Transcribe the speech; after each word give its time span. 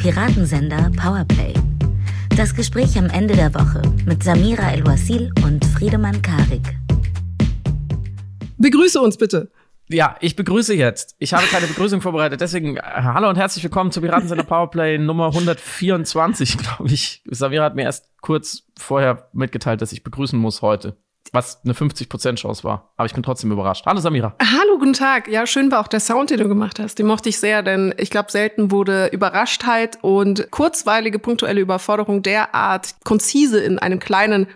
Piratensender 0.00 0.90
Powerplay. 0.96 1.52
Das 2.34 2.54
Gespräch 2.54 2.96
am 2.96 3.10
Ende 3.10 3.36
der 3.36 3.52
Woche 3.52 3.82
mit 4.06 4.22
Samira 4.22 4.72
El-Wasil 4.72 5.30
und 5.44 5.62
Friedemann 5.62 6.22
Karik. 6.22 6.78
Begrüße 8.56 8.98
uns 8.98 9.18
bitte. 9.18 9.52
Ja, 9.90 10.16
ich 10.20 10.36
begrüße 10.36 10.72
jetzt. 10.72 11.16
Ich 11.18 11.34
habe 11.34 11.44
keine 11.48 11.66
Begrüßung 11.66 12.00
vorbereitet, 12.00 12.40
deswegen 12.40 12.78
äh, 12.78 12.82
hallo 12.82 13.28
und 13.28 13.36
herzlich 13.36 13.62
willkommen 13.62 13.92
zu 13.92 14.00
Piratensender 14.00 14.44
Powerplay 14.44 14.96
Nummer 14.96 15.26
124, 15.26 16.56
glaube 16.56 16.88
ich. 16.88 17.22
Samira 17.26 17.64
hat 17.64 17.74
mir 17.74 17.82
erst 17.82 18.08
kurz 18.22 18.62
vorher 18.78 19.28
mitgeteilt, 19.34 19.82
dass 19.82 19.92
ich 19.92 20.02
begrüßen 20.02 20.38
muss 20.38 20.62
heute 20.62 20.96
was 21.32 21.60
eine 21.64 21.74
50% 21.74 22.36
Chance 22.36 22.64
war. 22.64 22.92
Aber 22.96 23.06
ich 23.06 23.14
bin 23.14 23.22
trotzdem 23.22 23.52
überrascht. 23.52 23.86
Hallo 23.86 24.00
Samira. 24.00 24.34
Hallo, 24.40 24.78
guten 24.78 24.92
Tag. 24.92 25.28
Ja, 25.28 25.46
schön 25.46 25.70
war 25.70 25.80
auch 25.80 25.88
der 25.88 26.00
Sound, 26.00 26.30
den 26.30 26.38
du 26.38 26.48
gemacht 26.48 26.78
hast. 26.78 26.98
Den 26.98 27.06
mochte 27.06 27.28
ich 27.28 27.38
sehr, 27.38 27.62
denn 27.62 27.94
ich 27.98 28.10
glaube, 28.10 28.30
selten 28.30 28.70
wurde 28.70 29.06
Überraschtheit 29.06 29.98
und 30.02 30.50
kurzweilige 30.50 31.18
punktuelle 31.18 31.60
Überforderung 31.60 32.22
derart 32.22 32.94
konzise 33.04 33.60
in 33.60 33.78
einem 33.78 33.98
kleinen 33.98 34.46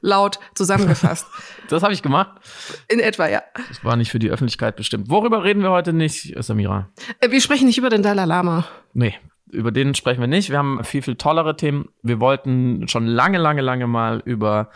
Laut 0.00 0.38
zusammengefasst. 0.54 1.26
das 1.68 1.82
habe 1.82 1.92
ich 1.92 2.02
gemacht? 2.02 2.30
In 2.88 3.00
etwa, 3.00 3.28
ja. 3.28 3.42
Das 3.68 3.84
war 3.84 3.96
nicht 3.96 4.10
für 4.10 4.18
die 4.18 4.30
Öffentlichkeit 4.30 4.76
bestimmt. 4.76 5.10
Worüber 5.10 5.44
reden 5.44 5.62
wir 5.62 5.70
heute 5.70 5.92
nicht, 5.92 6.34
Samira? 6.42 6.88
Äh, 7.20 7.30
wir 7.30 7.40
sprechen 7.40 7.66
nicht 7.66 7.78
über 7.78 7.90
den 7.90 8.02
Dalai 8.02 8.24
Lama. 8.24 8.66
Nee, 8.94 9.14
über 9.52 9.70
den 9.70 9.94
sprechen 9.94 10.20
wir 10.20 10.28
nicht. 10.28 10.50
Wir 10.50 10.58
haben 10.58 10.82
viel, 10.82 11.02
viel 11.02 11.16
tollere 11.16 11.56
Themen. 11.56 11.90
Wir 12.02 12.20
wollten 12.20 12.88
schon 12.88 13.06
lange, 13.06 13.38
lange, 13.38 13.60
lange 13.60 13.86
mal 13.86 14.22
über 14.24 14.70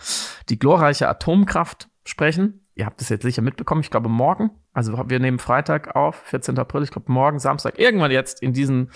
die 0.48 0.58
glorreiche 0.58 1.08
Atomkraft 1.08 1.88
sprechen. 2.04 2.66
Ihr 2.74 2.84
habt 2.84 3.00
es 3.00 3.08
jetzt 3.08 3.22
sicher 3.22 3.40
mitbekommen, 3.40 3.80
ich 3.80 3.90
glaube 3.90 4.10
morgen. 4.10 4.50
Also 4.74 4.92
wir 5.08 5.18
nehmen 5.18 5.38
Freitag 5.38 5.96
auf, 5.96 6.16
14. 6.24 6.58
April, 6.58 6.82
ich 6.82 6.90
glaube 6.90 7.10
morgen, 7.10 7.38
Samstag, 7.38 7.78
irgendwann 7.78 8.10
jetzt 8.10 8.42
in 8.42 8.52
diesen 8.52 8.90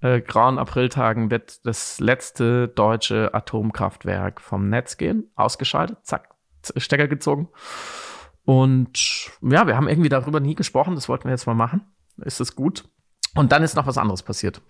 äh, 0.00 0.20
grauen 0.20 0.56
Apriltagen 0.56 1.32
wird 1.32 1.66
das 1.66 1.98
letzte 1.98 2.68
deutsche 2.68 3.34
Atomkraftwerk 3.34 4.40
vom 4.40 4.68
Netz 4.68 4.96
gehen, 4.96 5.32
ausgeschaltet, 5.34 5.98
zack, 6.02 6.28
Stecker 6.76 7.08
gezogen. 7.08 7.48
Und 8.44 9.30
ja, 9.42 9.66
wir 9.66 9.76
haben 9.76 9.88
irgendwie 9.88 10.10
darüber 10.10 10.38
nie 10.38 10.54
gesprochen, 10.54 10.94
das 10.94 11.08
wollten 11.08 11.24
wir 11.24 11.32
jetzt 11.32 11.48
mal 11.48 11.54
machen. 11.54 11.80
Ist 12.18 12.40
es 12.40 12.54
gut? 12.54 12.84
Und 13.34 13.50
dann 13.50 13.64
ist 13.64 13.74
noch 13.74 13.88
was 13.88 13.98
anderes 13.98 14.22
passiert. 14.22 14.62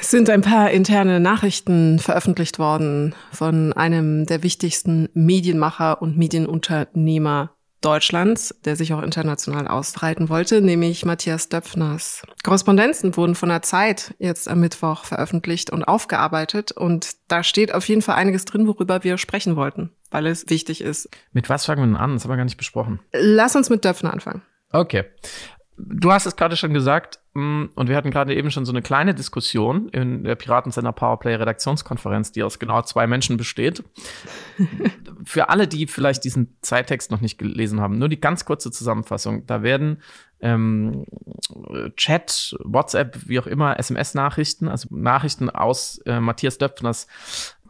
Es 0.00 0.10
sind 0.10 0.30
ein 0.30 0.40
paar 0.40 0.70
interne 0.70 1.20
Nachrichten 1.20 1.98
veröffentlicht 1.98 2.58
worden 2.58 3.14
von 3.32 3.72
einem 3.72 4.26
der 4.26 4.42
wichtigsten 4.42 5.08
Medienmacher 5.14 6.02
und 6.02 6.16
Medienunternehmer 6.16 7.50
Deutschlands, 7.80 8.54
der 8.64 8.76
sich 8.76 8.92
auch 8.92 9.02
international 9.02 9.66
ausbreiten 9.66 10.28
wollte, 10.28 10.60
nämlich 10.60 11.04
Matthias 11.04 11.48
Döpfners. 11.48 12.22
Korrespondenzen 12.42 13.16
wurden 13.16 13.34
von 13.34 13.48
der 13.48 13.62
Zeit 13.62 14.14
jetzt 14.18 14.48
am 14.48 14.60
Mittwoch 14.60 15.04
veröffentlicht 15.04 15.70
und 15.70 15.84
aufgearbeitet 15.84 16.72
und 16.72 17.16
da 17.28 17.42
steht 17.42 17.72
auf 17.72 17.88
jeden 17.88 18.02
Fall 18.02 18.16
einiges 18.16 18.44
drin, 18.44 18.66
worüber 18.66 19.02
wir 19.02 19.16
sprechen 19.16 19.56
wollten, 19.56 19.90
weil 20.10 20.26
es 20.26 20.48
wichtig 20.50 20.82
ist. 20.82 21.08
Mit 21.32 21.48
was 21.48 21.64
fangen 21.64 21.80
wir 21.80 21.86
denn 21.86 21.96
an? 21.96 22.14
Das 22.14 22.24
haben 22.24 22.32
wir 22.32 22.36
gar 22.36 22.44
nicht 22.44 22.58
besprochen. 22.58 23.00
Lass 23.12 23.56
uns 23.56 23.70
mit 23.70 23.84
Döpfner 23.84 24.12
anfangen. 24.12 24.42
Okay. 24.72 25.04
Du 25.86 26.12
hast 26.12 26.26
es 26.26 26.36
gerade 26.36 26.56
schon 26.56 26.74
gesagt, 26.74 27.20
mm, 27.34 27.66
und 27.74 27.88
wir 27.88 27.96
hatten 27.96 28.10
gerade 28.10 28.34
eben 28.34 28.50
schon 28.50 28.64
so 28.64 28.72
eine 28.72 28.82
kleine 28.82 29.14
Diskussion 29.14 29.88
in 29.88 30.24
der 30.24 30.34
Piratensender 30.34 30.92
Powerplay 30.92 31.34
Redaktionskonferenz, 31.34 32.32
die 32.32 32.42
aus 32.42 32.58
genau 32.58 32.82
zwei 32.82 33.06
Menschen 33.06 33.36
besteht. 33.36 33.82
Für 35.24 35.48
alle, 35.48 35.68
die 35.68 35.86
vielleicht 35.86 36.24
diesen 36.24 36.56
Zeittext 36.60 37.10
noch 37.10 37.20
nicht 37.20 37.38
gelesen 37.38 37.80
haben, 37.80 37.98
nur 37.98 38.08
die 38.08 38.20
ganz 38.20 38.44
kurze 38.44 38.70
Zusammenfassung. 38.70 39.46
Da 39.46 39.62
werden 39.62 40.02
ähm, 40.40 41.04
Chat, 41.96 42.56
WhatsApp, 42.64 43.28
wie 43.28 43.38
auch 43.38 43.46
immer, 43.46 43.78
SMS-Nachrichten, 43.78 44.68
also 44.68 44.88
Nachrichten 44.90 45.50
aus 45.50 45.98
äh, 46.06 46.20
Matthias 46.20 46.58
Döpfners 46.58 47.06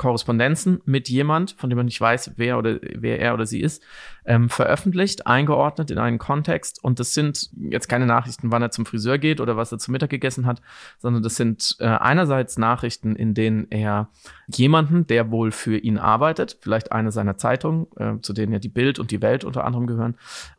Korrespondenzen 0.00 0.80
mit 0.86 1.10
jemand, 1.10 1.50
von 1.58 1.68
dem 1.68 1.76
man 1.76 1.84
nicht 1.84 2.00
weiß, 2.00 2.32
wer 2.36 2.56
oder 2.56 2.78
wer 2.80 3.20
er 3.20 3.34
oder 3.34 3.44
sie 3.44 3.60
ist, 3.60 3.82
ähm, 4.24 4.48
veröffentlicht, 4.48 5.26
eingeordnet 5.26 5.90
in 5.90 5.98
einen 5.98 6.16
Kontext. 6.16 6.82
Und 6.82 7.00
das 7.00 7.12
sind 7.12 7.50
jetzt 7.68 7.86
keine 7.86 8.06
Nachrichten, 8.06 8.50
wann 8.50 8.62
er 8.62 8.70
zum 8.70 8.86
Friseur 8.86 9.18
geht 9.18 9.42
oder 9.42 9.58
was 9.58 9.72
er 9.72 9.78
zum 9.78 9.92
Mittag 9.92 10.08
gegessen 10.08 10.46
hat, 10.46 10.62
sondern 10.96 11.22
das 11.22 11.36
sind 11.36 11.76
äh, 11.80 11.84
einerseits 11.84 12.56
Nachrichten, 12.56 13.14
in 13.14 13.34
denen 13.34 13.66
er 13.70 14.08
jemanden, 14.46 15.06
der 15.06 15.30
wohl 15.30 15.52
für 15.52 15.76
ihn 15.76 15.98
arbeitet, 15.98 16.56
vielleicht 16.62 16.92
eine 16.92 17.12
seiner 17.12 17.36
Zeitungen, 17.36 17.86
äh, 17.96 18.14
zu 18.22 18.32
denen 18.32 18.54
ja 18.54 18.58
die 18.58 18.70
Bild 18.70 18.98
und 18.98 19.10
die 19.10 19.20
Welt 19.20 19.44
unter 19.44 19.64
anderem 19.64 19.86
gehören, 19.86 20.16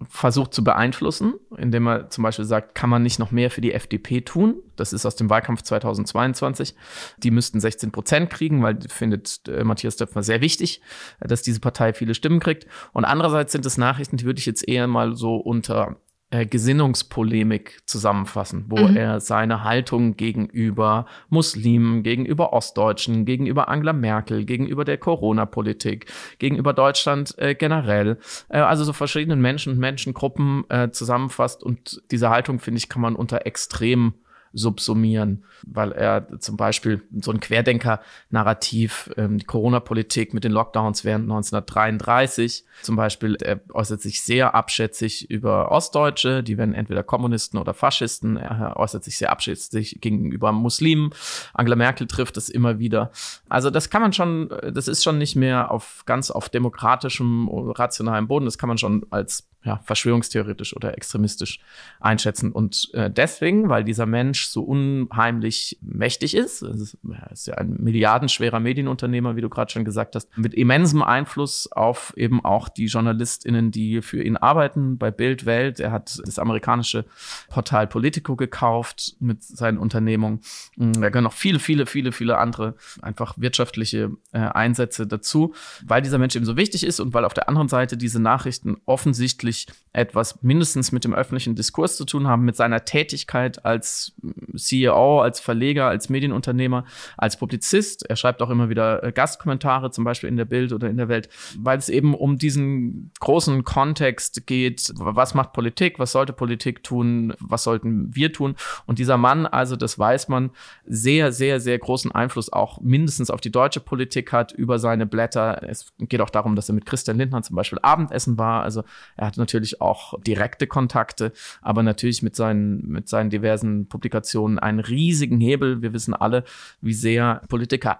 versucht 0.07 0.53
zu 0.53 0.63
beeinflussen, 0.63 1.33
indem 1.57 1.87
er 1.87 2.09
zum 2.11 2.23
Beispiel 2.23 2.45
sagt, 2.45 2.75
kann 2.75 2.91
man 2.91 3.01
nicht 3.01 3.17
noch 3.17 3.31
mehr 3.31 3.49
für 3.49 3.61
die 3.61 3.73
FDP 3.73 4.21
tun? 4.21 4.57
Das 4.75 4.93
ist 4.93 5.05
aus 5.05 5.15
dem 5.15 5.29
Wahlkampf 5.29 5.61
2022. 5.61 6.75
Die 7.17 7.31
müssten 7.31 7.59
16 7.59 7.91
Prozent 7.91 8.29
kriegen, 8.29 8.63
weil 8.63 8.77
findet 8.87 9.30
äh, 9.47 9.63
Matthias 9.63 9.95
Döpfner 9.95 10.23
sehr 10.23 10.41
wichtig, 10.41 10.81
dass 11.19 11.41
diese 11.41 11.59
Partei 11.59 11.93
viele 11.93 12.15
Stimmen 12.15 12.39
kriegt. 12.39 12.67
Und 12.93 13.05
andererseits 13.05 13.51
sind 13.51 13.65
es 13.65 13.77
Nachrichten, 13.77 14.17
die 14.17 14.25
würde 14.25 14.39
ich 14.39 14.45
jetzt 14.45 14.67
eher 14.67 14.87
mal 14.87 15.15
so 15.15 15.35
unter 15.35 15.97
äh, 16.33 16.45
Gesinnungspolemik 16.45 17.81
zusammenfassen, 17.85 18.63
wo 18.69 18.77
mhm. 18.77 18.95
er 18.95 19.19
seine 19.19 19.65
Haltung 19.65 20.15
gegenüber 20.15 21.05
Muslimen, 21.27 22.03
gegenüber 22.03 22.53
Ostdeutschen, 22.53 23.25
gegenüber 23.25 23.67
Angela 23.67 23.91
Merkel, 23.91 24.45
gegenüber 24.45 24.85
der 24.85 24.97
Corona-Politik, 24.97 26.05
gegenüber 26.39 26.71
Deutschland 26.71 27.37
äh, 27.37 27.53
generell, 27.53 28.17
äh, 28.47 28.59
also 28.59 28.85
so 28.85 28.93
verschiedenen 28.93 29.41
Menschen 29.41 29.73
und 29.73 29.79
Menschengruppen 29.79 30.63
äh, 30.69 30.89
zusammenfasst. 30.91 31.63
Und 31.63 32.01
diese 32.11 32.29
Haltung, 32.29 32.59
finde 32.59 32.77
ich, 32.77 32.87
kann 32.87 33.01
man 33.01 33.17
unter 33.17 33.45
extrem 33.45 34.13
subsumieren, 34.53 35.43
weil 35.65 35.91
er 35.91 36.39
zum 36.39 36.57
Beispiel 36.57 37.01
so 37.21 37.31
ein 37.31 37.39
Querdenker-Narrativ, 37.39 39.11
ähm, 39.17 39.37
die 39.37 39.45
Corona-Politik 39.45 40.33
mit 40.33 40.43
den 40.43 40.51
Lockdowns 40.51 41.05
während 41.05 41.23
1933 41.23 42.65
zum 42.81 42.95
Beispiel, 42.95 43.35
er 43.35 43.61
äußert 43.73 44.01
sich 44.01 44.21
sehr 44.21 44.55
abschätzig 44.55 45.29
über 45.29 45.71
Ostdeutsche, 45.71 46.43
die 46.43 46.57
werden 46.57 46.73
entweder 46.73 47.03
Kommunisten 47.03 47.59
oder 47.59 47.73
Faschisten, 47.73 48.37
er 48.37 48.77
äußert 48.77 49.03
sich 49.03 49.17
sehr 49.17 49.31
abschätzig 49.31 49.99
gegenüber 50.01 50.51
Muslimen, 50.51 51.11
Angela 51.53 51.75
Merkel 51.75 52.07
trifft 52.07 52.37
es 52.37 52.49
immer 52.49 52.79
wieder. 52.79 53.11
Also 53.49 53.69
das 53.69 53.89
kann 53.89 54.01
man 54.01 54.13
schon, 54.13 54.49
das 54.73 54.87
ist 54.87 55.03
schon 55.03 55.17
nicht 55.17 55.35
mehr 55.35 55.71
auf 55.71 56.03
ganz 56.05 56.31
auf 56.31 56.49
demokratischem, 56.49 57.47
rationalem 57.49 58.27
Boden, 58.27 58.45
das 58.45 58.57
kann 58.57 58.69
man 58.69 58.77
schon 58.77 59.05
als 59.11 59.47
ja, 59.63 59.79
verschwörungstheoretisch 59.83 60.75
oder 60.75 60.97
extremistisch 60.97 61.59
einschätzen. 61.99 62.51
Und 62.51 62.89
äh, 62.93 63.11
deswegen, 63.11 63.69
weil 63.69 63.83
dieser 63.83 64.07
Mensch 64.07 64.47
so 64.47 64.63
unheimlich 64.63 65.77
mächtig 65.81 66.35
ist, 66.35 66.63
ist, 66.63 66.97
er 67.07 67.31
ist 67.31 67.47
ja 67.47 67.55
ein 67.55 67.75
milliardenschwerer 67.79 68.59
Medienunternehmer, 68.59 69.35
wie 69.35 69.41
du 69.41 69.49
gerade 69.49 69.71
schon 69.71 69.85
gesagt 69.85 70.15
hast, 70.15 70.35
mit 70.35 70.55
immensem 70.55 71.03
Einfluss 71.03 71.71
auf 71.71 72.13
eben 72.17 72.43
auch 72.43 72.69
die 72.69 72.85
JournalistInnen, 72.85 73.69
die 73.71 74.01
für 74.01 74.23
ihn 74.23 74.35
arbeiten 74.35 74.97
bei 74.97 75.11
Bild 75.11 75.45
Welt. 75.45 75.79
Er 75.79 75.91
hat 75.91 76.19
das 76.25 76.39
amerikanische 76.39 77.05
Portal 77.49 77.85
Politico 77.85 78.35
gekauft 78.35 79.15
mit 79.19 79.43
seinen 79.43 79.77
Unternehmungen. 79.77 80.39
Mm, 80.75 80.93
da 80.93 81.09
gehören 81.09 81.23
noch 81.23 81.33
viele, 81.33 81.59
viele, 81.59 81.85
viele, 81.85 82.11
viele 82.11 82.39
andere 82.39 82.75
einfach 83.01 83.35
wirtschaftliche 83.37 84.11
äh, 84.31 84.39
Einsätze 84.39 85.05
dazu, 85.05 85.53
weil 85.85 86.01
dieser 86.01 86.17
Mensch 86.17 86.35
eben 86.35 86.45
so 86.45 86.57
wichtig 86.57 86.83
ist 86.83 86.99
und 86.99 87.13
weil 87.13 87.25
auf 87.25 87.33
der 87.35 87.47
anderen 87.47 87.69
Seite 87.69 87.95
diese 87.95 88.19
Nachrichten 88.19 88.77
offensichtlich 88.85 89.50
wirklich 89.51 89.65
etwas 89.93 90.41
mindestens 90.41 90.91
mit 90.91 91.03
dem 91.03 91.13
öffentlichen 91.13 91.55
Diskurs 91.55 91.97
zu 91.97 92.05
tun 92.05 92.27
haben, 92.27 92.45
mit 92.45 92.55
seiner 92.55 92.85
Tätigkeit 92.85 93.65
als 93.65 94.13
CEO, 94.55 95.21
als 95.21 95.41
Verleger, 95.41 95.87
als 95.87 96.07
Medienunternehmer, 96.07 96.85
als 97.17 97.37
Publizist. 97.37 98.09
Er 98.09 98.15
schreibt 98.15 98.41
auch 98.41 98.49
immer 98.49 98.69
wieder 98.69 99.03
äh, 99.03 99.11
Gastkommentare, 99.11 99.91
zum 99.91 100.05
Beispiel 100.05 100.29
in 100.29 100.37
der 100.37 100.45
Bild 100.45 100.71
oder 100.71 100.89
in 100.89 100.95
der 100.95 101.09
Welt, 101.09 101.27
weil 101.57 101.77
es 101.77 101.89
eben 101.89 102.13
um 102.13 102.37
diesen 102.37 103.11
großen 103.19 103.65
Kontext 103.65 104.47
geht. 104.47 104.93
Was 104.95 105.33
macht 105.33 105.51
Politik? 105.51 105.99
Was 105.99 106.13
sollte 106.13 106.31
Politik 106.31 106.83
tun? 106.83 107.33
Was 107.39 107.63
sollten 107.63 108.15
wir 108.15 108.31
tun? 108.31 108.55
Und 108.85 108.97
dieser 108.97 109.17
Mann, 109.17 109.45
also 109.45 109.75
das 109.75 109.99
weiß 109.99 110.29
man, 110.29 110.51
sehr, 110.85 111.33
sehr, 111.33 111.59
sehr 111.59 111.77
großen 111.77 112.11
Einfluss 112.13 112.51
auch 112.53 112.79
mindestens 112.79 113.29
auf 113.29 113.41
die 113.41 113.51
deutsche 113.51 113.81
Politik 113.81 114.31
hat 114.31 114.53
über 114.53 114.79
seine 114.79 115.05
Blätter. 115.05 115.63
Es 115.67 115.91
geht 115.99 116.21
auch 116.21 116.29
darum, 116.29 116.55
dass 116.55 116.69
er 116.69 116.75
mit 116.75 116.85
Christian 116.85 117.17
Lindner 117.17 117.41
zum 117.41 117.57
Beispiel 117.57 117.79
Abendessen 117.81 118.37
war. 118.37 118.63
Also 118.63 118.83
er 119.17 119.27
hat 119.27 119.35
natürlich 119.35 119.80
auch 119.81 120.19
direkte 120.21 120.67
Kontakte, 120.67 121.31
aber 121.61 121.83
natürlich 121.83 122.21
mit 122.21 122.35
seinen, 122.35 122.87
mit 122.87 123.09
seinen 123.09 123.29
diversen 123.29 123.87
Publikationen 123.87 124.59
einen 124.59 124.79
riesigen 124.79 125.39
Hebel. 125.39 125.81
Wir 125.81 125.93
wissen 125.93 126.13
alle, 126.13 126.43
wie 126.81 126.93
sehr 126.93 127.41
Politiker 127.49 127.97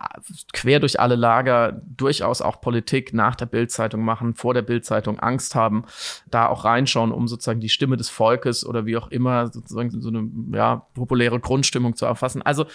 quer 0.54 0.80
durch 0.80 1.00
alle 1.00 1.16
Lager 1.16 1.82
durchaus 1.98 2.42
auch 2.42 2.62
Politik 2.62 3.14
nach 3.14 3.36
der 3.36 3.46
Bildzeitung 3.46 4.04
machen, 4.04 4.34
vor 4.34 4.54
der 4.54 4.62
Bildzeitung 4.62 5.20
Angst 5.20 5.56
haben, 5.56 5.84
da 6.30 6.48
auch 6.48 6.66
reinschauen, 6.66 7.12
um 7.12 7.28
sozusagen 7.28 7.60
die 7.60 7.70
Stimme 7.70 7.98
des 7.98 8.10
Volkes 8.10 8.66
oder 8.66 8.86
wie 8.86 8.98
auch 8.98 9.10
immer 9.10 9.48
sozusagen 9.48 9.90
so 10.02 10.10
eine 10.10 10.30
ja, 10.54 10.88
populäre 10.94 11.40
Grundstimmung 11.40 11.96
zu 11.96 12.06
erfassen. 12.06 12.42
Also 12.42 12.66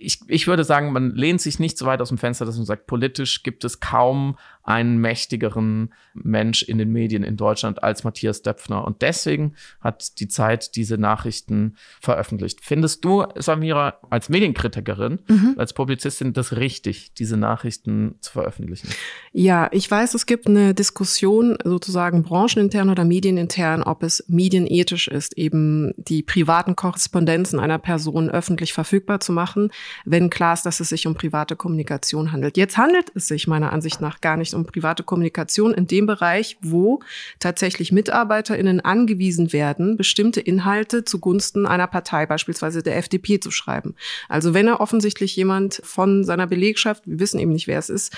ich, 0.00 0.20
ich 0.28 0.46
würde 0.46 0.62
sagen, 0.62 0.92
man 0.92 1.14
lehnt 1.16 1.40
sich 1.40 1.58
nicht 1.58 1.76
so 1.76 1.84
weit 1.84 2.00
aus 2.00 2.08
dem 2.08 2.18
Fenster, 2.18 2.46
dass 2.46 2.56
man 2.56 2.64
sagt, 2.64 2.86
politisch 2.86 3.42
gibt 3.42 3.64
es 3.64 3.80
kaum 3.80 4.38
einen 4.62 4.98
mächtigeren 4.98 5.92
Mensch 6.14 6.62
in 6.62 6.78
den 6.78 6.92
Medien 6.92 7.24
in 7.24 7.36
Deutschland 7.36 7.82
als 7.82 8.04
Matthias 8.04 8.42
Döpfner. 8.42 8.84
Und 8.84 9.02
deswegen 9.02 9.54
hat 9.80 10.20
die 10.20 10.28
Zeit 10.28 10.76
diese 10.76 10.98
Nachrichten 10.98 11.74
veröffentlicht. 12.00 12.60
Findest 12.62 13.04
du, 13.04 13.24
Samira, 13.36 13.98
als 14.08 14.28
Medienkritikerin, 14.28 15.20
mhm. 15.26 15.54
als 15.56 15.72
Publizistin, 15.72 16.32
das 16.32 16.56
richtig, 16.56 17.14
diese 17.14 17.36
Nachrichten 17.36 18.16
zu 18.20 18.32
veröffentlichen? 18.32 18.88
Ja, 19.32 19.68
ich 19.72 19.90
weiß, 19.90 20.14
es 20.14 20.26
gibt 20.26 20.46
eine 20.46 20.74
Diskussion 20.74 21.58
sozusagen 21.64 22.22
branchenintern 22.22 22.90
oder 22.90 23.04
medienintern, 23.04 23.82
ob 23.82 24.02
es 24.04 24.24
medienethisch 24.28 25.08
ist, 25.08 25.36
eben 25.36 25.92
die 25.96 26.22
privaten 26.22 26.76
Korrespondenzen 26.76 27.58
einer 27.58 27.78
Person 27.78 28.30
öffentlich 28.30 28.72
verfügbar 28.72 29.18
zu 29.18 29.32
machen, 29.32 29.70
wenn 30.04 30.30
klar 30.30 30.54
ist, 30.54 30.66
dass 30.66 30.80
es 30.80 30.88
sich 30.88 31.06
um 31.06 31.14
private 31.14 31.56
Kommunikation 31.56 32.32
handelt. 32.32 32.56
Jetzt 32.56 32.76
handelt 32.76 33.10
es 33.14 33.28
sich 33.28 33.46
meiner 33.46 33.72
Ansicht 33.72 34.00
nach 34.00 34.20
gar 34.20 34.36
nicht 34.36 34.54
um 34.54 34.64
private 34.64 35.02
Kommunikation 35.02 35.74
in 35.74 35.86
dem 35.86 36.06
Bereich, 36.06 36.56
wo 36.60 37.00
tatsächlich 37.38 37.92
MitarbeiterInnen 37.92 38.80
angewiesen 38.80 39.52
werden, 39.52 39.96
bestimmte 39.96 40.40
Inhalte 40.40 41.04
zugunsten 41.04 41.66
einer 41.66 41.86
Partei, 41.86 42.26
beispielsweise 42.26 42.82
der 42.82 42.96
FDP, 42.96 43.40
zu 43.40 43.50
schreiben. 43.50 43.94
Also 44.28 44.54
wenn 44.54 44.66
er 44.66 44.80
offensichtlich 44.80 45.36
jemand 45.36 45.80
von 45.84 46.24
seiner 46.24 46.46
Belegschaft, 46.46 47.06
wir 47.06 47.20
wissen 47.20 47.38
eben 47.38 47.52
nicht, 47.52 47.66
wer 47.66 47.78
es 47.78 47.90
ist, 47.90 48.16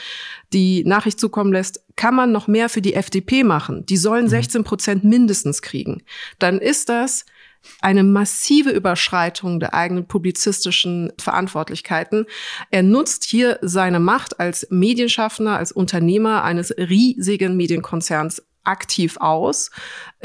die 0.53 0.85
Nachricht 0.85 1.19
zukommen 1.21 1.53
lässt, 1.53 1.83
kann 1.97 2.15
man 2.15 2.33
noch 2.33 2.49
mehr 2.49 2.69
für 2.69 2.81
die 2.81 2.95
FDP 2.95 3.45
machen. 3.45 3.85
Die 3.87 3.97
sollen 3.97 4.29
16 4.29 4.61
mhm. 4.61 4.65
Prozent 4.65 5.05
mindestens 5.05 5.63
kriegen. 5.63 6.03
Dann 6.39 6.59
ist 6.59 6.89
das 6.89 7.27
eine 7.81 8.05
massive 8.05 8.71
Überschreitung 8.71 9.61
der 9.61 9.75
eigenen 9.75 10.07
publizistischen 10.07 11.12
Verantwortlichkeiten. 11.19 12.27
Er 12.71 12.83
nutzt 12.83 13.25
hier 13.25 13.59
seine 13.62 14.01
Macht 14.01 14.41
als 14.41 14.67
Medienschaffender, 14.71 15.57
als 15.57 15.73
Unternehmer 15.73 16.45
eines 16.45 16.71
riesigen 16.77 17.57
Medienkonzerns 17.57 18.43
aktiv 18.65 19.17
aus. 19.19 19.71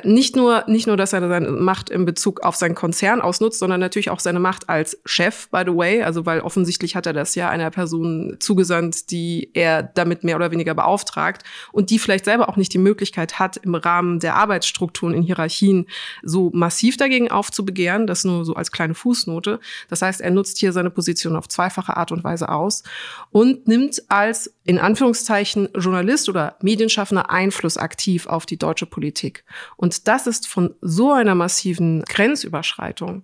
Nicht 0.04 0.36
nur, 0.36 0.66
nicht 0.68 0.88
nur, 0.88 0.98
dass 0.98 1.14
er 1.14 1.26
seine 1.26 1.52
Macht 1.52 1.90
in 1.90 2.04
Bezug 2.04 2.44
auf 2.44 2.58
seinen 2.58 2.76
Konzern 2.76 3.22
ausnutzt, 3.22 3.60
sondern 3.60 3.80
natürlich 3.80 4.10
auch 4.10 4.20
seine 4.20 4.42
Macht 4.42 4.68
als 4.68 5.00
Chef, 5.06 5.48
by 5.52 5.64
the 5.66 5.74
way. 5.74 6.04
Also, 6.04 6.26
weil 6.26 6.42
offensichtlich 6.42 6.98
hat 6.98 7.06
er 7.06 7.14
das 7.14 7.34
ja 7.36 7.50
einer 7.50 7.72
Person 7.72 8.36
zugesandt, 8.40 9.10
die 9.12 9.52
er 9.54 9.84
damit 9.84 10.26
mehr 10.26 10.36
oder 10.36 10.52
weniger 10.52 10.74
beauftragt 10.74 11.44
und 11.72 11.92
die 11.92 12.00
vielleicht 12.00 12.26
selber 12.26 12.50
auch 12.50 12.58
nicht 12.58 12.74
die 12.74 12.78
Möglichkeit 12.78 13.40
hat, 13.40 13.56
im 13.56 13.74
Rahmen 13.74 14.20
der 14.20 14.36
Arbeitsstrukturen 14.36 15.14
in 15.14 15.24
Hierarchien 15.24 15.88
so 16.24 16.52
massiv 16.54 16.98
dagegen 16.98 17.32
aufzubegehren. 17.32 18.06
Das 18.06 18.26
nur 18.26 18.44
so 18.44 18.54
als 18.54 18.74
kleine 18.74 18.96
Fußnote. 18.96 19.62
Das 19.88 20.02
heißt, 20.02 20.20
er 20.20 20.32
nutzt 20.32 20.58
hier 20.58 20.74
seine 20.74 20.90
Position 20.90 21.38
auf 21.38 21.48
zweifache 21.48 21.96
Art 21.96 22.12
und 22.12 22.26
Weise 22.26 22.50
aus 22.50 22.84
und 23.32 23.68
nimmt 23.68 24.04
als 24.10 24.54
in 24.66 24.80
Anführungszeichen 24.80 25.70
Journalist 25.76 26.28
oder 26.28 26.58
Medienschaffender 26.62 27.30
Einfluss 27.30 27.78
aktiv 27.78 28.26
auf 28.26 28.46
die 28.46 28.58
deutsche 28.58 28.88
Politik. 28.88 29.46
Und 29.78 29.85
das 30.08 30.28
ist 30.28 30.48
von 30.48 30.74
so 30.82 31.12
einer 31.12 31.36
massiven 31.36 32.04
Grenzüberschreitung 32.04 33.24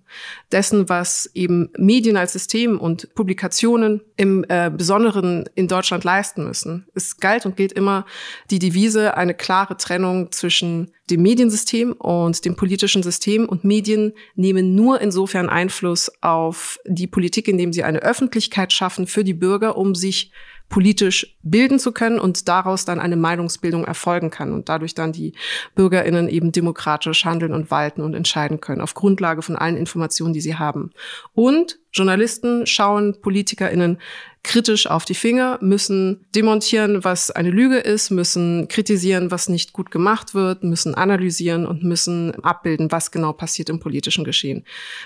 dessen, 0.52 0.90
was 0.90 1.30
eben 1.34 1.70
Medien 1.78 2.18
als 2.18 2.34
System 2.34 2.80
und 2.80 3.14
Publikationen 3.16 4.02
im 4.18 4.46
äh, 4.50 4.72
Besonderen 4.76 5.50
in 5.56 5.68
Deutschland 5.68 6.04
leisten 6.04 6.44
müssen. 6.44 6.88
Es 6.94 7.18
galt 7.18 7.46
und 7.46 7.56
gilt 7.56 7.72
immer 7.72 8.06
die 8.50 8.60
Devise, 8.60 9.16
eine 9.18 9.34
klare 9.34 9.78
Trennung 9.78 10.32
zwischen 10.32 10.92
dem 11.10 11.22
Mediensystem 11.22 11.94
und 11.94 12.46
dem 12.46 12.56
politischen 12.56 13.04
System. 13.04 13.48
Und 13.48 13.64
Medien 13.64 14.14
nehmen 14.36 14.76
nur 14.76 15.02
insofern 15.02 15.50
Einfluss 15.50 16.12
auf 16.22 16.80
die 16.86 17.08
Politik, 17.08 17.48
indem 17.48 17.74
sie 17.74 17.84
eine 17.84 18.00
Öffentlichkeit 18.00 18.74
schaffen 18.74 19.08
für 19.08 19.24
die 19.24 19.34
Bürger, 19.34 19.78
um 19.78 19.94
sich 19.94 20.32
politisch 20.72 21.38
bilden 21.44 21.80
zu 21.80 21.92
können 21.92 22.18
und 22.18 22.48
daraus 22.48 22.86
dann 22.86 23.02
eine 23.02 23.18
Meinungsbildung 23.18 23.84
erfolgen 23.84 24.30
kann 24.32 24.54
und 24.54 24.70
dadurch 24.70 24.96
dann 24.96 25.12
die 25.12 25.34
Bürgerinnen 25.76 26.30
eben 26.30 26.54
demokratisch 26.54 27.26
handeln 27.26 27.54
und 27.54 27.70
walten 27.72 28.02
und 28.02 28.14
entscheiden 28.14 28.62
können 28.62 28.80
auf 28.80 28.94
Grundlage 28.94 29.42
von 29.42 29.58
allen 29.58 29.76
Informationen, 29.76 30.34
die 30.34 30.40
sie 30.40 30.56
haben. 30.56 30.92
Und 31.34 31.78
Journalisten 31.92 32.66
schauen 32.66 33.20
Politikerinnen 33.22 34.00
kritisch 34.44 34.88
auf 34.88 35.04
die 35.04 35.14
Finger, 35.14 35.60
müssen 35.62 36.26
demontieren, 36.34 37.04
was 37.04 37.32
eine 37.32 37.52
Lüge 37.52 37.78
ist, 37.78 38.10
müssen 38.10 38.70
kritisieren, 38.70 39.30
was 39.30 39.50
nicht 39.50 39.74
gut 39.74 39.92
gemacht 39.92 40.34
wird, 40.34 40.64
müssen 40.64 40.96
analysieren 40.96 41.68
und 41.68 41.84
müssen 41.84 42.34
abbilden, 42.46 42.94
was 42.94 43.12
genau 43.12 43.34
passiert 43.34 43.70
im 43.70 43.82
politischen 43.82 44.24
Geschehen. 44.24 44.64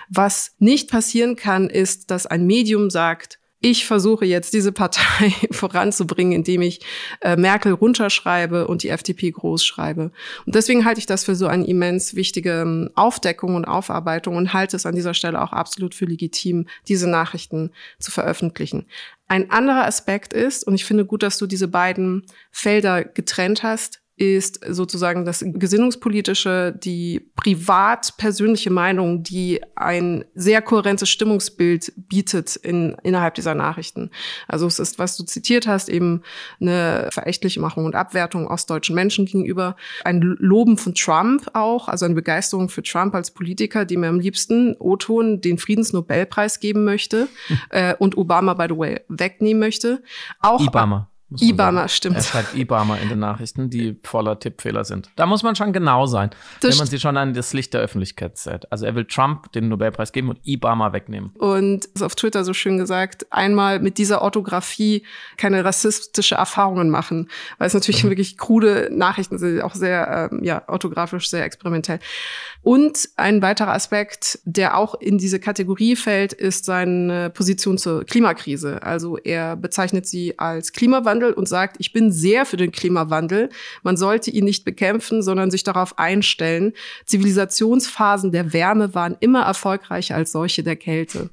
Was 0.10 0.54
nicht 0.60 0.92
passieren 0.92 1.36
kann, 1.36 1.72
ist, 1.72 2.12
dass 2.12 2.28
ein 2.28 2.46
Medium 2.46 2.92
sagt, 2.92 3.40
ich 3.66 3.88
versuche 3.88 4.26
jetzt 4.26 4.54
diese 4.54 4.72
Partei 4.72 5.34
voranzubringen, 5.52 6.34
indem 6.34 6.62
ich 6.62 6.82
äh, 7.22 7.36
Merkel 7.36 7.72
runterschreibe 7.74 8.68
und 8.68 8.84
die 8.84 8.90
FDP 8.90 9.32
großschreibe. 9.32 10.12
Und 10.46 10.56
deswegen 10.56 10.86
halte 10.86 11.00
ich 11.00 11.08
das 11.08 11.24
für 11.24 11.34
so 11.34 11.48
eine 11.48 11.66
immens 11.66 12.14
wichtige 12.14 12.62
ähm, 12.62 12.92
Aufdeckung 12.94 13.56
und 13.56 13.66
Aufarbeitung 13.66 14.36
und 14.36 14.54
halte 14.54 14.76
es 14.76 14.86
an 14.86 14.94
dieser 14.94 15.16
Stelle 15.16 15.42
auch 15.42 15.52
absolut 15.52 15.96
für 15.96 16.06
legitim, 16.06 16.68
diese 16.88 17.10
Nachrichten 17.10 17.72
zu 17.98 18.12
veröffentlichen. 18.12 18.86
Ein 19.28 19.50
anderer 19.50 19.86
Aspekt 19.86 20.34
ist, 20.34 20.68
und 20.68 20.76
ich 20.76 20.86
finde 20.86 21.04
gut, 21.04 21.24
dass 21.24 21.40
du 21.40 21.48
diese 21.48 21.68
beiden 21.68 22.28
Felder 22.52 23.04
getrennt 23.04 23.64
hast, 23.64 24.04
ist 24.18 24.62
sozusagen 24.66 25.26
das 25.26 25.44
Gesinnungspolitische, 25.46 26.74
die 26.82 27.32
privat-persönliche 27.36 28.70
Meinung, 28.70 29.24
die 29.24 29.62
ein 29.76 30.24
sehr 30.34 30.62
kohärentes 30.62 31.10
Stimmungsbild 31.10 31.92
bietet 31.98 32.56
in, 32.56 32.96
innerhalb 33.04 33.36
dieser 33.36 33.56
Nachrichten. 33.56 34.12
Also 34.48 34.68
es 34.68 34.80
ist, 34.80 35.00
was 35.00 35.18
du 35.18 35.24
zitiert 35.24 35.68
hast, 35.68 35.90
eben 35.90 36.22
eine 36.62 37.10
verächtliche 37.12 37.60
Machung 37.60 37.84
und 37.84 37.96
Abwertung 37.96 38.48
ostdeutschen 38.48 38.96
Menschen 38.96 39.26
gegenüber, 39.26 39.76
ein 40.06 40.22
Loben 40.22 40.78
von 40.78 40.96
Trump 40.96 41.50
auch, 41.54 41.90
also 41.90 42.06
eine 42.06 42.16
Begeisterung 42.16 42.70
für 42.70 42.84
Trump 42.84 43.16
als 43.16 43.32
Politiker, 43.32 43.84
die 43.84 43.98
mir 43.98 44.08
am 44.08 44.22
liebsten 44.22 44.78
O-Ton 44.80 45.42
den 45.42 45.58
Friedensnobelpreis 45.58 46.62
geben 46.62 46.86
möchte 46.86 47.28
hm. 47.48 47.58
äh, 47.70 47.96
und 47.96 48.18
Obama, 48.18 48.54
by 48.54 48.68
the 48.70 48.78
way, 48.78 49.02
wegnehmen 49.10 49.60
möchte. 49.60 50.02
Auch 50.40 50.66
Obama. 50.66 51.10
Ibama, 51.40 51.88
stimmt. 51.88 52.18
Er 52.18 52.24
schreibt 52.24 52.56
Ibama 52.56 52.98
in 52.98 53.10
den 53.10 53.20
Nachrichten, 53.20 53.72
die 53.72 53.98
voller 54.04 54.40
Tippfehler 54.40 54.86
sind. 54.86 55.10
Da 55.16 55.26
muss 55.26 55.42
man 55.42 55.56
schon 55.56 55.74
genau 55.74 56.06
sein, 56.06 56.30
das 56.62 56.72
wenn 56.72 56.78
man 56.78 56.88
sie 56.88 57.00
schon 57.00 57.18
an 57.18 57.34
das 57.34 57.52
Licht 57.52 57.74
der 57.74 57.82
Öffentlichkeit 57.82 58.38
setzt. 58.38 58.72
Also 58.72 58.86
er 58.86 58.94
will 58.94 59.06
Trump 59.06 59.52
den 59.54 59.68
Nobelpreis 59.70 60.12
geben 60.12 60.30
und 60.30 60.40
Ibama 60.44 60.94
wegnehmen. 60.94 61.32
Und 61.32 61.86
ist 61.86 62.04
auf 62.04 62.16
Twitter 62.16 62.44
so 62.44 62.54
schön 62.54 62.78
gesagt, 62.78 63.26
einmal 63.32 63.80
mit 63.80 63.98
dieser 63.98 64.22
Orthographie 64.22 65.04
keine 65.38 65.66
rassistische 65.66 66.36
Erfahrungen 66.36 66.92
machen, 66.92 67.30
weil 67.58 67.68
es 67.68 67.74
natürlich 67.74 68.04
mhm. 68.04 68.10
wirklich 68.10 68.38
krude 68.38 68.90
Nachrichten 68.92 69.40
sind, 69.40 69.62
auch 69.62 69.74
sehr, 69.74 70.30
ähm, 70.32 70.44
ja, 70.44 70.62
orthografisch 70.68 71.30
sehr 71.30 71.44
experimentell. 71.44 72.00
Und 72.62 73.10
ein 73.16 73.42
weiterer 73.42 73.74
Aspekt, 73.74 74.40
der 74.46 74.78
auch 74.78 74.96
in 74.96 75.18
diese 75.18 75.40
Kategorie 75.40 75.96
fällt, 75.96 76.34
ist 76.34 76.66
seine 76.66 77.30
Position 77.30 77.78
zur 77.78 78.04
Klimakrise. 78.06 78.82
Also 78.84 79.18
er 79.18 79.56
bezeichnet 79.56 80.08
sie 80.08 80.38
als 80.40 80.72
Klimawandel 80.72 81.15
und 81.24 81.48
sagt, 81.48 81.78
ich 81.80 81.94
bin 81.94 82.12
sehr 82.12 82.46
für 82.46 82.58
den 82.58 82.72
Klimawandel. 82.72 83.50
Man 83.84 83.98
sollte 83.98 84.32
ihn 84.32 84.46
nicht 84.46 84.66
bekämpfen, 84.66 85.22
sondern 85.22 85.52
sich 85.52 85.64
darauf 85.64 85.98
einstellen. 85.98 86.74
Zivilisationsphasen 87.06 88.32
der 88.32 88.54
Wärme 88.54 88.94
waren 88.96 89.18
immer 89.20 89.44
erfolgreicher 89.44 90.16
als 90.16 90.32
solche 90.32 90.64
der 90.64 90.76
Kälte. 90.76 91.30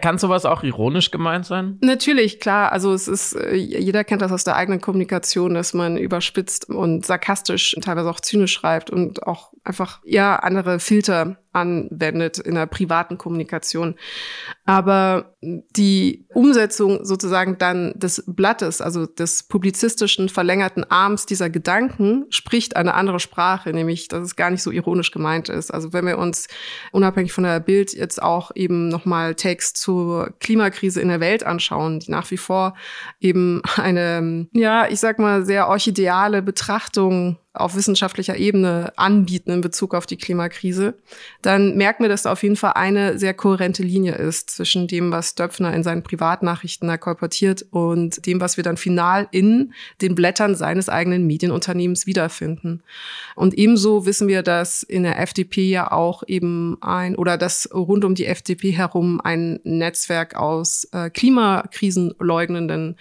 Kann 0.00 0.18
sowas 0.18 0.44
auch 0.44 0.62
ironisch 0.62 1.10
gemeint 1.10 1.46
sein? 1.46 1.78
Natürlich, 1.80 2.40
klar. 2.40 2.72
Also 2.72 2.92
es 2.92 3.08
ist, 3.08 3.34
äh, 3.34 3.54
jeder 3.54 4.04
kennt 4.04 4.22
das 4.22 4.32
aus 4.32 4.44
der 4.44 4.56
eigenen 4.56 4.80
Kommunikation, 4.80 5.54
dass 5.54 5.74
man 5.74 5.96
überspitzt 5.96 6.68
und 6.68 7.04
sarkastisch, 7.04 7.76
teilweise 7.80 8.10
auch 8.10 8.20
zynisch 8.20 8.52
schreibt 8.52 8.90
und 8.90 9.26
auch 9.26 9.52
einfach, 9.64 10.00
ja, 10.04 10.36
andere 10.36 10.78
Filter 10.78 11.38
anwendet 11.54 12.38
in 12.38 12.54
der 12.54 12.66
privaten 12.66 13.18
Kommunikation. 13.18 13.94
Aber 14.64 15.36
die 15.42 16.26
Umsetzung 16.32 17.04
sozusagen 17.04 17.58
dann 17.58 17.92
des 17.96 18.24
Blattes, 18.26 18.80
also 18.80 19.06
des 19.06 19.42
publizistischen 19.44 20.28
verlängerten 20.28 20.84
Arms 20.90 21.26
dieser 21.26 21.50
Gedanken, 21.50 22.26
spricht 22.30 22.76
eine 22.76 22.94
andere 22.94 23.20
Sprache, 23.20 23.70
nämlich, 23.70 24.08
dass 24.08 24.22
es 24.22 24.36
gar 24.36 24.50
nicht 24.50 24.62
so 24.62 24.70
ironisch 24.70 25.10
gemeint 25.10 25.48
ist. 25.48 25.72
Also 25.72 25.92
wenn 25.92 26.06
wir 26.06 26.18
uns 26.18 26.48
unabhängig 26.92 27.32
von 27.32 27.44
der 27.44 27.60
Bild 27.60 27.92
jetzt 27.92 28.22
auch 28.22 28.50
eben 28.54 28.88
nochmal 28.88 29.34
Text 29.34 29.76
zur 29.76 30.32
Klimakrise 30.40 31.00
in 31.00 31.08
der 31.08 31.20
Welt 31.20 31.44
anschauen, 31.44 32.00
die 32.00 32.10
nach 32.10 32.30
wie 32.30 32.36
vor 32.36 32.74
eben 33.20 33.62
eine, 33.76 34.48
ja, 34.52 34.88
ich 34.88 35.00
sag 35.00 35.18
mal, 35.18 35.44
sehr 35.44 35.68
orchideale 35.68 36.42
Betrachtung 36.42 37.38
auf 37.54 37.76
wissenschaftlicher 37.76 38.36
Ebene 38.36 38.92
anbieten 38.96 39.50
in 39.52 39.60
Bezug 39.60 39.94
auf 39.94 40.06
die 40.06 40.16
Klimakrise, 40.16 40.94
dann 41.40 41.76
merken 41.76 42.02
wir, 42.02 42.08
dass 42.08 42.22
da 42.22 42.32
auf 42.32 42.42
jeden 42.42 42.56
Fall 42.56 42.72
eine 42.72 43.16
sehr 43.18 43.32
kohärente 43.32 43.84
Linie 43.84 44.16
ist 44.16 44.50
zwischen 44.50 44.88
dem, 44.88 45.12
was 45.12 45.36
Döpfner 45.36 45.72
in 45.72 45.84
seinen 45.84 46.02
Privatnachrichten 46.02 46.88
da 46.88 46.96
kolportiert 46.96 47.64
und 47.70 48.26
dem, 48.26 48.40
was 48.40 48.56
wir 48.56 48.64
dann 48.64 48.76
final 48.76 49.28
in 49.30 49.72
den 50.02 50.16
Blättern 50.16 50.56
seines 50.56 50.88
eigenen 50.88 51.28
Medienunternehmens 51.28 52.06
wiederfinden. 52.06 52.82
Und 53.36 53.54
ebenso 53.54 54.04
wissen 54.04 54.26
wir, 54.26 54.42
dass 54.42 54.82
in 54.82 55.04
der 55.04 55.20
FDP 55.20 55.68
ja 55.68 55.92
auch 55.92 56.24
eben 56.26 56.76
ein 56.80 57.14
oder 57.14 57.38
dass 57.38 57.68
rund 57.72 58.04
um 58.04 58.16
die 58.16 58.26
FDP 58.26 58.72
herum 58.72 59.20
ein 59.22 59.60
Netzwerk 59.62 60.34
aus 60.34 60.88
äh, 60.92 61.08
Klimakrisenleugnenden 61.08 62.96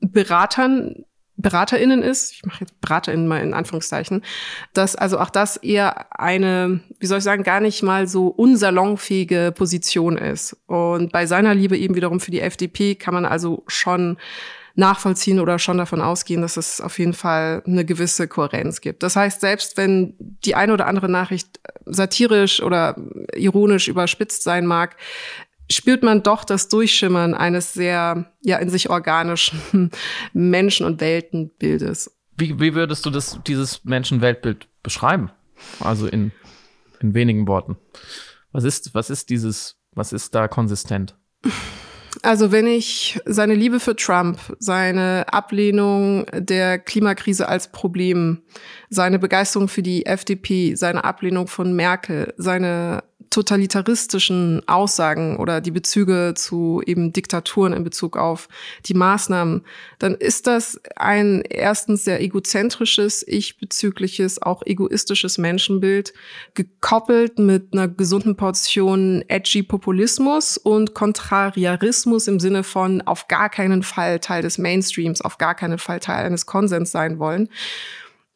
Beratern 0.00 1.04
BeraterInnen 1.38 2.02
ist, 2.02 2.32
ich 2.32 2.44
mache 2.44 2.60
jetzt 2.60 2.80
BeraterInnen 2.80 3.26
mal 3.26 3.40
in 3.40 3.54
Anführungszeichen, 3.54 4.22
dass 4.74 4.96
also 4.96 5.18
auch 5.18 5.30
das 5.30 5.56
eher 5.56 6.20
eine, 6.20 6.80
wie 6.98 7.06
soll 7.06 7.18
ich 7.18 7.24
sagen, 7.24 7.44
gar 7.44 7.60
nicht 7.60 7.82
mal 7.82 8.06
so 8.06 8.26
unsalonfähige 8.28 9.52
Position 9.56 10.18
ist. 10.18 10.56
Und 10.66 11.12
bei 11.12 11.26
seiner 11.26 11.54
Liebe 11.54 11.78
eben 11.78 11.94
wiederum 11.94 12.20
für 12.20 12.32
die 12.32 12.40
FDP 12.40 12.96
kann 12.96 13.14
man 13.14 13.24
also 13.24 13.62
schon 13.68 14.18
nachvollziehen 14.74 15.40
oder 15.40 15.58
schon 15.58 15.78
davon 15.78 16.00
ausgehen, 16.00 16.40
dass 16.40 16.56
es 16.56 16.80
auf 16.80 17.00
jeden 17.00 17.12
Fall 17.12 17.62
eine 17.66 17.84
gewisse 17.84 18.28
Kohärenz 18.28 18.80
gibt. 18.80 19.02
Das 19.02 19.16
heißt, 19.16 19.40
selbst 19.40 19.76
wenn 19.76 20.14
die 20.18 20.54
eine 20.54 20.72
oder 20.72 20.86
andere 20.86 21.08
Nachricht 21.08 21.58
satirisch 21.84 22.62
oder 22.62 22.94
ironisch 23.34 23.88
überspitzt 23.88 24.44
sein 24.44 24.66
mag, 24.66 24.96
spürt 25.70 26.02
man 26.02 26.22
doch 26.22 26.44
das 26.44 26.68
Durchschimmern 26.68 27.34
eines 27.34 27.74
sehr, 27.74 28.32
ja, 28.42 28.58
in 28.58 28.70
sich 28.70 28.90
organischen 28.90 29.90
Menschen- 30.32 30.86
und 30.86 31.00
Weltenbildes. 31.00 32.10
Wie, 32.36 32.58
wie 32.60 32.74
würdest 32.74 33.04
du 33.04 33.10
das, 33.10 33.40
dieses 33.46 33.84
Menschen-Weltbild 33.84 34.68
beschreiben? 34.82 35.30
Also 35.80 36.06
in, 36.06 36.32
in 37.00 37.14
wenigen 37.14 37.48
Worten. 37.48 37.76
Was 38.52 38.64
ist, 38.64 38.94
was 38.94 39.10
ist 39.10 39.28
dieses, 39.28 39.76
was 39.92 40.12
ist 40.12 40.34
da 40.34 40.48
konsistent? 40.48 41.16
Also 42.22 42.50
wenn 42.50 42.66
ich 42.66 43.20
seine 43.26 43.54
Liebe 43.54 43.80
für 43.80 43.94
Trump, 43.94 44.38
seine 44.58 45.26
Ablehnung 45.32 46.26
der 46.32 46.78
Klimakrise 46.78 47.48
als 47.48 47.70
Problem, 47.70 48.42
seine 48.90 49.18
Begeisterung 49.18 49.68
für 49.68 49.82
die 49.82 50.06
FDP, 50.06 50.74
seine 50.74 51.04
Ablehnung 51.04 51.46
von 51.46 51.74
Merkel, 51.74 52.34
seine 52.36 53.02
totalitaristischen 53.30 54.62
Aussagen 54.66 55.36
oder 55.36 55.60
die 55.60 55.70
Bezüge 55.70 56.32
zu 56.34 56.82
eben 56.86 57.12
Diktaturen 57.12 57.72
in 57.72 57.84
Bezug 57.84 58.16
auf 58.16 58.48
die 58.86 58.94
Maßnahmen, 58.94 59.64
dann 59.98 60.14
ist 60.14 60.46
das 60.46 60.80
ein 60.96 61.42
erstens 61.42 62.04
sehr 62.04 62.22
egozentrisches, 62.22 63.24
ich-bezügliches, 63.26 64.40
auch 64.40 64.62
egoistisches 64.64 65.38
Menschenbild, 65.38 66.12
gekoppelt 66.54 67.38
mit 67.38 67.72
einer 67.72 67.88
gesunden 67.88 68.36
Portion 68.36 69.22
edgy 69.28 69.62
Populismus 69.62 70.56
und 70.56 70.94
Kontrariarismus 70.94 72.28
im 72.28 72.40
Sinne 72.40 72.64
von 72.64 73.02
auf 73.02 73.28
gar 73.28 73.50
keinen 73.50 73.82
Fall 73.82 74.20
Teil 74.20 74.42
des 74.42 74.58
Mainstreams, 74.58 75.20
auf 75.20 75.38
gar 75.38 75.54
keinen 75.54 75.78
Fall 75.78 76.00
Teil 76.00 76.24
eines 76.24 76.46
Konsens 76.46 76.90
sein 76.90 77.18
wollen. 77.18 77.48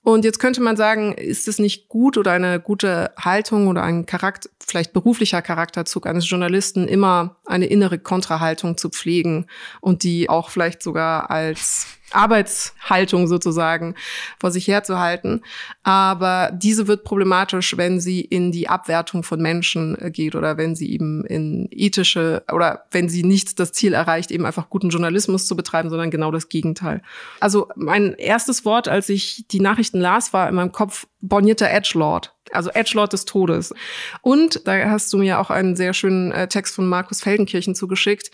Und 0.05 0.25
jetzt 0.25 0.41
könnte 0.41 0.61
man 0.61 0.77
sagen, 0.77 1.13
ist 1.13 1.47
es 1.47 1.61
nicht 1.61 1.89
gut 1.89 2.19
oder 2.19 2.33
eine 2.33 2.59
gute 2.59 3.13
Haltung 3.17 3.69
oder 3.69 3.85
ein 3.85 4.05
Charakter, 4.05 4.51
vielleicht 4.59 4.93
beruflicher 4.93 5.43
Charakterzug 5.43 6.07
eines 6.07 6.29
Journalisten, 6.29 6.89
immer 6.89 7.37
eine 7.47 7.67
innere 7.67 7.99
Kontrahaltung 7.99 8.77
zu 8.77 8.91
pflegen 8.91 9.47
und 9.81 10.03
die 10.03 10.29
auch 10.29 10.51
vielleicht 10.51 10.83
sogar 10.83 11.31
als 11.31 11.87
Arbeitshaltung 12.15 13.27
sozusagen 13.27 13.95
vor 14.39 14.51
sich 14.51 14.69
herzuhalten. 14.69 15.43
Aber 15.83 16.51
diese 16.53 16.87
wird 16.87 17.05
problematisch, 17.05 17.77
wenn 17.77 18.01
sie 18.01 18.21
in 18.21 18.53
die 18.53 18.69
Abwertung 18.69 19.23
von 19.23 19.41
Menschen 19.41 20.01
äh, 20.01 20.11
geht 20.11 20.35
oder 20.35 20.57
wenn 20.57 20.75
sie 20.75 20.93
eben 20.93 21.25
in 21.25 21.69
ethische 21.71 22.45
oder 22.53 22.85
wenn 22.91 23.09
sie 23.09 23.23
nicht 23.23 23.59
das 23.59 23.73
Ziel 23.73 23.95
erreicht, 23.95 24.31
eben 24.31 24.47
einfach 24.47 24.71
guten 24.71 24.91
Journalismus 24.91 25.47
zu 25.47 25.57
betreiben, 25.57 25.91
sondern 25.91 26.11
genau 26.11 26.31
das 26.31 26.49
Gegenteil. 26.49 27.03
Also 27.41 27.69
mein 27.77 28.15
erstes 28.15 28.65
Wort, 28.65 28.89
als 28.89 29.09
ich 29.09 29.45
die 29.51 29.61
Nachrichten 29.61 30.01
las, 30.01 30.33
war 30.33 30.49
in 30.49 30.55
meinem 30.55 30.73
Kopf 30.73 31.07
bornierter 31.21 31.71
Edgelord. 31.71 32.35
Also 32.53 32.71
Edgelord 32.71 33.13
des 33.13 33.25
Todes. 33.25 33.73
Und 34.21 34.67
da 34.67 34.91
hast 34.91 35.13
du 35.13 35.19
mir 35.19 35.41
auch 35.41 35.49
einen 35.49 35.77
sehr 35.77 35.95
schönen 35.95 36.33
äh, 36.33 36.49
Text 36.49 36.75
von 36.75 36.87
Markus 36.87 37.23
Feldenkirchen 37.23 37.75
zugeschickt 37.75 38.31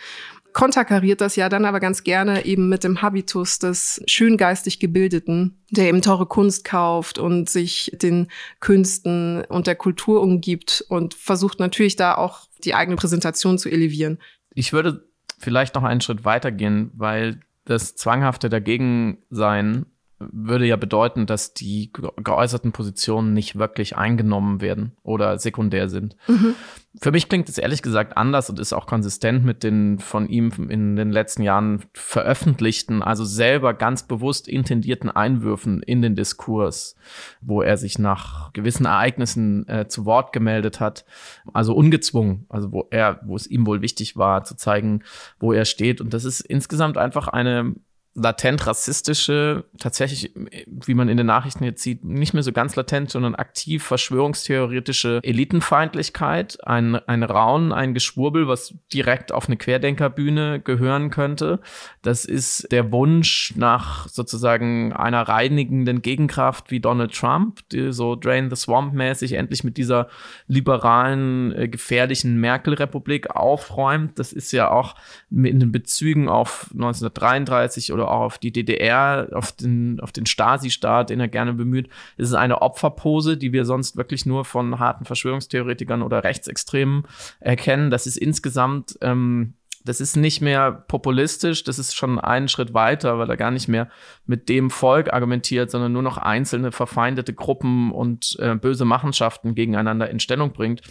konterkariert 0.53 1.21
das 1.21 1.37
ja 1.37 1.49
dann 1.49 1.65
aber 1.65 1.81
ganz 1.81 2.05
gerne 2.05 2.45
eben 2.45 2.69
mit 2.69 2.85
dem 2.85 3.03
Habitus 3.03 3.59
des 3.59 4.03
schöngeistig 4.07 4.81
Gebildeten, 4.81 5.63
der 5.71 5.89
eben 5.89 6.03
teure 6.03 6.27
Kunst 6.27 6.65
kauft 6.65 7.19
und 7.19 7.49
sich 7.49 7.93
den 7.95 8.29
Künsten 8.61 9.45
und 9.45 9.67
der 9.67 9.77
Kultur 9.77 10.23
umgibt 10.23 10.85
und 10.89 11.15
versucht 11.15 11.61
natürlich 11.61 11.97
da 11.97 12.15
auch 12.15 12.49
die 12.65 12.75
eigene 12.75 12.97
Präsentation 12.97 13.59
zu 13.59 13.69
elevieren. 13.69 14.19
Ich 14.55 14.73
würde 14.73 15.05
vielleicht 15.39 15.75
noch 15.75 15.85
einen 15.85 16.01
Schritt 16.01 16.25
weitergehen, 16.25 16.91
weil 16.95 17.41
das 17.65 17.95
zwanghafte 17.95 18.49
Dagegensein 18.49 19.87
würde 20.19 20.67
ja 20.67 20.77
bedeuten, 20.77 21.27
dass 21.27 21.55
die 21.55 21.93
geäußerten 21.93 22.73
Positionen 22.73 23.33
nicht 23.33 23.59
wirklich 23.59 23.97
eingenommen 23.97 24.61
werden 24.61 24.93
oder 25.03 25.39
sekundär 25.39 25.89
sind. 25.89 26.17
Mhm. 26.27 26.55
Für 27.01 27.13
mich 27.13 27.29
klingt 27.29 27.49
es 27.49 27.59
ehrlich 27.59 27.83
gesagt 27.83 28.17
anders 28.17 28.51
und 28.51 28.59
ist 28.59 28.73
auch 28.73 28.87
konsistent 28.87 29.45
mit 29.45 29.63
den 29.63 30.01
von 30.01 30.29
ihm 30.29 30.51
in 30.69 30.97
den 30.97 31.13
letzten 31.13 31.43
Jahren 31.43 31.85
veröffentlichten, 31.93 33.03
also 33.03 33.25
selber 33.25 33.75
ganz 33.75 34.03
bewusst 34.03 34.49
intendierten 34.49 35.11
Einwürfen 35.11 35.83
in 35.83 36.03
den 36.03 36.17
Diskurs, 36.17 36.97
wo 37.41 37.63
er 37.63 37.77
sich 37.77 37.99
nach 38.01 38.53
gewissen 38.53 38.87
Ereignissen 38.87 39.69
äh, 39.69 39.87
zu 39.87 40.07
Wort 40.07 40.33
gemeldet 40.33 40.81
hat, 40.81 41.05
also 41.53 41.75
ungezwungen, 41.75 42.47
also 42.49 42.73
wo 42.73 42.89
er, 42.91 43.21
wo 43.25 43.37
es 43.37 43.47
ihm 43.47 43.67
wohl 43.67 43.83
wichtig 43.83 44.17
war, 44.17 44.43
zu 44.43 44.57
zeigen, 44.57 45.05
wo 45.39 45.53
er 45.53 45.67
steht. 45.67 46.01
Und 46.01 46.15
das 46.15 46.25
ist 46.25 46.41
insgesamt 46.41 46.99
einfach 46.99 47.29
eine 47.29 47.77
latent 48.19 48.67
rassistische, 48.67 49.65
tatsächlich, 49.79 50.33
wie 50.67 50.95
man 50.95 51.09
in 51.09 51.17
den 51.17 51.27
Nachrichten 51.27 51.65
jetzt 51.65 51.83
sieht, 51.83 52.05
nicht 52.05 52.35
mehr 52.35 52.43
so 52.43 52.53
ganz 52.53 52.77
latent, 52.77 53.11
sondern 53.11 53.35
aktiv 53.35 53.85
verschwörungstheoretische 53.85 55.21
Elitenfeindlichkeit, 55.23 56.59
ein, 56.67 56.97
ein 56.97 57.23
Raun, 57.23 57.73
ein 57.73 57.95
Geschwurbel, 57.95 58.49
was 58.49 58.75
direkt 58.93 59.33
auf 59.33 59.47
eine 59.47 59.57
Querdenkerbühne 59.57 60.61
gehören 60.61 61.11
könnte. 61.11 61.61
Das 62.03 62.25
ist 62.25 62.71
der 62.73 62.93
Wunsch 62.93 63.55
nach 63.57 64.09
sozusagen 64.09 64.93
einer 64.93 65.23
reinigenden 65.23 66.03
Gegenkraft 66.03 66.71
wie 66.71 66.81
Donald 66.81 67.15
Trump, 67.15 67.61
die 67.71 67.93
so 67.93 68.17
Drain 68.17 68.51
the 68.51 68.57
Swamp 68.57 68.93
mäßig 68.95 69.35
endlich 69.35 69.65
mit 69.65 69.77
dieser 69.77 70.09
liberalen, 70.47 71.53
äh, 71.53 71.69
gefährlichen 71.69 72.41
Merkel-Republik 72.41 73.31
aufräumt. 73.31 74.19
Das 74.19 74.33
ist 74.33 74.53
ja 74.53 74.71
auch 74.71 74.97
in 75.31 75.61
den 75.61 75.73
Bezügen 75.73 76.29
auf 76.29 76.71
1933 76.73 77.93
oder 77.93 78.08
auf 78.11 78.39
die 78.39 78.53
DDR, 78.53 79.29
auf 79.33 79.53
den, 79.53 80.01
auf 80.01 80.13
den 80.13 80.27
Stasi-Staat, 80.27 81.11
den 81.11 81.21
er 81.21 81.29
gerne 81.29 81.55
bemüht. 81.55 81.89
Es 82.17 82.29
ist 82.29 82.35
eine 82.35 82.63
Opferpose, 82.63 83.37
die 83.37 83.53
wir 83.53 83.65
sonst 83.65 83.97
wirklich 83.97 84.27
nur 84.27 84.45
von 84.45 84.79
harten 84.79 85.05
Verschwörungstheoretikern 85.05 86.03
oder 86.03 86.25
Rechtsextremen 86.25 87.05
erkennen. 87.41 87.91
Das 87.91 88.07
ist 88.07 88.17
insgesamt 88.17 88.99
ähm, 89.01 89.55
das 89.89 90.01
ist 90.01 90.17
nicht 90.17 90.43
mehr 90.43 90.71
populistisch, 90.71 91.65
das 91.65 91.79
ist 91.79 91.97
schon 91.97 92.19
einen 92.19 92.49
Schritt 92.49 92.75
weiter, 92.75 93.19
weil 93.19 93.31
er 93.31 93.37
gar 93.37 93.51
nicht 93.51 93.69
mehr 93.69 93.89
mit 94.27 94.49
dem 94.49 94.71
Volk 94.71 95.13
argumentiert, 95.13 95.71
sondern 95.71 95.93
nur 95.93 96.03
noch 96.03 96.19
einzelne 96.19 96.73
verfeindete 96.73 97.33
Gruppen 97.33 97.91
und 97.93 98.37
äh, 98.39 98.55
böse 98.55 98.85
Machenschaften 98.85 99.55
gegeneinander 99.55 100.11
in 100.11 100.21
Stellung 100.21 100.53
bringt. 100.53 100.83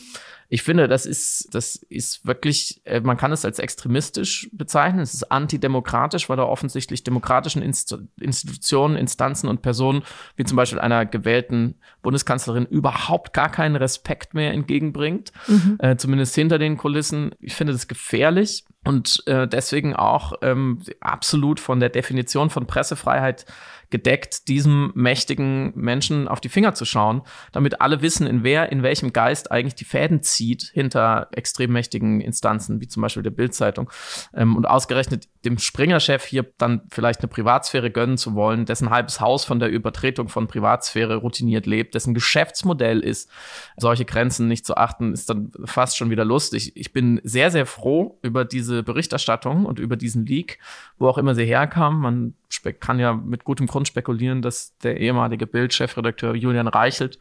Ich 0.50 0.64
finde, 0.64 0.88
das 0.88 1.06
ist, 1.06 1.50
das 1.54 1.76
ist 1.76 2.26
wirklich, 2.26 2.82
äh, 2.86 3.02
man 3.02 3.18
kann 3.18 3.32
es 3.32 3.44
als 3.44 3.60
extremistisch 3.60 4.50
bezeichnen. 4.54 5.02
Es 5.02 5.14
ist 5.14 5.32
antidemokratisch, 5.32 6.30
weil 6.30 6.40
er 6.40 6.48
offensichtlich 6.48 7.04
demokratischen 7.04 7.62
Inst 7.62 7.98
Institutionen, 8.20 8.96
Instanzen 8.96 9.50
und 9.50 9.62
Personen, 9.62 10.04
wie 10.36 10.46
zum 10.46 10.56
Beispiel 10.56 10.80
einer 10.80 11.06
gewählten 11.06 11.76
Bundeskanzlerin, 12.02 12.66
überhaupt 12.66 13.34
gar 13.34 13.52
keinen 13.52 13.76
Respekt 13.76 14.34
mehr 14.34 14.54
entgegenbringt. 14.54 15.32
Mhm. 15.48 15.78
Äh, 15.80 15.98
zumindest 15.98 16.36
hinter 16.36 16.60
den 16.60 16.78
Kulissen. 16.78 17.32
Ich 17.40 17.56
finde 17.56 17.74
das 17.74 17.88
gefährlich 17.88 18.66
und 18.88 19.22
äh, 19.28 19.50
deswegen 19.50 19.98
auch 19.98 20.32
ähm, 20.42 20.80
absolut 21.02 21.60
von 21.60 21.82
der 21.82 21.90
Definition 21.90 22.50
von 22.50 22.68
Pressefreiheit 22.68 23.46
gedeckt, 23.90 24.50
diesem 24.50 24.92
mächtigen 24.96 25.72
Menschen 25.76 26.28
auf 26.28 26.42
die 26.42 26.50
Finger 26.50 26.74
zu 26.74 26.84
schauen, 26.84 27.22
damit 27.54 27.80
alle 27.80 28.02
wissen, 28.02 28.28
in 28.28 28.44
wer, 28.44 28.72
in 28.72 28.84
welchem 28.84 29.14
Geist 29.14 29.52
eigentlich 29.52 29.76
die 29.76 29.86
Fäden 29.86 30.22
zieht 30.24 30.72
hinter 30.74 31.30
extrem 31.32 31.72
mächtigen 31.72 32.20
Instanzen, 32.20 32.82
wie 32.82 32.88
zum 32.88 33.02
Beispiel 33.02 33.24
der 33.24 33.32
Bildzeitung. 33.32 33.90
Ähm, 34.34 34.58
und 34.58 34.66
ausgerechnet 34.66 35.30
dem 35.46 35.58
Springer-Chef 35.58 36.26
hier 36.26 36.46
dann 36.58 36.82
vielleicht 36.90 37.22
eine 37.22 37.30
Privatsphäre 37.30 37.90
gönnen 37.90 38.18
zu 38.18 38.36
wollen, 38.36 38.66
dessen 38.66 38.90
halbes 38.90 39.22
Haus 39.22 39.46
von 39.46 39.60
der 39.60 39.70
Übertretung 39.70 40.28
von 40.28 40.48
Privatsphäre 40.48 41.16
routiniert 41.16 41.66
lebt, 41.66 41.96
dessen 41.96 42.14
Geschäftsmodell 42.14 43.00
ist, 43.00 43.30
solche 43.78 44.04
Grenzen 44.04 44.50
nicht 44.50 44.66
zu 44.66 44.76
achten, 44.76 45.14
ist 45.14 45.30
dann 45.30 45.52
fast 45.64 45.98
schon 45.98 46.10
wieder 46.10 46.26
lustig. 46.26 46.76
Ich 46.76 46.92
bin 46.92 47.22
sehr, 47.24 47.52
sehr 47.52 47.66
froh 47.66 48.20
über 48.22 48.44
diese 48.44 48.77
Berichterstattung 48.84 49.66
und 49.66 49.80
über 49.80 49.96
diesen 49.96 50.26
Leak, 50.26 50.60
wo 50.98 51.08
auch 51.08 51.18
immer 51.18 51.36
sie 51.36 51.46
herkam. 51.46 52.02
Man 52.02 52.34
kann 52.80 53.00
ja 53.00 53.14
mit 53.14 53.44
gutem 53.44 53.68
Grund 53.68 53.88
spekulieren, 53.88 54.42
dass 54.42 54.78
der 54.80 55.00
ehemalige 55.00 55.48
Bild-Chefredakteur 55.48 56.36
Julian 56.36 56.68
Reichelt 56.68 57.20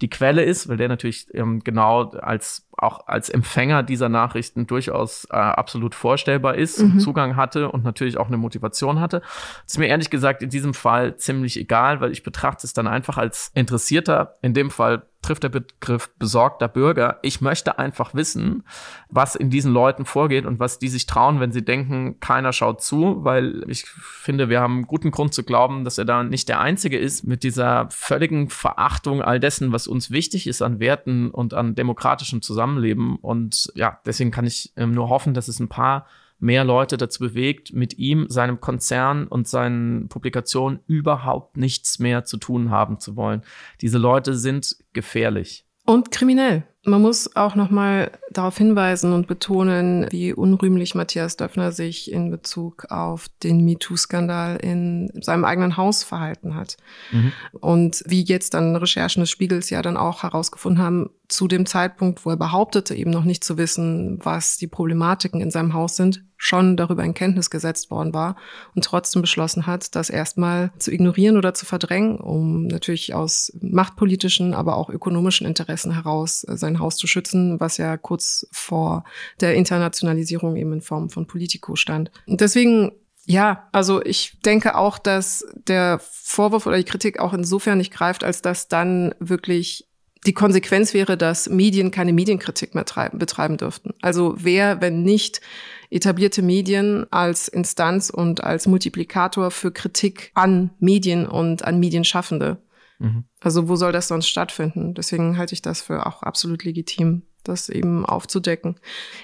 die 0.00 0.08
Quelle 0.08 0.44
ist, 0.44 0.68
weil 0.68 0.76
der 0.76 0.88
natürlich 0.88 1.26
ähm, 1.34 1.60
genau 1.64 2.10
als 2.10 2.68
auch 2.78 3.08
als 3.08 3.28
Empfänger 3.28 3.82
dieser 3.82 4.08
Nachrichten 4.08 4.66
durchaus 4.66 5.26
äh, 5.30 5.36
absolut 5.36 5.94
vorstellbar 5.94 6.54
ist 6.54 6.78
mhm. 6.78 6.92
und 6.92 7.00
Zugang 7.00 7.36
hatte 7.36 7.70
und 7.70 7.84
natürlich 7.84 8.18
auch 8.18 8.28
eine 8.28 8.36
Motivation 8.36 9.00
hatte. 9.00 9.20
Das 9.20 9.72
ist 9.72 9.78
mir 9.78 9.88
ehrlich 9.88 10.10
gesagt 10.10 10.42
in 10.42 10.50
diesem 10.50 10.74
Fall 10.74 11.16
ziemlich 11.16 11.58
egal, 11.58 12.00
weil 12.00 12.12
ich 12.12 12.22
betrachte 12.22 12.66
es 12.66 12.72
dann 12.72 12.86
einfach 12.86 13.18
als 13.18 13.50
Interessierter, 13.54 14.36
in 14.42 14.54
dem 14.54 14.70
Fall 14.70 15.02
trifft 15.28 15.42
der 15.42 15.50
Begriff 15.50 16.08
besorgter 16.18 16.68
Bürger. 16.68 17.18
Ich 17.20 17.42
möchte 17.42 17.78
einfach 17.78 18.14
wissen, 18.14 18.64
was 19.10 19.34
in 19.34 19.50
diesen 19.50 19.72
Leuten 19.74 20.06
vorgeht 20.06 20.46
und 20.46 20.58
was 20.58 20.78
die 20.78 20.88
sich 20.88 21.04
trauen, 21.04 21.38
wenn 21.38 21.52
sie 21.52 21.62
denken, 21.62 22.18
keiner 22.18 22.54
schaut 22.54 22.82
zu, 22.82 23.24
weil 23.24 23.62
ich 23.68 23.84
finde, 23.84 24.48
wir 24.48 24.60
haben 24.60 24.86
guten 24.86 25.10
Grund 25.10 25.34
zu 25.34 25.42
glauben, 25.42 25.84
dass 25.84 25.98
er 25.98 26.06
da 26.06 26.22
nicht 26.22 26.48
der 26.48 26.60
Einzige 26.60 26.98
ist 26.98 27.24
mit 27.24 27.42
dieser 27.42 27.88
völligen 27.90 28.48
Verachtung 28.48 29.20
all 29.20 29.38
dessen, 29.38 29.70
was 29.70 29.86
uns 29.86 30.10
wichtig 30.10 30.46
ist 30.46 30.62
an 30.62 30.80
Werten 30.80 31.30
und 31.30 31.52
an 31.52 31.74
demokratischem 31.74 32.40
Zusammenleben. 32.40 33.16
Und 33.16 33.70
ja, 33.74 34.00
deswegen 34.06 34.30
kann 34.30 34.46
ich 34.46 34.72
ähm, 34.76 34.92
nur 34.92 35.10
hoffen, 35.10 35.34
dass 35.34 35.48
es 35.48 35.60
ein 35.60 35.68
paar 35.68 36.06
mehr 36.38 36.64
Leute 36.64 36.96
dazu 36.96 37.20
bewegt, 37.20 37.72
mit 37.72 37.98
ihm, 37.98 38.26
seinem 38.28 38.60
Konzern 38.60 39.26
und 39.26 39.48
seinen 39.48 40.08
Publikationen 40.08 40.80
überhaupt 40.86 41.56
nichts 41.56 41.98
mehr 41.98 42.24
zu 42.24 42.36
tun 42.36 42.70
haben 42.70 43.00
zu 43.00 43.16
wollen. 43.16 43.42
Diese 43.80 43.98
Leute 43.98 44.34
sind 44.34 44.76
gefährlich. 44.92 45.64
Und 45.84 46.10
kriminell. 46.10 46.64
Man 46.88 47.02
muss 47.02 47.34
auch 47.36 47.54
noch 47.54 47.70
mal 47.70 48.10
darauf 48.30 48.56
hinweisen 48.56 49.12
und 49.12 49.26
betonen, 49.26 50.06
wie 50.10 50.32
unrühmlich 50.32 50.94
Matthias 50.94 51.36
Döpfner 51.36 51.72
sich 51.72 52.10
in 52.10 52.30
Bezug 52.30 52.86
auf 52.90 53.28
den 53.42 53.64
MeToo-Skandal 53.64 54.56
in 54.56 55.10
seinem 55.20 55.44
eigenen 55.44 55.76
Haus 55.76 56.04
verhalten 56.04 56.54
hat. 56.54 56.76
Mhm. 57.12 57.32
Und 57.60 58.02
wie 58.06 58.22
jetzt 58.22 58.54
dann 58.54 58.76
Recherchen 58.76 59.20
des 59.20 59.30
Spiegels 59.30 59.70
ja 59.70 59.82
dann 59.82 59.96
auch 59.96 60.22
herausgefunden 60.22 60.82
haben, 60.82 61.10
zu 61.28 61.46
dem 61.46 61.66
Zeitpunkt, 61.66 62.24
wo 62.24 62.30
er 62.30 62.36
behauptete, 62.36 62.94
eben 62.94 63.10
noch 63.10 63.24
nicht 63.24 63.44
zu 63.44 63.58
wissen, 63.58 64.18
was 64.24 64.56
die 64.56 64.66
Problematiken 64.66 65.42
in 65.42 65.50
seinem 65.50 65.74
Haus 65.74 65.94
sind, 65.94 66.24
schon 66.38 66.76
darüber 66.76 67.04
in 67.04 67.14
Kenntnis 67.14 67.50
gesetzt 67.50 67.90
worden 67.90 68.14
war 68.14 68.36
und 68.74 68.84
trotzdem 68.84 69.20
beschlossen 69.20 69.66
hat, 69.66 69.94
das 69.94 70.08
erstmal 70.08 70.72
zu 70.78 70.90
ignorieren 70.90 71.36
oder 71.36 71.52
zu 71.52 71.66
verdrängen, 71.66 72.16
um 72.18 72.66
natürlich 72.66 73.12
aus 73.12 73.52
machtpolitischen, 73.60 74.54
aber 74.54 74.76
auch 74.76 74.88
ökonomischen 74.88 75.46
Interessen 75.46 75.92
heraus 75.92 76.46
sein 76.48 76.77
Haus 76.78 76.96
zu 76.96 77.06
schützen, 77.06 77.60
was 77.60 77.76
ja 77.76 77.96
kurz 77.96 78.46
vor 78.52 79.04
der 79.40 79.54
Internationalisierung 79.54 80.56
eben 80.56 80.72
in 80.72 80.80
Form 80.80 81.10
von 81.10 81.26
Politico 81.26 81.76
stand. 81.76 82.10
Und 82.26 82.40
deswegen 82.40 82.92
ja, 83.30 83.68
also 83.72 84.02
ich 84.02 84.40
denke 84.40 84.74
auch, 84.74 84.96
dass 84.96 85.44
der 85.66 86.00
Vorwurf 86.00 86.66
oder 86.66 86.78
die 86.78 86.84
Kritik 86.84 87.20
auch 87.20 87.34
insofern 87.34 87.76
nicht 87.76 87.92
greift, 87.92 88.24
als 88.24 88.40
dass 88.40 88.68
dann 88.68 89.14
wirklich 89.18 89.86
die 90.26 90.32
Konsequenz 90.32 90.94
wäre, 90.94 91.18
dass 91.18 91.48
Medien 91.48 91.90
keine 91.90 92.14
Medienkritik 92.14 92.74
mehr 92.74 92.86
treiben, 92.86 93.18
betreiben 93.18 93.58
dürften. 93.58 93.92
Also 94.00 94.34
wer, 94.38 94.80
wenn 94.80 95.02
nicht 95.02 95.42
etablierte 95.90 96.42
Medien 96.42 97.06
als 97.10 97.48
Instanz 97.48 98.10
und 98.10 98.42
als 98.42 98.66
Multiplikator 98.66 99.50
für 99.50 99.72
Kritik 99.72 100.30
an 100.34 100.70
Medien 100.80 101.26
und 101.26 101.64
an 101.64 101.78
Medienschaffende. 101.80 102.58
Mhm. 102.98 103.24
Also 103.40 103.68
wo 103.68 103.76
soll 103.76 103.92
das 103.92 104.08
sonst 104.08 104.28
stattfinden? 104.28 104.94
Deswegen 104.94 105.38
halte 105.38 105.54
ich 105.54 105.62
das 105.62 105.82
für 105.82 106.06
auch 106.06 106.22
absolut 106.22 106.64
legitim, 106.64 107.22
das 107.44 107.68
eben 107.68 108.04
aufzudecken. 108.04 108.78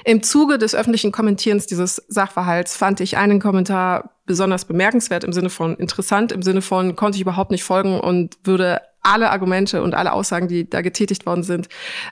Im 0.05 0.23
Zuge 0.23 0.59
des 0.59 0.75
öffentlichen 0.75 1.13
Kommentierens 1.13 1.67
dieses 1.67 1.97
Sachverhalts 2.09 2.77
fand 2.77 3.01
ich 3.01 3.17
einen 3.17 3.41
Kommentar 3.41 4.11
besonders 4.27 4.65
bemerkenswert 4.65 5.25
im 5.25 5.33
Sinne 5.33 5.51
von 5.51 5.77
interessant, 5.77 6.33
im 6.33 6.43
Sinne 6.43 6.63
von 6.63 6.97
konnte 6.97 7.17
ich 7.17 7.23
überhaupt 7.23 7.51
nicht 7.51 7.65
folgen 7.65 8.01
und 8.01 8.39
würde 8.45 8.81
alle 9.03 9.31
Argumente 9.31 9.83
und 9.83 9.95
alle 9.95 10.13
Aussagen, 10.13 10.49
die 10.49 10.69
da 10.69 10.81
getätigt 10.81 11.27
worden 11.27 11.43
sind, 11.43 11.69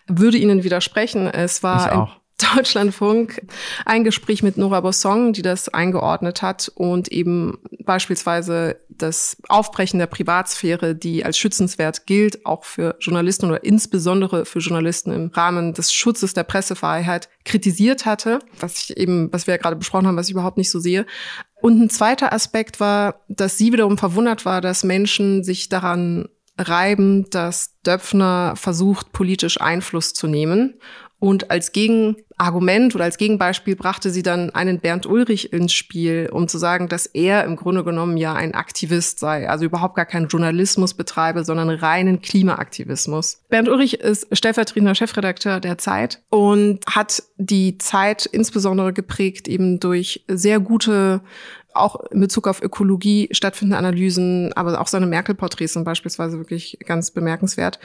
würde 0.07 0.37
Ihnen 0.37 0.63
widersprechen. 0.63 1.27
Es 1.27 1.63
war 1.63 2.22
Deutschlandfunk 2.55 3.43
ein 3.85 4.05
Gespräch 4.05 4.43
mit 4.43 4.57
Nora 4.57 4.81
Bossong, 4.81 5.33
die 5.33 5.43
das 5.43 5.69
eingeordnet 5.69 6.43
hat 6.43 6.71
und 6.75 7.09
eben 7.09 7.59
beispielsweise 7.85 8.77
das 8.89 9.37
Aufbrechen 9.49 9.99
der 9.99 10.07
Privatsphäre, 10.07 10.95
die 10.95 11.25
als 11.25 11.39
schützenswert 11.39 12.07
gilt, 12.07 12.47
auch 12.47 12.65
für 12.65 12.97
Journalisten 13.01 13.47
oder 13.47 13.65
insbesondere 13.65 14.45
für 14.45 14.61
Journalisten 14.61 15.13
im 15.13 15.31
Rahmen 15.33 15.75
des 15.75 15.93
Schutzes 15.93 16.35
der 16.35 16.45
Pressefreiheit 16.45 17.29
kritisiert 17.45 18.07
hatte, 18.07 18.39
was 18.61 18.85
ich 18.85 18.97
eben, 18.97 19.33
was 19.33 19.47
wir 19.47 19.55
ja 19.55 19.61
gerade 19.61 19.77
besprochen 19.77 20.07
haben, 20.07 20.17
was 20.17 20.27
ich 20.27 20.33
überhaupt 20.33 20.59
nicht 20.59 20.71
so 20.71 20.81
sehe. 20.81 21.07
Und 21.61 21.81
ein 21.81 21.91
zweiter 21.91 22.33
Aspekt 22.33 22.81
war, 22.81 23.23
dass 23.29 23.59
sie 23.59 23.73
wiederum 23.73 23.99
verwundert 23.99 24.45
war, 24.45 24.61
dass 24.61 24.85
Menschen 24.85 25.45
sich 25.45 25.69
daran 25.69 26.29
reiben, 26.59 27.29
dass 27.31 27.81
Döpfner 27.83 28.55
versucht, 28.57 29.13
politisch 29.13 29.61
Einfluss 29.61 30.13
zu 30.13 30.27
nehmen. 30.27 30.75
Und 31.23 31.53
als 31.53 31.71
Gegenargument 31.71 32.97
oder 32.97 33.05
als 33.05 33.17
Gegenbeispiel 33.17 33.77
brachte 33.77 34.11
sie 34.11 34.25
dann 34.25 34.51
einen 34.51 34.81
Bernd 34.81 35.07
Ulrich 35.07 35.53
ins 35.53 35.73
Spiel, 35.73 36.29
um 36.33 36.49
zu 36.49 36.59
sagen, 36.59 36.89
dass 36.89 37.07
er 37.07 37.45
im 37.45 37.55
Grunde 37.55 37.85
genommen 37.85 38.17
ja 38.17 38.35
ein 38.35 38.55
Aktivist 38.55 39.21
sei, 39.21 39.49
also 39.49 39.65
überhaupt 39.65 39.95
gar 39.95 40.05
keinen 40.05 40.27
Journalismus 40.27 40.95
betreibe, 40.95 41.45
sondern 41.45 41.71
reinen 41.71 42.23
Klimaaktivismus. 42.23 43.41
Bernd 43.49 43.69
Ulrich 43.69 44.01
ist 44.01 44.37
stellvertretender 44.37 44.97
Chefredakteur 44.97 45.61
der 45.61 45.79
Zeit 45.79 46.21
und 46.29 46.81
hat 46.91 47.23
die 47.37 47.79
Zeit 47.79 48.27
insbesondere 48.27 48.93
geprägt 48.93 49.47
eben 49.47 49.79
durch 49.79 50.25
sehr 50.27 50.59
gute 50.59 51.21
auch 51.75 52.01
in 52.11 52.21
Bezug 52.21 52.49
auf 52.49 52.63
Ökologie 52.63 53.29
stattfindende 53.33 53.79
Analysen, 53.79 54.53
aber 54.55 54.81
auch 54.81 54.89
seine 54.89 55.07
Merkel-Porträts 55.07 55.75
sind 55.75 55.85
beispielsweise 55.85 56.39
wirklich 56.39 56.79
ganz 56.85 57.11
bemerkenswert. 57.11 57.79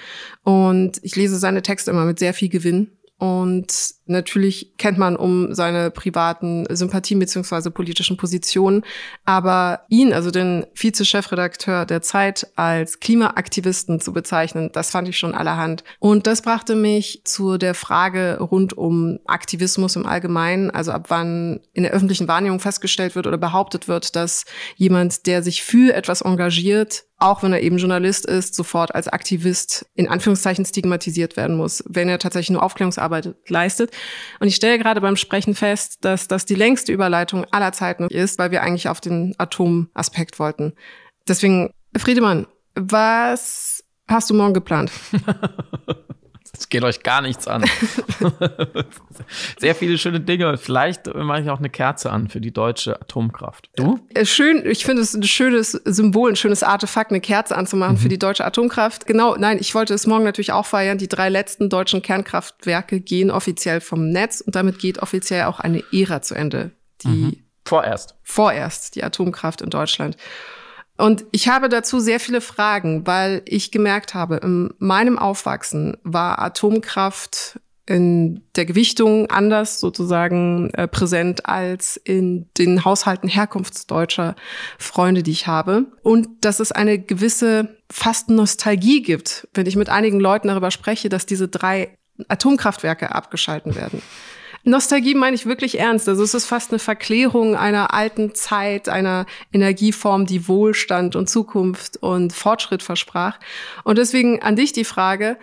Und 0.43 0.99
ich 1.03 1.15
lese 1.15 1.37
seine 1.37 1.61
Texte 1.61 1.91
immer 1.91 2.05
mit 2.05 2.19
sehr 2.19 2.33
viel 2.33 2.49
Gewinn. 2.49 2.96
Und 3.19 3.95
natürlich 4.05 4.77
kennt 4.77 4.99
man 4.99 5.15
um 5.15 5.53
seine 5.55 5.89
privaten 5.89 6.65
Sympathien 6.69 7.19
beziehungsweise 7.19 7.71
politischen 7.71 8.15
Positionen. 8.15 8.83
Aber 9.25 9.81
ihn, 9.89 10.13
also 10.13 10.29
den 10.29 10.67
Vize-Chefredakteur 10.75 11.85
der 11.85 12.03
Zeit, 12.03 12.47
als 12.55 12.99
Klimaaktivisten 12.99 13.99
zu 13.99 14.13
bezeichnen, 14.13 14.69
das 14.71 14.91
fand 14.91 15.09
ich 15.09 15.17
schon 15.17 15.33
allerhand. 15.33 15.83
Und 15.99 16.27
das 16.27 16.43
brachte 16.43 16.75
mich 16.75 17.21
zu 17.23 17.57
der 17.57 17.73
Frage 17.73 18.37
rund 18.39 18.77
um 18.77 19.17
Aktivismus 19.25 19.95
im 19.95 20.05
Allgemeinen. 20.05 20.69
Also 20.69 20.91
ab 20.91 21.05
wann 21.09 21.61
in 21.73 21.83
der 21.83 21.93
öffentlichen 21.93 22.27
Wahrnehmung 22.27 22.59
festgestellt 22.59 23.15
wird 23.15 23.25
oder 23.25 23.39
behauptet 23.39 23.87
wird, 23.87 24.15
dass 24.15 24.45
jemand, 24.75 25.25
der 25.25 25.41
sich 25.41 25.63
für 25.63 25.95
etwas 25.95 26.21
engagiert, 26.21 27.05
auch 27.19 27.41
wenn 27.41 27.51
er 27.51 27.61
eben 27.61 27.77
Journalist 27.77 28.25
ist, 28.25 28.53
sofort 28.53 28.93
als 28.93 29.07
Aktivist 29.07 29.87
in 29.95 30.07
Anführungszeichen 30.07 30.65
stigmatisiert 30.65 31.35
werden 31.35 31.57
muss, 31.57 31.83
wenn 31.87 32.09
er 32.09 32.19
tatsächlich 32.19 32.51
nur 32.51 32.63
Aufklärungsarbeit 32.63 33.35
leistet. 33.47 33.91
Und 34.39 34.47
ich 34.47 34.55
stelle 34.55 34.77
gerade 34.77 35.01
beim 35.01 35.15
Sprechen 35.15 35.55
fest, 35.55 36.05
dass 36.05 36.27
das 36.27 36.45
die 36.45 36.55
längste 36.55 36.91
Überleitung 36.91 37.45
aller 37.51 37.71
Zeiten 37.71 38.07
ist, 38.07 38.37
weil 38.37 38.51
wir 38.51 38.61
eigentlich 38.61 38.87
auf 38.87 39.01
den 39.01 39.33
Atomaspekt 39.37 40.39
wollten. 40.39 40.73
Deswegen, 41.27 41.71
Friedemann, 41.97 42.45
was 42.75 43.83
hast 44.07 44.29
du 44.29 44.35
morgen 44.35 44.53
geplant? 44.53 44.91
Es 46.57 46.69
geht 46.69 46.83
euch 46.83 47.03
gar 47.03 47.21
nichts 47.21 47.47
an. 47.47 47.63
Sehr 49.59 49.75
viele 49.75 49.97
schöne 49.97 50.19
Dinge. 50.19 50.57
Vielleicht 50.57 51.13
mache 51.13 51.41
ich 51.41 51.49
auch 51.49 51.59
eine 51.59 51.69
Kerze 51.69 52.11
an 52.11 52.29
für 52.29 52.41
die 52.41 52.51
deutsche 52.51 52.99
Atomkraft. 52.99 53.69
Du? 53.75 53.99
Äh, 54.13 54.25
schön, 54.25 54.65
ich 54.65 54.85
finde 54.85 55.01
es 55.01 55.13
ein 55.13 55.23
schönes 55.23 55.71
Symbol, 55.71 56.31
ein 56.31 56.35
schönes 56.35 56.63
Artefakt, 56.63 57.11
eine 57.11 57.21
Kerze 57.21 57.55
anzumachen 57.55 57.95
mhm. 57.95 57.99
für 57.99 58.09
die 58.09 58.19
deutsche 58.19 58.45
Atomkraft. 58.45 59.05
Genau, 59.05 59.35
nein, 59.35 59.57
ich 59.59 59.75
wollte 59.75 59.93
es 59.93 60.07
morgen 60.07 60.23
natürlich 60.23 60.51
auch 60.51 60.65
feiern. 60.65 60.97
Die 60.97 61.07
drei 61.07 61.29
letzten 61.29 61.69
deutschen 61.69 62.01
Kernkraftwerke 62.01 62.99
gehen 62.99 63.31
offiziell 63.31 63.81
vom 63.81 64.09
Netz 64.09 64.41
und 64.41 64.55
damit 64.55 64.79
geht 64.79 64.99
offiziell 64.99 65.45
auch 65.45 65.59
eine 65.59 65.83
Ära 65.91 66.21
zu 66.21 66.35
Ende. 66.35 66.71
Die 67.03 67.07
mhm. 67.07 67.43
Vorerst. 67.67 68.15
Vorerst, 68.23 68.95
die 68.95 69.03
Atomkraft 69.03 69.61
in 69.61 69.69
Deutschland. 69.69 70.15
Und 70.97 71.25
ich 71.31 71.47
habe 71.47 71.69
dazu 71.69 71.99
sehr 71.99 72.19
viele 72.19 72.41
Fragen, 72.41 73.05
weil 73.05 73.43
ich 73.45 73.71
gemerkt 73.71 74.13
habe, 74.13 74.37
in 74.37 74.73
meinem 74.79 75.19
Aufwachsen 75.19 75.97
war 76.03 76.39
Atomkraft 76.39 77.59
in 77.87 78.41
der 78.55 78.65
Gewichtung 78.65 79.29
anders 79.31 79.79
sozusagen 79.79 80.71
äh, 80.71 80.87
präsent 80.87 81.45
als 81.45 81.95
in 81.95 82.49
den 82.57 82.83
Haushalten 82.83 83.29
herkunftsdeutscher 83.29 84.35
Freunde, 84.77 85.23
die 85.23 85.31
ich 85.31 85.47
habe. 85.47 85.85
Und 86.03 86.27
dass 86.41 86.59
es 86.59 86.73
eine 86.73 86.99
gewisse 86.99 87.77
fast 87.89 88.29
Nostalgie 88.29 89.01
gibt, 89.01 89.47
wenn 89.53 89.67
ich 89.67 89.77
mit 89.77 89.87
einigen 89.87 90.19
Leuten 90.19 90.49
darüber 90.49 90.69
spreche, 90.69 91.07
dass 91.07 91.25
diese 91.25 91.47
drei 91.47 91.95
Atomkraftwerke 92.27 93.15
abgeschalten 93.15 93.75
werden. 93.75 94.01
Nostalgie 94.67 95.15
meine 95.15 95.35
ich 95.35 95.45
wirklich 95.45 95.79
ernst. 95.79 96.09
Also 96.09 96.23
es 96.23 96.33
ist 96.33 96.45
fast 96.45 96.71
eine 96.71 96.79
Verklärung 96.79 97.55
einer 97.55 97.93
alten 97.93 98.35
Zeit, 98.35 98.89
einer 98.89 99.25
Energieform, 99.53 100.25
die 100.25 100.47
Wohlstand 100.47 101.15
und 101.15 101.29
Zukunft 101.29 101.97
und 101.97 102.33
Fortschritt 102.33 102.83
versprach. 102.83 103.39
Und 103.83 103.97
deswegen 103.97 104.41
an 104.41 104.55
dich 104.55 104.73
die 104.73 104.83
Frage, 104.83 105.37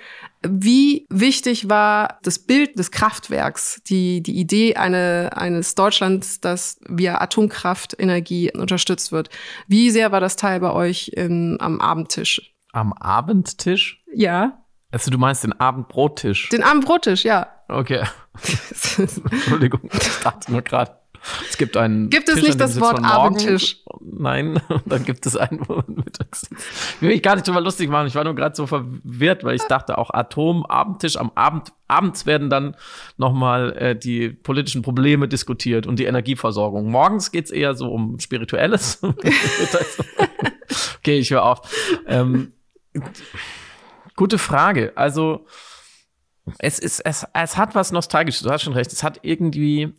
Wie 0.46 1.06
wichtig 1.08 1.70
war 1.70 2.18
das 2.22 2.38
Bild 2.38 2.78
des 2.78 2.90
Kraftwerks, 2.90 3.80
die, 3.86 4.22
die 4.22 4.38
Idee 4.38 4.76
eine, 4.76 5.30
eines 5.34 5.74
Deutschlands, 5.74 6.40
das 6.40 6.78
via 6.86 7.20
Atomkraftenergie 7.20 8.52
unterstützt 8.52 9.10
wird? 9.10 9.30
Wie 9.68 9.90
sehr 9.90 10.12
war 10.12 10.20
das 10.20 10.36
Teil 10.36 10.60
bei 10.60 10.70
euch 10.72 11.08
in, 11.14 11.56
am 11.60 11.80
Abendtisch? 11.80 12.54
Am 12.72 12.92
Abendtisch? 12.92 14.02
Ja. 14.12 14.63
Also 14.94 15.10
du 15.10 15.18
meinst 15.18 15.42
den 15.42 15.58
Abendbrottisch? 15.58 16.50
Den 16.50 16.62
Abendbrottisch, 16.62 17.24
ja. 17.24 17.48
Okay. 17.66 18.04
Entschuldigung, 18.96 19.90
ich 19.92 20.20
dachte 20.22 20.52
nur 20.52 20.62
gerade. 20.62 20.92
Es 21.48 21.56
gibt 21.56 21.76
einen. 21.76 22.10
Gibt 22.10 22.28
es 22.28 22.36
Tisch, 22.36 22.44
nicht 22.44 22.60
das 22.60 22.78
Wort 22.78 23.02
Abendtisch? 23.02 23.78
Nein, 24.00 24.60
dann 24.86 25.04
gibt 25.04 25.26
es 25.26 25.36
einen, 25.36 25.66
mittags 25.88 26.48
Ich 26.52 27.02
will 27.02 27.08
mich 27.08 27.24
gar 27.24 27.34
nicht 27.34 27.48
drüber 27.48 27.60
lustig 27.60 27.90
machen. 27.90 28.06
Ich 28.06 28.14
war 28.14 28.22
nur 28.22 28.36
gerade 28.36 28.54
so 28.54 28.68
verwirrt, 28.68 29.42
weil 29.42 29.56
ich 29.56 29.62
dachte 29.62 29.98
auch 29.98 30.10
Atom, 30.10 30.64
Abendtisch. 30.64 31.16
Am 31.16 31.32
Abend, 31.34 31.72
abends 31.88 32.24
werden 32.24 32.48
dann 32.48 32.76
nochmal 33.16 33.72
äh, 33.76 33.96
die 33.96 34.28
politischen 34.28 34.82
Probleme 34.82 35.26
diskutiert 35.26 35.88
und 35.88 35.98
die 35.98 36.04
Energieversorgung. 36.04 36.88
Morgens 36.88 37.32
geht 37.32 37.46
es 37.46 37.50
eher 37.50 37.74
so 37.74 37.90
um 37.90 38.20
Spirituelles. 38.20 39.02
okay, 40.98 41.18
ich 41.18 41.32
höre 41.32 41.42
auf. 41.42 41.62
Ähm, 42.06 42.52
gute 44.16 44.38
Frage. 44.38 44.92
Also, 44.96 45.46
es 46.58 46.78
ist, 46.78 47.00
es, 47.00 47.26
es 47.32 47.56
hat 47.56 47.74
was 47.74 47.92
Nostalgisches. 47.92 48.42
Du 48.42 48.50
hast 48.50 48.62
schon 48.62 48.74
recht. 48.74 48.92
Es 48.92 49.02
hat 49.02 49.20
irgendwie, 49.22 49.94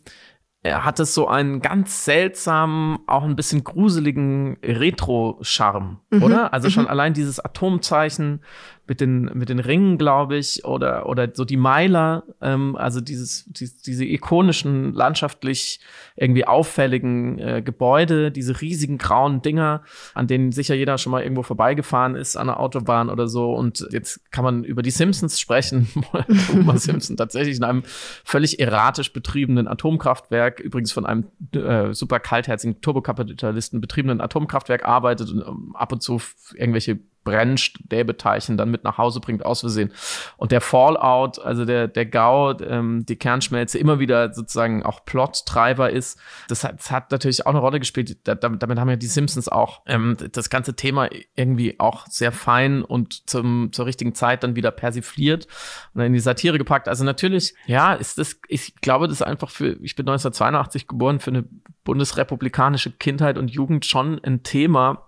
er 0.62 0.84
hat 0.84 1.00
es 1.00 1.14
so 1.14 1.28
einen 1.28 1.60
ganz 1.60 2.04
seltsamen, 2.04 2.98
auch 3.06 3.24
ein 3.24 3.36
bisschen 3.36 3.64
gruseligen 3.64 4.58
Retro-Charme, 4.62 6.00
mhm. 6.10 6.22
oder? 6.22 6.52
Also 6.52 6.70
schon 6.70 6.84
mhm. 6.84 6.90
allein 6.90 7.14
dieses 7.14 7.40
Atomzeichen, 7.40 8.42
mit 8.88 9.00
den, 9.00 9.24
mit 9.34 9.48
den 9.48 9.58
Ringen, 9.58 9.98
glaube 9.98 10.36
ich, 10.36 10.64
oder, 10.64 11.06
oder 11.06 11.28
so 11.32 11.44
die 11.44 11.56
Meiler, 11.56 12.24
ähm, 12.40 12.76
also 12.76 13.00
dieses, 13.00 13.44
die, 13.46 13.68
diese 13.84 14.04
ikonischen, 14.04 14.92
landschaftlich 14.92 15.80
irgendwie 16.14 16.46
auffälligen 16.46 17.38
äh, 17.38 17.62
Gebäude, 17.62 18.30
diese 18.30 18.60
riesigen 18.60 18.98
grauen 18.98 19.42
Dinger, 19.42 19.82
an 20.14 20.26
denen 20.26 20.52
sicher 20.52 20.74
jeder 20.74 20.98
schon 20.98 21.10
mal 21.12 21.22
irgendwo 21.22 21.42
vorbeigefahren 21.42 22.14
ist 22.14 22.36
an 22.36 22.46
der 22.46 22.60
Autobahn 22.60 23.10
oder 23.10 23.26
so. 23.28 23.52
Und 23.52 23.86
jetzt 23.90 24.30
kann 24.30 24.44
man 24.44 24.64
über 24.64 24.82
die 24.82 24.90
Simpsons 24.90 25.40
sprechen, 25.40 25.88
Thomas 26.46 26.84
Simpson 26.84 27.16
tatsächlich 27.16 27.56
in 27.56 27.64
einem 27.64 27.82
völlig 28.24 28.60
erratisch 28.60 29.12
betriebenen 29.12 29.66
Atomkraftwerk, 29.66 30.60
übrigens 30.60 30.92
von 30.92 31.06
einem 31.06 31.26
äh, 31.52 31.92
super 31.92 32.20
kaltherzigen 32.20 32.80
Turbokapitalisten 32.80 33.80
betriebenen 33.80 34.20
Atomkraftwerk 34.20 34.84
arbeitet 34.84 35.30
und 35.30 35.40
ähm, 35.40 35.74
ab 35.74 35.92
und 35.92 36.02
zu 36.02 36.20
irgendwelche 36.54 36.98
Brennstäbeteilchen 37.26 38.56
dann 38.56 38.70
mit 38.70 38.84
nach 38.84 38.96
Hause 38.96 39.20
bringt, 39.20 39.44
aus 39.44 39.60
Versehen. 39.60 39.92
Und 40.36 40.52
der 40.52 40.60
Fallout, 40.60 41.38
also 41.40 41.64
der, 41.64 41.88
der 41.88 42.06
GAU, 42.06 42.54
ähm, 42.60 43.04
die 43.04 43.16
Kernschmelze, 43.16 43.78
immer 43.78 43.98
wieder 43.98 44.32
sozusagen 44.32 44.84
auch 44.84 45.04
Plottreiber 45.04 45.90
ist, 45.90 46.18
das 46.48 46.64
hat, 46.64 46.78
das 46.78 46.90
hat 46.90 47.10
natürlich 47.10 47.44
auch 47.44 47.50
eine 47.50 47.58
Rolle 47.58 47.80
gespielt. 47.80 48.16
Da, 48.24 48.34
damit, 48.34 48.62
damit 48.62 48.78
haben 48.78 48.88
ja 48.88 48.96
die 48.96 49.06
Simpsons 49.06 49.48
auch 49.48 49.82
ähm, 49.86 50.16
das 50.32 50.48
ganze 50.48 50.76
Thema 50.76 51.08
irgendwie 51.34 51.78
auch 51.80 52.06
sehr 52.06 52.32
fein 52.32 52.82
und 52.82 53.28
zum, 53.28 53.72
zur 53.72 53.86
richtigen 53.86 54.14
Zeit 54.14 54.44
dann 54.44 54.54
wieder 54.54 54.70
persifliert 54.70 55.48
und 55.94 56.02
in 56.02 56.12
die 56.12 56.20
Satire 56.20 56.58
gepackt. 56.58 56.88
Also 56.88 57.04
natürlich, 57.04 57.54
ja, 57.66 57.94
ist 57.94 58.18
das, 58.18 58.40
ich 58.48 58.76
glaube, 58.76 59.08
das 59.08 59.20
ist 59.20 59.26
einfach 59.26 59.50
für, 59.50 59.76
ich 59.82 59.96
bin 59.96 60.04
1982 60.04 60.86
geboren, 60.86 61.18
für 61.18 61.32
eine 61.32 61.44
bundesrepublikanische 61.84 62.92
Kindheit 62.92 63.36
und 63.36 63.50
Jugend 63.50 63.84
schon 63.84 64.22
ein 64.22 64.42
Thema, 64.42 65.05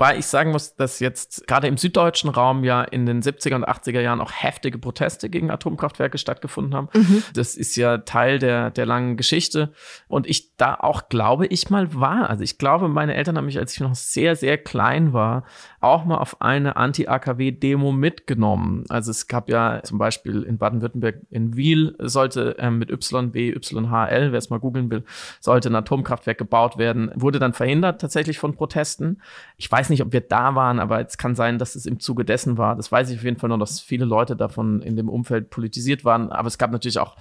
Wobei 0.00 0.16
ich 0.16 0.24
sagen 0.24 0.50
muss, 0.50 0.76
dass 0.76 0.98
jetzt 0.98 1.46
gerade 1.46 1.66
im 1.66 1.76
süddeutschen 1.76 2.30
Raum 2.30 2.64
ja 2.64 2.80
in 2.80 3.04
den 3.04 3.20
70er 3.20 3.54
und 3.54 3.68
80er 3.68 4.00
Jahren 4.00 4.22
auch 4.22 4.32
heftige 4.32 4.78
Proteste 4.78 5.28
gegen 5.28 5.50
Atomkraftwerke 5.50 6.16
stattgefunden 6.16 6.74
haben. 6.74 6.88
Mhm. 6.94 7.22
Das 7.34 7.54
ist 7.54 7.76
ja 7.76 7.98
Teil 7.98 8.38
der, 8.38 8.70
der 8.70 8.86
langen 8.86 9.18
Geschichte. 9.18 9.74
Und 10.08 10.26
ich 10.26 10.56
da 10.56 10.76
auch, 10.76 11.10
glaube 11.10 11.46
ich, 11.46 11.68
mal 11.68 11.94
war. 11.94 12.30
Also 12.30 12.42
ich 12.44 12.56
glaube, 12.56 12.88
meine 12.88 13.14
Eltern 13.14 13.36
haben 13.36 13.44
mich, 13.44 13.58
als 13.58 13.74
ich 13.74 13.80
noch 13.80 13.94
sehr, 13.94 14.36
sehr 14.36 14.56
klein 14.56 15.12
war, 15.12 15.44
auch 15.82 16.06
mal 16.06 16.16
auf 16.16 16.40
eine 16.40 16.76
Anti-AKW-Demo 16.76 17.92
mitgenommen. 17.92 18.84
Also 18.88 19.10
es 19.10 19.26
gab 19.26 19.50
ja 19.50 19.82
zum 19.82 19.98
Beispiel 19.98 20.44
in 20.44 20.56
Baden-Württemberg 20.56 21.16
in 21.28 21.56
Wiel 21.56 21.94
sollte 21.98 22.56
ähm, 22.58 22.78
mit 22.78 22.90
YB, 22.90 23.36
YHL, 23.36 24.32
wer 24.32 24.38
es 24.38 24.48
mal 24.48 24.60
googeln 24.60 24.90
will, 24.90 25.04
sollte 25.40 25.68
ein 25.68 25.76
Atomkraftwerk 25.76 26.38
gebaut 26.38 26.78
werden. 26.78 27.10
Wurde 27.16 27.38
dann 27.38 27.52
verhindert 27.52 28.00
tatsächlich 28.00 28.38
von 28.38 28.54
Protesten. 28.54 29.20
Ich 29.58 29.70
weiß 29.70 29.89
nicht, 29.90 30.02
ob 30.02 30.12
wir 30.12 30.22
da 30.22 30.54
waren, 30.54 30.78
aber 30.80 31.00
es 31.00 31.18
kann 31.18 31.34
sein, 31.34 31.58
dass 31.58 31.74
es 31.74 31.84
im 31.84 32.00
Zuge 32.00 32.24
dessen 32.24 32.56
war. 32.56 32.76
Das 32.76 32.90
weiß 32.90 33.10
ich 33.10 33.18
auf 33.18 33.24
jeden 33.24 33.38
Fall 33.38 33.50
noch, 33.50 33.58
dass 33.58 33.80
viele 33.80 34.04
Leute 34.04 34.36
davon 34.36 34.80
in 34.80 34.96
dem 34.96 35.08
Umfeld 35.08 35.50
politisiert 35.50 36.04
waren. 36.04 36.32
Aber 36.32 36.48
es 36.48 36.56
gab 36.56 36.70
natürlich 36.70 36.98
auch 36.98 37.16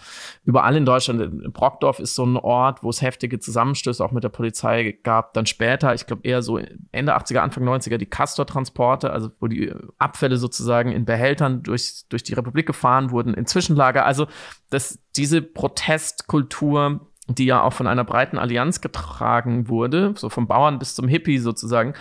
überall 0.45 0.75
in 0.75 0.85
Deutschland. 0.85 1.51
Brockdorf 1.53 1.99
ist 1.99 2.15
so 2.15 2.25
ein 2.25 2.37
Ort, 2.37 2.83
wo 2.83 2.89
es 2.89 3.01
heftige 3.01 3.39
Zusammenstöße 3.39 4.03
auch 4.03 4.11
mit 4.11 4.23
der 4.23 4.29
Polizei 4.29 4.97
gab. 5.03 5.33
Dann 5.33 5.45
später, 5.45 5.93
ich 5.93 6.05
glaube 6.07 6.21
eher 6.23 6.41
so 6.41 6.59
Ende 6.91 7.17
80er, 7.17 7.39
Anfang 7.39 7.67
90er, 7.67 7.97
die 7.97 8.05
Castor-Transporte, 8.05 9.11
also 9.11 9.29
wo 9.39 9.47
die 9.47 9.73
Abfälle 9.97 10.37
sozusagen 10.37 10.91
in 10.91 11.05
Behältern 11.05 11.63
durch, 11.63 12.03
durch 12.09 12.23
die 12.23 12.33
Republik 12.33 12.67
gefahren 12.67 13.11
wurden, 13.11 13.33
in 13.33 13.45
Zwischenlager. 13.45 14.05
Also 14.05 14.27
das, 14.69 14.99
diese 15.15 15.41
Protestkultur 15.41 17.08
die 17.35 17.45
ja 17.45 17.61
auch 17.61 17.73
von 17.73 17.87
einer 17.87 18.03
breiten 18.03 18.37
Allianz 18.37 18.81
getragen 18.81 19.67
wurde, 19.67 20.13
so 20.15 20.29
vom 20.29 20.47
Bauern 20.47 20.79
bis 20.79 20.95
zum 20.95 21.07
Hippie 21.07 21.37
sozusagen, 21.37 21.93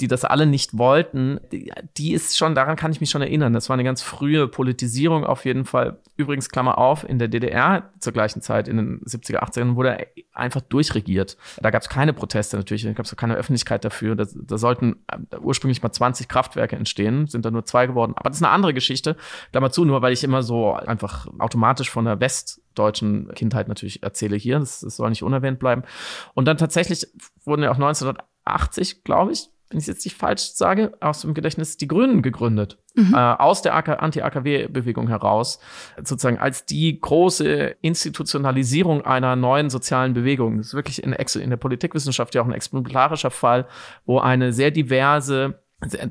die 0.00 0.08
das 0.08 0.24
alle 0.24 0.46
nicht 0.46 0.78
wollten, 0.78 1.38
die, 1.96 2.12
ist 2.12 2.36
schon, 2.36 2.54
daran 2.54 2.76
kann 2.76 2.92
ich 2.92 3.00
mich 3.00 3.10
schon 3.10 3.22
erinnern. 3.22 3.52
Das 3.52 3.68
war 3.68 3.74
eine 3.74 3.84
ganz 3.84 4.02
frühe 4.02 4.48
Politisierung 4.48 5.24
auf 5.24 5.44
jeden 5.44 5.64
Fall. 5.64 5.98
Übrigens, 6.16 6.48
Klammer 6.48 6.78
auf, 6.78 7.08
in 7.08 7.18
der 7.18 7.28
DDR 7.28 7.90
zur 8.00 8.12
gleichen 8.12 8.40
Zeit, 8.40 8.68
in 8.68 8.76
den 8.76 9.00
70er, 9.00 9.42
80ern, 9.42 9.76
wurde 9.76 9.98
er 9.98 10.06
einfach 10.32 10.62
durchregiert. 10.62 11.36
Da 11.60 11.70
gab 11.70 11.82
es 11.82 11.88
keine 11.88 12.12
Proteste 12.12 12.56
natürlich, 12.56 12.84
da 12.84 12.92
gab 12.92 13.04
es 13.04 13.14
keine 13.16 13.34
Öffentlichkeit 13.34 13.84
dafür. 13.84 14.16
Da, 14.16 14.24
da 14.34 14.58
sollten 14.58 14.96
äh, 15.08 15.36
ursprünglich 15.38 15.82
mal 15.82 15.92
20 15.92 16.28
Kraftwerke 16.28 16.76
entstehen, 16.76 17.26
sind 17.26 17.44
da 17.44 17.50
nur 17.50 17.64
zwei 17.64 17.86
geworden. 17.86 18.14
Aber 18.16 18.30
das 18.30 18.38
ist 18.38 18.42
eine 18.42 18.52
andere 18.52 18.74
Geschichte. 18.74 19.16
Klammer 19.50 19.70
zu, 19.70 19.84
nur 19.84 20.00
weil 20.02 20.12
ich 20.12 20.24
immer 20.24 20.42
so 20.42 20.72
einfach 20.72 21.26
automatisch 21.38 21.90
von 21.90 22.04
der 22.04 22.20
westdeutschen 22.72 23.30
Kindheit 23.34 23.68
natürlich 23.68 24.02
erzähle 24.02 24.36
hier. 24.36 24.58
Das, 24.58 24.80
das 24.80 24.96
soll 24.96 25.10
nicht 25.10 25.22
unerwähnt 25.22 25.58
bleiben. 25.58 25.82
Und 26.34 26.46
dann 26.46 26.56
tatsächlich 26.56 27.06
wurden 27.44 27.62
ja 27.62 27.70
auch 27.70 27.76
1980, 27.76 29.04
glaube 29.04 29.32
ich, 29.32 29.50
wenn 29.68 29.78
ich 29.78 29.84
es 29.84 29.88
jetzt 29.88 30.04
nicht 30.04 30.16
falsch 30.16 30.52
sage, 30.52 30.92
aus 31.00 31.22
dem 31.22 31.32
Gedächtnis 31.32 31.78
die 31.78 31.88
Grünen 31.88 32.20
gegründet. 32.20 32.78
Mhm. 32.94 33.14
Äh, 33.14 33.16
aus 33.16 33.62
der 33.62 33.74
Anti-AKW-Bewegung 33.74 35.08
heraus, 35.08 35.60
sozusagen 35.96 36.38
als 36.38 36.66
die 36.66 37.00
große 37.00 37.76
Institutionalisierung 37.80 39.02
einer 39.06 39.34
neuen 39.34 39.70
sozialen 39.70 40.12
Bewegung. 40.12 40.58
Das 40.58 40.68
ist 40.68 40.74
wirklich 40.74 41.02
in, 41.02 41.12
in 41.14 41.50
der 41.50 41.56
Politikwissenschaft 41.56 42.34
ja 42.34 42.42
auch 42.42 42.46
ein 42.46 42.52
exemplarischer 42.52 43.30
Fall, 43.30 43.66
wo 44.04 44.18
eine 44.18 44.52
sehr 44.52 44.70
diverse 44.70 45.61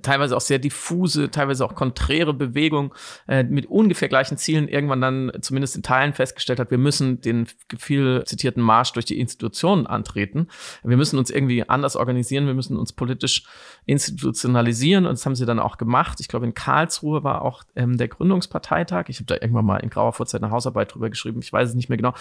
teilweise 0.01 0.36
auch 0.36 0.41
sehr 0.41 0.60
diffuse, 0.60 1.31
teilweise 1.31 1.65
auch 1.65 1.75
konträre 1.75 2.34
Bewegung 2.34 2.93
äh, 3.27 3.43
mit 3.43 3.65
ungefähr 3.67 4.10
gleichen 4.10 4.38
Zielen 4.38 4.67
irgendwann 4.67 5.01
dann 5.01 5.31
zumindest 5.41 5.75
in 5.75 5.84
Teilen 5.84 6.13
festgestellt 6.13 6.60
hat, 6.60 6.71
wir 6.71 6.77
müssen 6.77 7.21
den 7.21 7.47
viel 7.77 8.23
zitierten 8.25 8.62
Marsch 8.62 8.91
durch 8.93 9.05
die 9.05 9.19
Institutionen 9.19 9.88
antreten. 9.88 10.47
Wir 10.84 10.97
müssen 10.97 11.17
uns 11.17 11.29
irgendwie 11.29 11.67
anders 11.67 11.95
organisieren, 11.95 12.47
wir 12.47 12.53
müssen 12.53 12.77
uns 12.77 12.93
politisch 12.93 13.43
institutionalisieren 13.86 15.05
und 15.05 15.13
das 15.13 15.25
haben 15.25 15.36
sie 15.36 15.45
dann 15.45 15.60
auch 15.60 15.77
gemacht. 15.77 16.19
Ich 16.19 16.27
glaube, 16.27 16.45
in 16.45 16.53
Karlsruhe 16.53 17.23
war 17.23 17.41
auch 17.41 17.63
ähm, 17.75 17.97
der 17.97 18.10
Gründungsparteitag. 18.10 19.05
Ich 19.07 19.17
habe 19.17 19.25
da 19.25 19.36
irgendwann 19.36 19.65
mal 19.65 19.77
in 19.77 19.89
grauer 19.89 20.13
Vorzeit 20.13 20.43
eine 20.43 20.51
Hausarbeit 20.51 20.93
drüber 20.93 21.10
geschrieben, 21.10 21.39
ich 21.41 21.51
weiß 21.51 21.69
es 21.69 21.75
nicht 21.75 21.89
mehr 21.89 21.97
genau. 21.97 22.13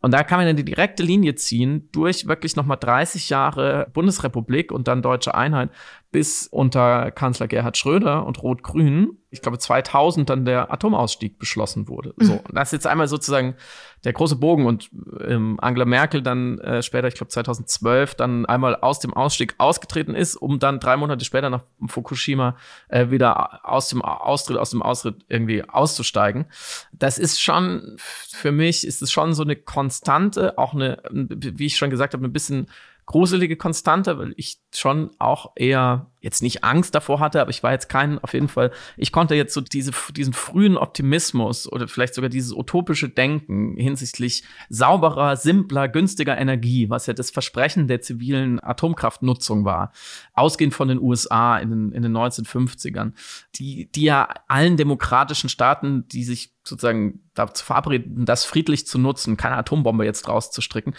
Und 0.00 0.12
da 0.12 0.22
kann 0.22 0.38
man 0.38 0.46
dann 0.46 0.56
die 0.56 0.64
direkte 0.64 1.02
Linie 1.02 1.34
ziehen 1.34 1.88
durch 1.90 2.28
wirklich 2.28 2.54
nochmal 2.54 2.76
30 2.78 3.30
Jahre 3.30 3.88
Bundesrepublik 3.92 4.70
und 4.70 4.86
dann 4.86 5.02
deutsche 5.02 5.34
Einheit 5.34 5.70
bis 6.10 6.46
unter 6.46 7.10
Kanzler 7.10 7.48
Gerhard 7.48 7.76
Schröder 7.76 8.24
und 8.24 8.42
Rot-Grün, 8.42 9.18
ich 9.30 9.42
glaube 9.42 9.58
2000 9.58 10.30
dann 10.30 10.46
der 10.46 10.72
Atomausstieg 10.72 11.38
beschlossen 11.38 11.86
wurde. 11.86 12.14
Mhm. 12.16 12.24
So, 12.24 12.32
und 12.32 12.54
das 12.54 12.68
ist 12.68 12.72
jetzt 12.72 12.86
einmal 12.86 13.08
sozusagen 13.08 13.56
der 14.04 14.14
große 14.14 14.36
Bogen 14.36 14.64
und 14.64 14.88
ähm, 15.26 15.58
Angela 15.60 15.84
Merkel 15.84 16.22
dann 16.22 16.58
äh, 16.60 16.82
später, 16.82 17.08
ich 17.08 17.14
glaube 17.14 17.28
2012, 17.28 18.14
dann 18.14 18.46
einmal 18.46 18.76
aus 18.76 19.00
dem 19.00 19.12
Ausstieg 19.12 19.54
ausgetreten 19.58 20.14
ist, 20.14 20.36
um 20.36 20.58
dann 20.58 20.80
drei 20.80 20.96
Monate 20.96 21.26
später 21.26 21.50
nach 21.50 21.64
Fukushima 21.86 22.56
äh, 22.88 23.10
wieder 23.10 23.68
aus 23.68 23.90
dem 23.90 24.00
Austritt, 24.00 24.56
aus 24.56 24.70
dem 24.70 24.80
Austritt 24.80 25.26
irgendwie 25.28 25.68
auszusteigen. 25.68 26.46
Das 26.92 27.18
ist 27.18 27.38
schon, 27.38 27.96
für 27.98 28.52
mich 28.52 28.86
ist 28.86 29.02
es 29.02 29.12
schon 29.12 29.34
so 29.34 29.42
eine 29.42 29.56
Konstante, 29.56 30.56
auch 30.56 30.72
eine, 30.72 31.02
wie 31.10 31.66
ich 31.66 31.76
schon 31.76 31.90
gesagt 31.90 32.14
habe, 32.14 32.24
ein 32.24 32.32
bisschen 32.32 32.68
gruselige 33.08 33.56
Konstante, 33.56 34.18
weil 34.18 34.34
ich 34.36 34.58
schon 34.74 35.10
auch 35.18 35.52
eher 35.56 36.10
jetzt 36.20 36.42
nicht 36.42 36.62
Angst 36.62 36.94
davor 36.94 37.20
hatte, 37.20 37.40
aber 37.40 37.48
ich 37.48 37.62
war 37.62 37.72
jetzt 37.72 37.88
kein, 37.88 38.18
auf 38.18 38.34
jeden 38.34 38.48
Fall, 38.48 38.70
ich 38.98 39.12
konnte 39.12 39.34
jetzt 39.34 39.54
so 39.54 39.62
diese, 39.62 39.92
diesen 40.14 40.34
frühen 40.34 40.76
Optimismus 40.76 41.72
oder 41.72 41.88
vielleicht 41.88 42.14
sogar 42.14 42.28
dieses 42.28 42.52
utopische 42.52 43.08
Denken 43.08 43.78
hinsichtlich 43.78 44.44
sauberer, 44.68 45.36
simpler, 45.36 45.88
günstiger 45.88 46.36
Energie, 46.36 46.90
was 46.90 47.06
ja 47.06 47.14
das 47.14 47.30
Versprechen 47.30 47.88
der 47.88 48.02
zivilen 48.02 48.62
Atomkraftnutzung 48.62 49.64
war, 49.64 49.92
ausgehend 50.34 50.74
von 50.74 50.88
den 50.88 51.00
USA 51.00 51.56
in 51.56 51.70
den, 51.70 51.92
in 51.92 52.02
den 52.02 52.14
1950ern, 52.14 53.12
die, 53.54 53.90
die 53.90 54.02
ja 54.02 54.28
allen 54.48 54.76
demokratischen 54.76 55.48
Staaten, 55.48 56.06
die 56.08 56.24
sich 56.24 56.52
sozusagen 56.62 57.22
dazu 57.32 57.64
verabreden, 57.64 58.26
das 58.26 58.44
friedlich 58.44 58.86
zu 58.86 58.98
nutzen, 58.98 59.38
keine 59.38 59.56
Atombombe 59.56 60.04
jetzt 60.04 60.28
rauszustricken, 60.28 60.94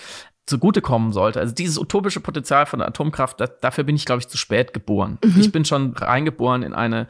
zugutekommen 0.50 1.14
sollte. 1.14 1.40
Also 1.40 1.54
dieses 1.54 1.78
utopische 1.78 2.20
Potenzial 2.20 2.66
von 2.66 2.80
der 2.80 2.88
Atomkraft, 2.88 3.40
das, 3.40 3.60
dafür 3.62 3.84
bin 3.84 3.96
ich, 3.96 4.06
glaube 4.06 4.20
ich, 4.20 4.28
zu 4.28 4.38
spät 4.38 4.74
geboren. 4.74 5.20
Mhm. 5.24 5.40
Ich 5.40 5.52
bin 5.52 5.64
schon 5.64 5.94
reingeboren 5.94 6.64
in 6.64 6.74
eine 6.74 7.08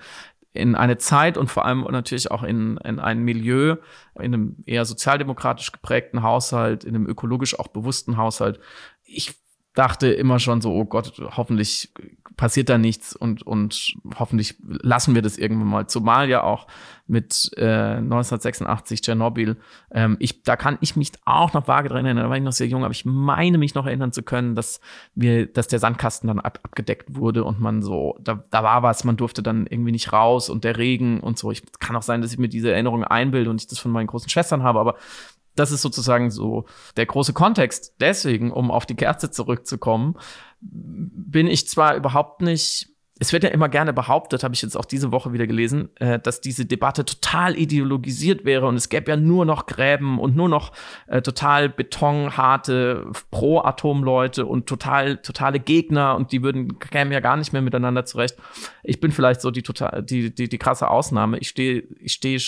in 0.52 0.73
eine 0.73 0.97
Zeit 0.97 1.38
und 1.38 1.47
vor 1.47 1.63
allem 1.63 1.82
natürlich 1.82 2.32
auch 2.32 2.41
in, 2.41 2.78
in 2.78 2.99
ein 2.99 3.19
Milieu, 3.19 3.75
in 4.15 4.34
einem 4.34 4.56
eher 4.65 4.84
sozialdemokratisch 4.84 5.71
geprägten 5.71 6.23
Haushalt, 6.23 6.84
in 6.84 6.95
einem 6.95 7.06
ökologisch 7.06 7.58
auch 7.60 7.67
bewussten 7.67 8.17
Haushalt. 8.17 8.60
Ich 9.04 9.36
dachte 9.73 10.08
immer 10.08 10.39
schon 10.39 10.62
so, 10.62 10.73
oh 10.73 10.86
Gott, 10.86 11.13
hoffentlich 11.38 11.93
passiert 12.39 12.69
da 12.69 12.77
nichts 12.77 13.15
und, 13.15 13.43
und 13.43 13.93
hoffentlich 14.17 14.55
lassen 14.62 15.13
wir 15.13 15.21
das 15.21 15.38
irgendwann 15.38 15.67
mal. 15.67 15.88
Zumal 15.88 16.29
ja 16.29 16.41
auch 16.41 16.67
mit 17.05 17.51
äh, 17.58 17.97
1986 17.97 19.01
Tschernobyl, 19.01 19.58
ähm, 19.91 20.15
ich, 20.19 20.43
da 20.43 20.55
kann 20.55 20.77
ich 20.79 20.95
mich 20.95 21.12
auch 21.25 21.51
noch 21.53 21.67
vage 21.67 21.89
dran 21.89 22.05
erinnern, 22.05 22.23
da 22.23 22.29
war 22.29 22.38
ich 22.38 22.43
noch 22.43 22.53
sehr 22.53 22.67
jung, 22.67 22.86
aber 22.86 22.93
ich 22.93 23.03
meine 23.03 23.58
mich 23.58 23.75
noch 23.75 23.86
erinnern 23.86 24.13
zu 24.13 24.23
können, 24.23 24.55
dass 24.55 24.79
wir, 25.15 25.47
dass 25.47 25.67
der 25.67 25.79
Sandkasten 25.79 26.27
dann 26.27 26.39
ab, 26.39 26.60
abgedeckt 26.63 27.15
wurde 27.15 27.43
und 27.43 27.60
man 27.60 27.82
so, 27.82 28.17
da, 28.21 28.43
da 28.49 28.63
war 28.63 28.84
was, 28.84 29.03
man 29.03 29.17
durfte 29.17 29.43
dann 29.43 29.67
irgendwie 29.67 29.91
nicht 29.91 30.13
raus 30.13 30.49
und 30.49 30.63
der 30.63 30.77
Regen 30.77 31.19
und 31.19 31.38
so. 31.38 31.51
Ich 31.51 31.63
kann 31.79 31.95
auch 31.97 32.03
sein, 32.03 32.21
dass 32.21 32.32
ich 32.32 32.39
mir 32.39 32.49
diese 32.49 32.71
Erinnerung 32.71 33.03
einbilde 33.03 33.49
und 33.49 33.60
ich 33.60 33.67
das 33.67 33.79
von 33.79 33.91
meinen 33.91 34.08
großen 34.08 34.29
Schwestern 34.29 34.63
habe, 34.63 34.79
aber 34.79 34.95
das 35.60 35.72
ist 35.72 35.82
sozusagen 35.82 36.32
so 36.32 36.65
der 36.98 37.06
große 37.06 37.34
Kontext. 37.34 37.93
Deswegen, 38.00 38.52
um 38.52 38.72
auf 38.72 38.86
die 38.86 38.95
Kerze 38.95 39.30
zurückzukommen, 39.30 40.15
bin 40.62 41.48
ich 41.48 41.67
zwar 41.67 41.95
überhaupt 41.95 42.41
nicht 42.41 42.88
es 43.21 43.34
wird 43.34 43.43
ja 43.43 43.49
immer 43.49 43.67
gerne 43.67 43.91
behauptet, 43.91 44.43
habe 44.43 44.53
ich 44.53 44.62
jetzt 44.62 44.77
auch 44.77 44.86
diese 44.86 45.12
Woche 45.12 45.34
wieder 45.34 45.45
gelesen, 45.45 45.89
äh, 45.97 46.19
dass 46.19 46.39
diese 46.39 46.65
Debatte 46.65 47.03
total 47.03 47.58
ideologisiert 47.58 48.45
wäre 48.45 48.65
und 48.65 48.75
es 48.75 48.88
gäbe 48.88 49.12
ja 49.12 49.17
nur 49.17 49.45
noch 49.45 49.65
Gräben 49.65 50.19
und 50.19 50.38
nur 50.38 50.47
noch 50.47 50.71
äh, 51.08 51.21
total 51.21 51.67
betonharte 51.67 53.12
Pro-Atom-Leute 53.29 54.45
und 54.45 54.67
total 54.67 55.17
totale 55.17 55.60
Gegner 55.60 56.15
und 56.15 56.32
die 56.32 56.43
würden 56.43 56.79
kämen 56.79 57.12
ja 57.12 57.19
gar 57.19 57.36
nicht 57.36 57.51
mehr 57.51 57.62
miteinander 57.62 58.05
zurecht. 58.05 58.38
Ich 58.84 59.01
bin 59.01 59.12
vielleicht 59.12 59.41
so 59.41 59.51
die 59.51 59.63
total 59.63 60.01
die 60.01 60.34
die, 60.34 60.47
die 60.47 60.58
krasse 60.58 60.89
Ausnahme. 60.89 61.39
Ich 61.39 61.49
stehe 61.49 61.84
ich 61.99 62.13
stehe 62.13 62.39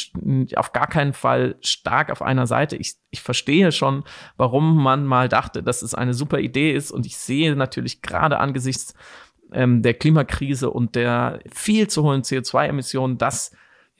auf 0.56 0.72
gar 0.72 0.88
keinen 0.88 1.14
Fall 1.14 1.58
stark 1.62 2.12
auf 2.12 2.22
einer 2.22 2.48
Seite. 2.48 2.78
Ich 2.78 2.96
ich 3.10 3.22
verstehe 3.22 3.74
schon, 3.74 4.06
warum 4.38 4.82
man 4.82 5.06
mal 5.06 5.28
dachte, 5.28 5.62
dass 5.62 5.82
es 5.82 5.94
eine 5.94 6.14
super 6.14 6.40
Idee 6.40 6.72
ist 6.72 6.92
und 6.92 7.06
ich 7.06 7.18
sehe 7.18 7.58
natürlich 7.58 8.02
gerade 8.02 8.40
angesichts 8.40 8.96
ähm, 9.52 9.82
der 9.82 9.94
Klimakrise 9.94 10.70
und 10.70 10.96
der 10.96 11.40
viel 11.52 11.88
zu 11.88 12.04
hohen 12.04 12.22
CO2-Emissionen, 12.22 13.18
dass 13.18 13.52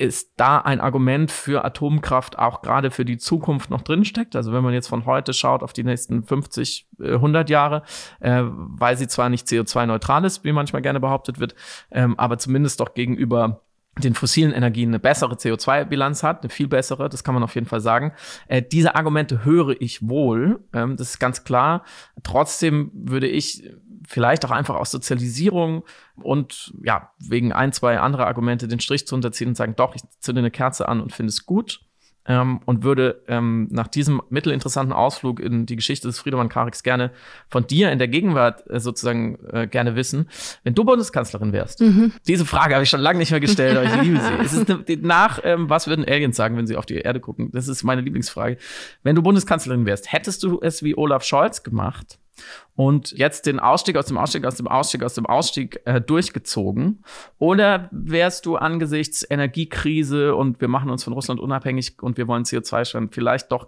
ist 0.02 0.34
da 0.38 0.58
ein 0.58 0.82
Argument 0.82 1.32
für 1.32 1.64
Atomkraft 1.64 2.40
auch 2.40 2.64
gerade 2.64 2.90
für 2.90 3.06
die 3.06 3.20
Zukunft 3.20 3.70
noch 3.70 3.84
drinsteckt. 3.84 4.36
Also 4.36 4.52
wenn 4.52 4.64
man 4.64 4.74
jetzt 4.74 4.88
von 4.88 5.06
heute 5.06 5.32
schaut 5.32 5.62
auf 5.62 5.74
die 5.74 5.84
nächsten 5.84 6.24
50, 6.24 6.88
100 7.00 7.48
äh, 7.48 7.54
Jahre, 7.54 7.84
äh, 8.20 8.42
weil 8.44 8.98
sie 8.98 9.08
zwar 9.08 9.30
nicht 9.30 9.46
CO2-neutral 9.46 10.26
ist, 10.26 10.44
wie 10.44 10.54
manchmal 10.54 10.82
gerne 10.82 11.00
behauptet 11.00 11.40
wird, 11.40 11.54
ähm, 11.92 12.18
aber 12.18 12.40
zumindest 12.40 12.80
doch 12.80 12.96
gegenüber 12.96 13.62
den 14.00 14.16
fossilen 14.16 14.54
Energien 14.54 14.90
eine 14.90 15.00
bessere 15.00 15.36
CO2-Bilanz 15.36 16.24
hat, 16.24 16.42
eine 16.42 16.50
viel 16.50 16.68
bessere, 16.68 17.08
das 17.10 17.24
kann 17.24 17.36
man 17.36 17.44
auf 17.44 17.54
jeden 17.54 17.68
Fall 17.68 17.82
sagen. 17.82 18.14
Äh, 18.48 18.64
diese 18.64 18.96
Argumente 18.96 19.46
höre 19.46 19.80
ich 19.80 20.08
wohl, 20.08 20.64
ähm, 20.74 20.98
das 20.98 21.10
ist 21.10 21.20
ganz 21.20 21.44
klar. 21.44 21.84
Trotzdem 22.24 22.90
würde 22.94 23.28
ich 23.28 23.70
vielleicht 24.12 24.44
auch 24.46 24.52
einfach 24.52 24.76
aus 24.76 24.92
Sozialisierung 24.92 25.84
und 26.18 26.74
ja, 26.84 27.12
wegen 27.18 27.54
ein, 27.54 27.72
zwei 27.72 28.00
andere 28.00 28.28
Argumente 28.28 28.68
den 28.68 28.82
Strich 28.82 29.08
zu 29.08 29.16
unterziehen 29.16 29.50
und 29.50 29.56
sagen, 29.56 29.76
doch, 29.78 29.96
ich 29.96 30.02
zünde 30.20 30.40
eine 30.40 30.52
Kerze 30.52 30.88
an 30.90 31.00
und 31.00 31.14
finde 31.14 31.30
es 31.30 31.46
gut. 31.46 31.80
Ähm, 32.28 32.60
und 32.66 32.84
würde 32.84 33.24
ähm, 33.28 33.68
nach 33.72 33.88
diesem 33.88 34.22
mittelinteressanten 34.30 34.94
Ausflug 34.94 35.40
in 35.40 35.66
die 35.66 35.76
Geschichte 35.76 36.08
des 36.08 36.20
Friedemann 36.20 36.50
Karix 36.50 36.84
gerne 36.84 37.10
von 37.50 37.66
dir 37.66 37.92
in 37.92 37.98
der 37.98 38.08
Gegenwart 38.08 38.64
äh, 38.70 38.80
sozusagen 38.80 39.40
äh, 39.52 39.66
gerne 39.66 39.96
wissen, 39.96 40.30
wenn 40.64 40.76
du 40.76 40.84
Bundeskanzlerin 40.84 41.52
wärst. 41.52 41.82
Mhm. 41.82 42.14
Diese 42.28 42.46
Frage 42.46 42.76
habe 42.76 42.84
ich 42.84 42.92
schon 42.92 43.00
lange 43.00 43.18
nicht 43.18 43.32
mehr 43.32 43.40
gestellt, 43.40 43.76
aber 43.76 43.88
ich 43.88 44.02
liebe 44.04 44.20
sie. 44.20 44.34
Es 44.46 44.54
ist 44.54 44.70
eine, 44.70 44.84
nach, 45.02 45.40
ähm, 45.44 45.68
was 45.68 45.88
würden 45.88 46.06
Aliens 46.06 46.38
sagen, 46.38 46.58
wenn 46.58 46.68
sie 46.68 46.76
auf 46.76 46.86
die 46.86 46.98
Erde 46.98 47.22
gucken? 47.22 47.50
Das 47.54 47.68
ist 47.68 47.82
meine 47.84 48.02
Lieblingsfrage. 48.02 48.58
Wenn 49.02 49.16
du 49.16 49.24
Bundeskanzlerin 49.24 49.88
wärst, 49.88 50.14
hättest 50.14 50.44
du 50.44 50.60
es 50.62 50.84
wie 50.84 50.96
Olaf 50.96 51.24
Scholz 51.24 51.64
gemacht? 51.64 52.20
Und 52.76 53.12
jetzt 53.12 53.46
den 53.46 53.60
Ausstieg 53.60 53.98
aus 53.98 54.06
dem 54.06 54.18
Ausstieg 54.18 54.46
aus 54.46 54.56
dem 54.56 54.68
Ausstieg 54.68 55.04
aus 55.04 55.14
dem 55.14 55.26
Ausstieg 55.26 55.82
äh, 55.86 56.02
durchgezogen? 56.02 57.04
Oder 57.38 57.90
wärst 57.92 58.46
du 58.46 58.56
angesichts 58.56 59.26
Energiekrise 59.30 60.36
und 60.36 60.62
wir 60.62 60.68
machen 60.68 60.90
uns 60.90 61.04
von 61.04 61.14
Russland 61.14 61.40
unabhängig 61.40 62.02
und 62.02 62.18
wir 62.18 62.28
wollen 62.28 62.44
CO2 62.44 62.86
steuern, 62.86 63.10
vielleicht 63.12 63.52
doch 63.52 63.68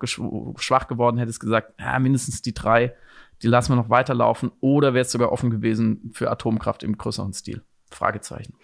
schwach 0.58 0.88
geworden, 0.88 1.18
hättest 1.18 1.40
gesagt, 1.40 1.74
ja, 1.80 1.98
mindestens 2.00 2.42
die 2.42 2.54
drei, 2.54 2.96
die 3.42 3.48
lassen 3.48 3.74
wir 3.74 3.76
noch 3.76 3.90
weiterlaufen? 3.90 4.52
Oder 4.62 4.94
wärst 4.94 5.14
du 5.14 5.18
sogar 5.18 5.32
offen 5.32 5.52
gewesen 5.52 6.12
für 6.14 6.32
Atomkraft 6.32 6.84
im 6.84 6.98
größeren 6.98 7.34
Stil? 7.34 7.64
Fragezeichen. 7.90 8.56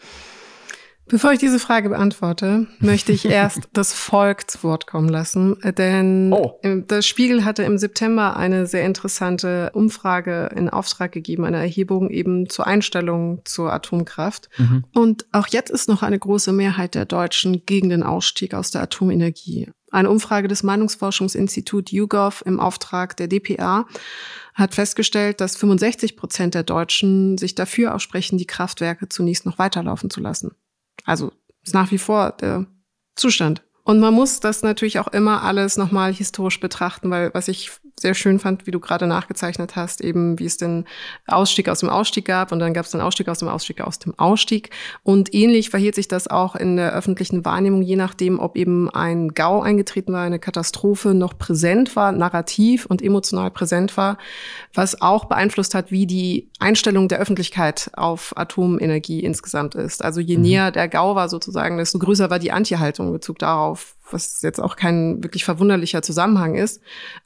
Bevor 1.10 1.34
ich 1.34 1.40
diese 1.40 1.58
Frage 1.58 1.90
beantworte, 1.90 2.68
möchte 2.80 3.12
ich 3.12 3.26
erst 3.30 3.68
das 3.74 3.94
Volk 3.94 4.50
zu 4.50 4.64
Wort 4.64 4.86
kommen 4.86 5.10
lassen, 5.10 5.58
denn 5.78 6.32
oh. 6.32 6.60
das 6.88 7.08
Spiegel 7.08 7.44
hatte 7.44 7.64
im 7.64 7.78
September 7.80 8.38
eine 8.38 8.68
sehr 8.68 8.86
interessante 8.86 9.72
Umfrage 9.74 10.52
in 10.56 10.70
Auftrag 10.70 11.12
gegeben, 11.12 11.46
eine 11.46 11.58
Erhebung 11.58 12.12
eben 12.12 12.48
zur 12.48 12.68
Einstellung 12.68 13.42
zur 13.44 13.74
Atomkraft. 13.74 14.50
Mhm. 14.58 14.86
Und 14.94 15.26
auch 15.32 15.48
jetzt 15.48 15.72
ist 15.72 15.90
noch 15.90 16.04
eine 16.04 16.20
große 16.20 16.54
Mehrheit 16.54 16.94
der 16.94 17.06
Deutschen 17.06 17.66
gegen 17.66 17.90
den 17.90 18.04
Ausstieg 18.04 18.54
aus 18.54 18.70
der 18.70 18.84
Atomenergie. 18.84 19.72
Eine 19.92 20.12
Umfrage 20.12 20.48
des 20.48 20.62
Meinungsforschungsinstituts 20.62 21.92
YouGov 21.92 22.44
im 22.46 22.60
Auftrag 22.60 23.18
der 23.18 23.28
DPA 23.28 23.88
hat 24.54 24.76
festgestellt, 24.76 25.42
dass 25.42 25.58
65 25.58 26.16
Prozent 26.16 26.54
der 26.54 26.64
Deutschen 26.64 27.40
sich 27.40 27.56
dafür 27.56 27.96
aussprechen, 27.96 28.38
die 28.38 28.46
Kraftwerke 28.46 29.10
zunächst 29.10 29.48
noch 29.48 29.58
weiterlaufen 29.58 30.12
zu 30.12 30.22
lassen. 30.22 30.52
Also 31.10 31.32
ist 31.64 31.74
nach 31.74 31.90
wie 31.90 31.98
vor 31.98 32.32
der 32.40 32.68
Zustand. 33.16 33.64
Und 33.84 34.00
man 34.00 34.14
muss 34.14 34.40
das 34.40 34.62
natürlich 34.62 35.00
auch 35.00 35.08
immer 35.08 35.42
alles 35.42 35.76
nochmal 35.76 36.14
historisch 36.14 36.60
betrachten, 36.60 37.10
weil 37.10 37.34
was 37.34 37.48
ich 37.48 37.72
sehr 38.02 38.14
schön 38.14 38.40
fand, 38.40 38.68
wie 38.68 38.72
du 38.72 38.80
gerade 38.80 39.08
nachgezeichnet 39.08 39.76
hast, 39.76 40.02
eben 40.02 40.40
wie 40.40 40.46
es 40.46 40.58
den 40.58 40.86
Ausstieg 41.28 41.70
aus 41.70 41.80
dem 41.80 41.90
Ausstieg 41.90 42.26
gab 42.26 42.52
und 42.52 42.60
dann 42.60 42.74
gab 42.74 42.86
es 42.86 42.92
den 42.92 43.02
Ausstieg 43.02 43.28
aus 43.28 43.40
dem 43.40 43.48
Ausstieg 43.48 43.82
aus 43.82 44.00
dem 44.00 44.18
Ausstieg. 44.18 44.70
Und 45.04 45.34
ähnlich 45.34 45.70
verhielt 45.70 45.96
sich 45.96 46.08
das 46.08 46.28
auch 46.28 46.56
in 46.56 46.78
der 46.78 46.94
öffentlichen 46.94 47.46
Wahrnehmung, 47.46 47.82
je 47.82 47.96
nachdem, 47.96 48.40
ob 48.40 48.56
eben 48.56 48.90
ein 48.90 49.30
GAU 49.30 49.62
eingetreten 49.62 50.14
war, 50.14 50.24
eine 50.24 50.40
Katastrophe 50.40 51.14
noch 51.14 51.38
präsent 51.38 51.96
war, 51.96 52.12
narrativ 52.12 52.86
und 52.86 53.02
emotional 53.02 53.52
präsent 53.52 53.98
war, 53.98 54.18
was 54.74 55.02
auch 55.02 55.26
beeinflusst 55.26 55.76
hat, 55.76 55.92
wie 55.92 56.08
die 56.08 56.50
Einstellung 56.60 57.08
der 57.08 57.20
Öffentlichkeit 57.20 57.92
auf 57.94 58.34
Atomenergie 58.38 59.22
insgesamt 59.22 59.76
ist. 59.76 60.04
Also 60.04 60.20
je 60.20 60.38
mhm. 60.38 60.44
näher 60.44 60.72
der 60.72 60.88
GAU 60.88 61.16
war 61.16 61.30
sozusagen, 61.30 61.78
desto 61.78 62.00
größer 62.00 62.30
war 62.30 62.40
die 62.40 62.52
Anti-Haltung 62.52 63.08
in 63.08 63.14
Bezug 63.14 63.40
darauf, 63.40 63.96
was 64.12 64.42
jetzt 64.42 64.60
auch 64.60 64.76
kein 64.76 65.24
wirklich 65.24 65.46
verwunderlicher 65.46 66.02
Zusammenhang 66.02 66.56
ist. 66.56 66.82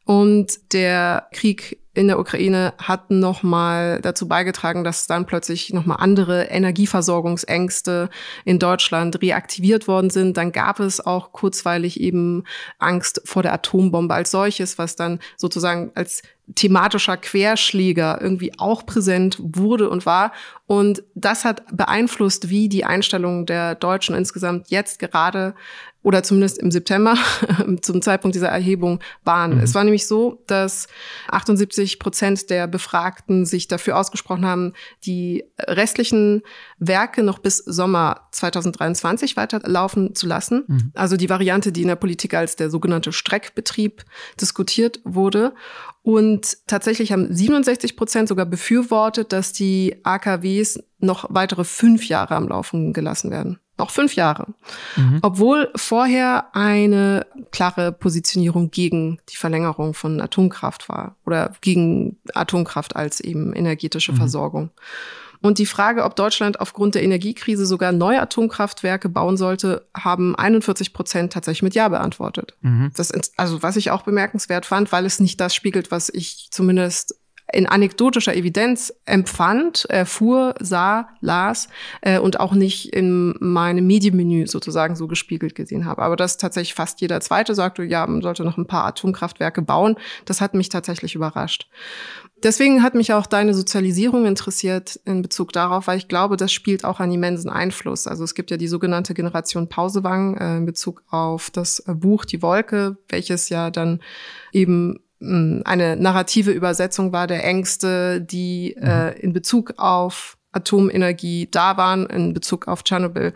Und 0.06 0.74
der 0.74 1.28
Krieg 1.32 1.80
in 1.96 2.08
der 2.08 2.20
Ukraine 2.20 2.74
hat 2.80 3.12
nochmal 3.12 4.02
dazu 4.02 4.28
beigetragen, 4.28 4.84
dass 4.84 5.06
dann 5.06 5.28
plötzlich 5.28 5.72
nochmal 5.74 5.98
andere 6.00 6.46
Energieversorgungsängste 6.46 8.10
in 8.46 8.58
Deutschland 8.58 9.22
reaktiviert 9.22 9.88
worden 9.88 10.10
sind. 10.10 10.38
Dann 10.38 10.52
gab 10.52 10.80
es 10.80 11.06
auch 11.06 11.32
kurzweilig 11.34 12.00
eben 12.00 12.46
Angst 12.80 13.22
vor 13.26 13.44
der 13.44 13.54
Atombombe 13.54 14.14
als 14.14 14.32
solches, 14.32 14.80
was 14.80 14.96
dann 14.96 15.20
sozusagen 15.38 15.92
als 15.94 16.24
thematischer 16.56 17.18
Querschläger 17.18 18.20
irgendwie 18.22 18.54
auch 18.58 18.86
präsent 18.86 19.38
wurde 19.40 19.90
und 19.90 20.06
war. 20.06 20.34
Und 20.66 21.04
das 21.16 21.46
hat 21.46 21.64
beeinflusst, 21.76 22.50
wie 22.50 22.70
die 22.70 22.86
Einstellungen 22.86 23.46
der 23.46 23.76
Deutschen 23.76 24.16
insgesamt 24.16 24.70
jetzt 24.70 25.00
gerade 25.00 25.56
oder 26.04 26.22
zumindest 26.22 26.58
im 26.60 26.70
September 26.70 27.16
zum 27.82 28.02
Zeitpunkt 28.02 28.36
dieser 28.36 28.50
Erhebung 28.50 29.00
waren. 29.24 29.56
Mhm. 29.56 29.62
Es 29.62 29.74
war 29.74 29.84
nämlich 29.84 30.06
so, 30.06 30.44
dass 30.48 30.88
78 31.30 31.98
Prozent 31.98 32.50
der 32.50 32.68
Befragten 32.68 33.46
sich 33.46 33.70
dafür 33.70 33.98
ausgesprochen 33.98 34.46
haben, 34.46 34.74
die 35.06 35.46
restlichen 35.60 36.44
Werke 36.78 37.24
noch 37.24 37.40
bis 37.40 37.58
Sommer 37.58 38.28
2023 38.32 39.38
weiterlaufen 39.38 40.14
zu 40.14 40.28
lassen. 40.28 40.66
Mhm. 40.68 40.92
Also 40.94 41.16
die 41.16 41.30
Variante, 41.30 41.72
die 41.72 41.84
in 41.84 41.88
der 41.88 41.96
Politik 41.96 42.34
als 42.34 42.58
der 42.58 42.70
sogenannte 42.70 43.14
Streckbetrieb 43.14 44.04
diskutiert 44.40 45.00
wurde. 45.06 45.54
Und 46.04 46.58
tatsächlich 46.68 47.14
haben 47.14 47.34
67 47.34 47.96
Prozent 47.96 48.28
sogar 48.28 48.46
befürwortet, 48.46 49.32
dass 49.32 49.54
die 49.54 49.96
AKWs 50.04 50.84
noch 51.00 51.26
weitere 51.30 51.64
fünf 51.64 52.08
Jahre 52.08 52.36
am 52.36 52.50
Laufen 52.50 52.92
gelassen 52.92 53.32
werden. 53.32 53.60
Noch 53.78 53.90
fünf 53.90 54.16
Jahre. 54.16 54.54
Mhm. 54.98 55.20
Obwohl 55.24 55.72
vorher 55.76 56.56
eine 56.56 57.26
klare 57.52 57.92
Positionierung 57.92 58.70
gegen 58.70 59.20
die 59.30 59.38
Verlängerung 59.38 59.94
von 59.94 60.22
Atomkraft 60.22 60.90
war 60.90 61.16
oder 61.26 61.54
gegen 61.62 62.18
Atomkraft 62.34 62.96
als 62.96 63.20
eben 63.20 63.54
energetische 63.54 64.12
mhm. 64.12 64.18
Versorgung. 64.18 64.70
Und 65.44 65.60
die 65.60 65.66
Frage, 65.66 66.06
ob 66.06 66.16
Deutschland 66.16 66.62
aufgrund 66.62 66.96
der 66.96 67.04
Energiekrise 67.04 67.66
sogar 67.66 67.92
neue 67.92 68.22
Atomkraftwerke 68.22 69.10
bauen 69.10 69.36
sollte, 69.36 69.86
haben 69.94 70.38
41 70.38 70.94
Prozent 70.94 71.34
tatsächlich 71.34 71.64
mit 71.64 71.76
Ja 71.76 71.90
beantwortet. 71.90 72.56
Mhm. 72.62 72.92
Das 72.96 73.12
ist, 73.12 73.34
also 73.36 73.62
was 73.62 73.76
ich 73.76 73.92
auch 73.92 74.04
bemerkenswert 74.04 74.66
fand, 74.66 74.94
weil 74.94 75.06
es 75.06 75.20
nicht 75.20 75.42
das 75.42 75.54
spiegelt, 75.54 75.92
was 75.92 76.08
ich 76.08 76.48
zumindest 76.50 77.20
in 77.54 77.68
anekdotischer 77.68 78.36
Evidenz 78.36 78.94
empfand, 79.06 79.86
erfuhr, 79.86 80.56
sah, 80.60 81.10
las 81.22 81.68
äh, 82.02 82.20
und 82.20 82.40
auch 82.40 82.54
nicht 82.54 82.94
in 82.94 83.36
meinem 83.40 83.86
Medienmenü 83.86 84.48
sozusagen 84.48 84.96
so 84.96 85.08
gespiegelt 85.08 85.56
gesehen 85.56 85.86
habe. 85.86 86.02
Aber 86.02 86.16
dass 86.16 86.38
tatsächlich 86.38 86.74
fast 86.74 87.00
jeder 87.02 87.22
Zweite 87.22 87.56
sagte, 87.56 87.84
ja, 87.84 88.06
man 88.08 88.22
sollte 88.22 88.44
noch 88.44 88.58
ein 88.58 88.68
paar 88.68 88.86
Atomkraftwerke 88.86 89.62
bauen, 89.62 89.96
das 90.26 90.42
hat 90.42 90.54
mich 90.54 90.70
tatsächlich 90.70 91.16
überrascht. 91.16 91.70
Deswegen 92.44 92.84
hat 92.84 92.94
mich 92.94 93.14
auch 93.14 93.26
deine 93.26 93.54
Sozialisierung 93.54 94.26
interessiert 94.26 95.00
in 95.06 95.22
Bezug 95.22 95.54
darauf, 95.54 95.88
weil 95.88 95.98
ich 95.98 96.10
glaube, 96.10 96.36
das 96.36 96.52
spielt 96.52 96.84
auch 96.84 97.00
einen 97.00 97.14
immensen 97.14 97.50
Einfluss. 97.50 98.06
Also 98.06 98.26
es 98.26 98.36
gibt 98.36 98.52
ja 98.52 98.58
die 98.58 98.68
sogenannte 98.68 99.14
Generation 99.14 99.70
Pausewang 99.70 100.36
äh, 100.36 100.58
in 100.58 100.66
Bezug 100.66 101.04
auf 101.10 101.50
das 101.52 101.80
äh, 101.88 101.94
Buch 101.94 102.26
Die 102.26 102.42
Wolke, 102.42 102.98
welches 103.08 103.48
ja 103.48 103.72
dann 103.72 104.02
eben 104.52 105.00
eine 105.24 105.96
narrative 105.96 106.52
Übersetzung 106.52 107.14
war 107.14 107.28
der 107.28 107.44
Ängste, 107.44 108.22
die 108.22 108.76
mhm. 108.80 108.88
äh, 108.88 109.12
in 109.20 109.34
Bezug 109.34 109.74
auf 109.78 110.38
Atomenergie 110.52 111.48
da 111.50 111.78
waren, 111.78 112.06
in 112.08 112.34
Bezug 112.34 112.68
auf 112.68 112.84
Tschernobyl 112.84 113.34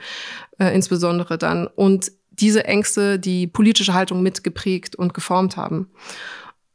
äh, 0.60 0.74
insbesondere 0.74 1.38
dann. 1.38 1.68
Und 1.68 2.12
diese 2.30 2.66
Ängste 2.66 3.20
die 3.20 3.48
politische 3.48 3.94
Haltung 3.94 4.22
mitgeprägt 4.22 4.96
und 4.96 5.14
geformt 5.14 5.58
haben. 5.58 5.90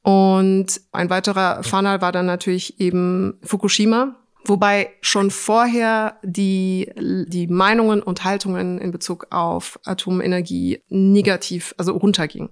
Und 0.03 0.81
ein 0.91 1.11
weiterer 1.11 1.63
Fanal 1.63 2.01
war 2.01 2.11
dann 2.11 2.27
natürlich 2.27 2.81
eben 2.81 3.39
Fukushima, 3.43 4.17
wobei 4.45 4.91
schon 5.01 5.31
vorher 5.31 6.19
die, 6.23 6.93
die 6.97 7.47
Meinungen 7.47 8.03
und 8.03 8.25
Haltungen 8.25 8.79
in 8.79 8.91
Bezug 8.91 9.27
auf 9.31 9.79
Atomenergie 9.85 10.83
negativ, 10.89 11.75
also 11.79 11.93
runterging 11.93 12.49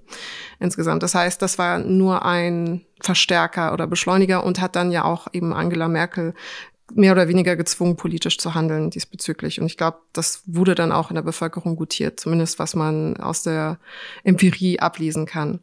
insgesamt. 0.59 1.03
Das 1.03 1.15
heißt, 1.15 1.41
das 1.43 1.59
war 1.59 1.79
nur 1.79 2.25
ein 2.25 2.85
Verstärker 3.01 3.73
oder 3.73 3.87
Beschleuniger 3.87 4.45
und 4.45 4.61
hat 4.61 4.77
dann 4.77 4.93
ja 4.93 5.05
auch 5.05 5.29
eben 5.33 5.53
Angela 5.53 5.89
Merkel 5.89 6.35
mehr 6.95 7.13
oder 7.13 7.29
weniger 7.29 7.57
gezwungen, 7.57 7.97
politisch 7.97 8.39
zu 8.39 8.55
handeln 8.55 8.91
diesbezüglich. 8.91 9.61
Und 9.61 9.67
ich 9.67 9.77
glaube, 9.77 9.99
das 10.13 10.43
wurde 10.47 10.75
dann 10.75 10.93
auch 10.93 11.11
in 11.11 11.15
der 11.15 11.23
Bevölkerung 11.23 11.77
gutiert, 11.77 12.21
zumindest 12.21 12.59
was 12.59 12.75
man 12.75 13.17
aus 13.17 13.43
der 13.43 13.79
Empirie 14.25 14.81
ablesen 14.81 15.27
kann. 15.27 15.61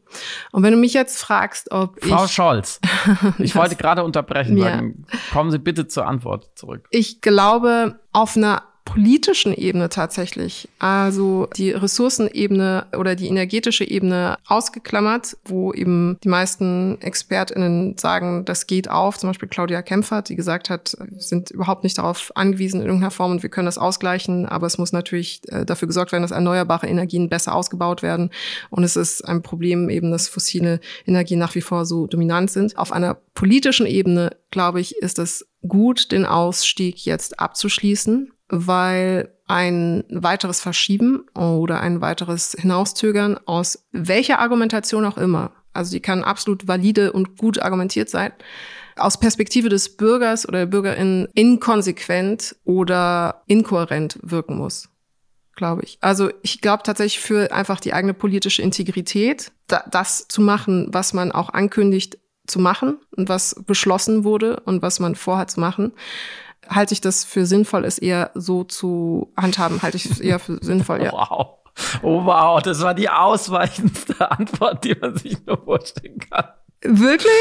Und 0.51 0.63
wenn 0.63 0.73
du 0.73 0.79
mich 0.79 0.93
jetzt 0.93 1.19
fragst, 1.19 1.71
ob 1.71 2.03
Frau 2.03 2.25
ich 2.25 2.31
Scholz, 2.31 2.79
ich 3.39 3.55
wollte 3.55 3.75
gerade 3.75 4.03
unterbrechen, 4.03 4.57
ja. 4.57 4.65
sagen, 4.65 5.05
kommen 5.31 5.51
Sie 5.51 5.59
bitte 5.59 5.87
zur 5.87 6.07
Antwort 6.07 6.49
zurück. 6.55 6.87
Ich 6.89 7.21
glaube, 7.21 7.99
auf 8.11 8.35
einer 8.35 8.63
politischen 8.87 9.53
Ebene 9.53 9.89
tatsächlich, 9.89 10.69
also 10.79 11.49
die 11.57 11.71
Ressourcenebene 11.71 12.85
oder 12.97 13.15
die 13.15 13.27
energetische 13.27 13.83
Ebene 13.83 14.37
ausgeklammert, 14.47 15.35
wo 15.43 15.73
eben 15.73 16.17
die 16.23 16.29
meisten 16.29 16.97
ExpertInnen 17.01 17.97
sagen, 17.97 18.45
das 18.45 18.65
geht 18.65 18.89
auf. 18.89 19.17
Zum 19.17 19.29
Beispiel 19.29 19.49
Claudia 19.49 19.81
Kempfert, 19.81 20.29
die 20.29 20.37
gesagt 20.37 20.69
hat, 20.69 20.95
sind 21.17 21.51
überhaupt 21.51 21.83
nicht 21.83 21.97
darauf 21.97 22.31
angewiesen 22.35 22.79
in 22.79 22.85
irgendeiner 22.85 23.11
Form 23.11 23.31
und 23.31 23.43
wir 23.43 23.49
können 23.49 23.65
das 23.65 23.77
ausgleichen, 23.77 24.45
aber 24.45 24.67
es 24.67 24.77
muss 24.77 24.93
natürlich 24.93 25.41
äh, 25.49 25.65
dafür 25.65 25.89
gesorgt 25.89 26.13
werden, 26.13 26.23
dass 26.23 26.31
erneuerbare 26.31 26.87
Energien 26.87 27.27
besser 27.27 27.55
ausgebaut 27.55 28.01
werden. 28.01 28.29
Und 28.69 28.85
es 28.85 28.95
ist 28.95 29.21
ein 29.27 29.41
Problem 29.41 29.89
eben, 29.89 30.11
dass 30.11 30.29
fossile 30.29 30.79
Energien 31.05 31.39
nach 31.39 31.55
wie 31.55 31.61
vor 31.61 31.85
so 31.85 32.07
dominant 32.07 32.51
sind. 32.51 32.77
Auf 32.77 32.93
einer 32.93 33.15
politischen 33.33 33.85
Ebene, 33.85 34.37
glaube 34.49 34.79
ich, 34.79 34.95
ist 34.95 35.19
es 35.19 35.45
gut, 35.67 36.13
den 36.13 36.25
Ausstieg 36.25 37.05
jetzt 37.05 37.41
abzuschließen 37.41 38.31
weil 38.49 39.33
ein 39.47 40.03
weiteres 40.09 40.59
Verschieben 40.59 41.25
oder 41.33 41.79
ein 41.79 42.01
weiteres 42.01 42.55
Hinaustügern 42.59 43.39
aus 43.45 43.85
welcher 43.91 44.39
Argumentation 44.39 45.05
auch 45.05 45.17
immer, 45.17 45.51
also 45.73 45.91
die 45.91 46.01
kann 46.01 46.23
absolut 46.23 46.67
valide 46.67 47.13
und 47.13 47.37
gut 47.37 47.61
argumentiert 47.61 48.09
sein, 48.09 48.31
aus 48.97 49.19
Perspektive 49.19 49.69
des 49.69 49.95
Bürgers 49.95 50.47
oder 50.47 50.59
der 50.59 50.65
Bürgerin 50.65 51.27
inkonsequent 51.33 52.55
oder 52.63 53.43
inkohärent 53.47 54.19
wirken 54.21 54.57
muss, 54.57 54.89
glaube 55.55 55.83
ich. 55.83 55.97
Also 56.01 56.31
ich 56.41 56.61
glaube 56.61 56.83
tatsächlich 56.83 57.19
für 57.19 57.51
einfach 57.51 57.79
die 57.79 57.93
eigene 57.93 58.13
politische 58.13 58.61
Integrität, 58.61 59.51
da, 59.67 59.83
das 59.91 60.27
zu 60.27 60.41
machen, 60.41 60.87
was 60.91 61.13
man 61.13 61.31
auch 61.31 61.49
ankündigt 61.49 62.17
zu 62.47 62.59
machen 62.59 62.97
und 63.15 63.29
was 63.29 63.55
beschlossen 63.67 64.23
wurde 64.23 64.61
und 64.61 64.81
was 64.81 64.99
man 64.99 65.15
vorhat 65.15 65.51
zu 65.51 65.59
machen, 65.59 65.93
halte 66.69 66.93
ich 66.93 67.01
das 67.01 67.23
für 67.23 67.45
sinnvoll, 67.45 67.85
es 67.85 67.97
eher 67.97 68.31
so 68.33 68.63
zu 68.63 69.31
handhaben, 69.37 69.81
halte 69.81 69.97
ich 69.97 70.05
es 70.05 70.19
eher 70.19 70.39
für 70.39 70.57
sinnvoll, 70.61 71.03
ja. 71.03 71.11
Wow. 71.17 71.57
Oh 72.01 72.25
wow, 72.25 72.59
das 72.61 72.81
war 72.81 72.95
die 72.95 73.07
ausweichendste 73.07 74.31
Antwort, 74.31 74.83
die 74.83 74.95
man 74.99 75.15
sich 75.15 75.45
nur 75.45 75.57
vorstellen 75.63 76.17
kann. 76.17 76.45
Wirklich? 76.81 77.31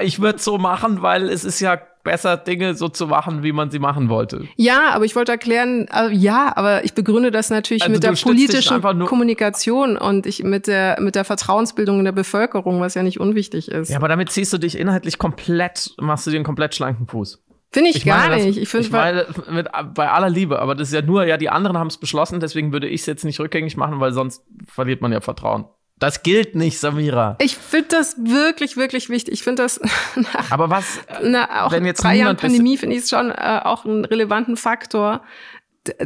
Ich 0.00 0.20
würde 0.20 0.38
so 0.38 0.58
machen, 0.58 1.02
weil 1.02 1.28
es 1.28 1.44
ist 1.44 1.60
ja 1.60 1.78
besser, 2.04 2.36
Dinge 2.36 2.74
so 2.74 2.88
zu 2.88 3.06
machen, 3.06 3.42
wie 3.42 3.52
man 3.52 3.70
sie 3.70 3.78
machen 3.78 4.08
wollte. 4.08 4.48
Ja, 4.56 4.90
aber 4.90 5.04
ich 5.04 5.14
wollte 5.14 5.32
erklären, 5.32 5.88
äh, 5.92 6.10
ja, 6.10 6.52
aber 6.56 6.84
ich 6.84 6.94
begründe 6.94 7.30
das 7.30 7.50
natürlich 7.50 7.82
also 7.82 7.92
mit 7.92 8.02
der 8.02 8.12
politischen 8.12 8.80
Kommunikation 9.04 9.96
und 9.96 10.26
ich 10.26 10.42
mit 10.42 10.66
der, 10.66 10.98
mit 11.00 11.14
der 11.14 11.24
Vertrauensbildung 11.24 11.98
in 11.98 12.04
der 12.06 12.12
Bevölkerung, 12.12 12.80
was 12.80 12.94
ja 12.94 13.02
nicht 13.02 13.20
unwichtig 13.20 13.70
ist. 13.70 13.90
Ja, 13.90 13.96
aber 13.96 14.08
damit 14.08 14.30
ziehst 14.30 14.52
du 14.52 14.58
dich 14.58 14.78
inhaltlich 14.78 15.18
komplett, 15.18 15.94
machst 15.98 16.26
du 16.26 16.30
dir 16.30 16.36
einen 16.36 16.44
komplett 16.44 16.74
schlanken 16.74 17.06
Fuß. 17.06 17.42
Finde 17.70 17.90
ich, 17.90 17.96
ich, 17.96 18.04
gar 18.04 18.28
meine, 18.28 18.36
nicht. 18.36 18.48
Das, 18.48 18.56
ich, 18.56 18.68
find, 18.68 18.84
ich 18.86 18.90
meine, 18.90 19.26
mit, 19.50 19.68
bei 19.94 20.10
aller 20.10 20.30
Liebe, 20.30 20.58
aber 20.58 20.74
das 20.74 20.88
ist 20.88 20.94
ja 20.94 21.02
nur, 21.02 21.24
ja, 21.26 21.36
die 21.36 21.50
anderen 21.50 21.76
haben 21.76 21.88
es 21.88 21.98
beschlossen, 21.98 22.40
deswegen 22.40 22.72
würde 22.72 22.88
ich 22.88 23.02
es 23.02 23.06
jetzt 23.06 23.24
nicht 23.24 23.38
rückgängig 23.40 23.76
machen, 23.76 24.00
weil 24.00 24.12
sonst 24.12 24.42
verliert 24.66 25.02
man 25.02 25.12
ja 25.12 25.20
Vertrauen. 25.20 25.66
Das 25.98 26.22
gilt 26.22 26.54
nicht, 26.54 26.78
Samira. 26.78 27.36
Ich 27.40 27.56
finde 27.56 27.88
das 27.90 28.16
wirklich, 28.18 28.76
wirklich 28.76 29.10
wichtig. 29.10 29.34
Ich 29.34 29.42
finde 29.42 29.64
das 29.64 29.80
nach, 30.14 30.50
Aber 30.50 30.70
was, 30.70 31.00
na, 31.22 31.66
auch 31.66 31.72
wenn 31.72 31.84
jetzt 31.84 32.04
drei 32.04 32.16
Jahren 32.16 32.36
Pandemie 32.36 32.78
finde 32.78 32.96
ich 32.96 33.02
es 33.02 33.10
schon 33.10 33.30
äh, 33.30 33.60
auch 33.64 33.84
einen 33.84 34.04
relevanten 34.04 34.56
Faktor, 34.56 35.22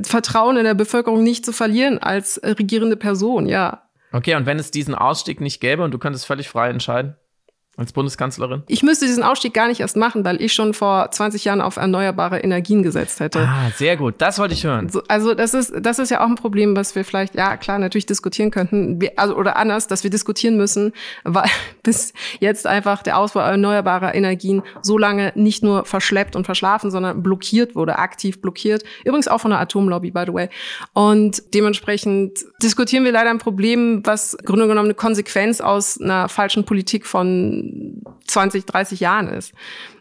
Vertrauen 0.02 0.56
in 0.56 0.64
der 0.64 0.74
Bevölkerung 0.74 1.22
nicht 1.22 1.44
zu 1.44 1.52
verlieren 1.52 1.98
als 1.98 2.40
regierende 2.42 2.96
Person, 2.96 3.46
ja. 3.46 3.82
Okay, 4.12 4.34
und 4.34 4.46
wenn 4.46 4.58
es 4.58 4.70
diesen 4.70 4.94
Ausstieg 4.94 5.40
nicht 5.40 5.60
gäbe 5.60 5.82
und 5.82 5.92
du 5.92 5.98
könntest 5.98 6.26
völlig 6.26 6.48
frei 6.48 6.70
entscheiden? 6.70 7.16
Als 7.78 7.94
Bundeskanzlerin? 7.94 8.64
Ich 8.68 8.82
müsste 8.82 9.06
diesen 9.06 9.22
Ausstieg 9.22 9.54
gar 9.54 9.66
nicht 9.66 9.80
erst 9.80 9.96
machen, 9.96 10.26
weil 10.26 10.42
ich 10.42 10.52
schon 10.52 10.74
vor 10.74 11.10
20 11.10 11.46
Jahren 11.46 11.62
auf 11.62 11.78
erneuerbare 11.78 12.40
Energien 12.40 12.82
gesetzt 12.82 13.18
hätte. 13.18 13.48
Ah, 13.48 13.70
sehr 13.74 13.96
gut. 13.96 14.16
Das 14.18 14.38
wollte 14.38 14.52
ich 14.52 14.64
hören. 14.64 14.90
Also 15.08 15.32
das 15.32 15.54
ist, 15.54 15.72
das 15.80 15.98
ist 15.98 16.10
ja 16.10 16.22
auch 16.22 16.28
ein 16.28 16.34
Problem, 16.34 16.76
was 16.76 16.94
wir 16.94 17.02
vielleicht, 17.02 17.34
ja 17.34 17.56
klar, 17.56 17.78
natürlich 17.78 18.04
diskutieren 18.04 18.50
könnten. 18.50 18.98
Also, 19.16 19.34
oder 19.36 19.56
anders, 19.56 19.86
dass 19.86 20.04
wir 20.04 20.10
diskutieren 20.10 20.58
müssen, 20.58 20.92
weil 21.24 21.48
bis 21.82 22.12
jetzt 22.40 22.66
einfach 22.66 23.02
der 23.02 23.16
Ausbau 23.16 23.40
erneuerbarer 23.40 24.14
Energien 24.14 24.62
so 24.82 24.98
lange 24.98 25.32
nicht 25.34 25.62
nur 25.62 25.86
verschleppt 25.86 26.36
und 26.36 26.44
verschlafen, 26.44 26.90
sondern 26.90 27.22
blockiert 27.22 27.74
wurde, 27.74 27.98
aktiv 27.98 28.42
blockiert. 28.42 28.84
Übrigens 29.06 29.28
auch 29.28 29.38
von 29.38 29.50
der 29.50 29.60
Atomlobby, 29.60 30.10
by 30.10 30.24
the 30.26 30.34
way. 30.34 30.50
Und 30.92 31.42
dementsprechend 31.54 32.38
diskutieren 32.62 33.04
wir 33.04 33.12
leider 33.12 33.30
ein 33.30 33.38
Problem, 33.38 34.02
was 34.04 34.36
Grunde 34.44 34.66
genommen 34.66 34.88
eine 34.88 34.94
Konsequenz 34.94 35.62
aus 35.62 35.98
einer 35.98 36.28
falschen 36.28 36.64
Politik 36.64 37.06
von 37.06 37.62
20, 38.26 38.66
30 38.66 39.00
Jahren 39.00 39.28
ist. 39.28 39.52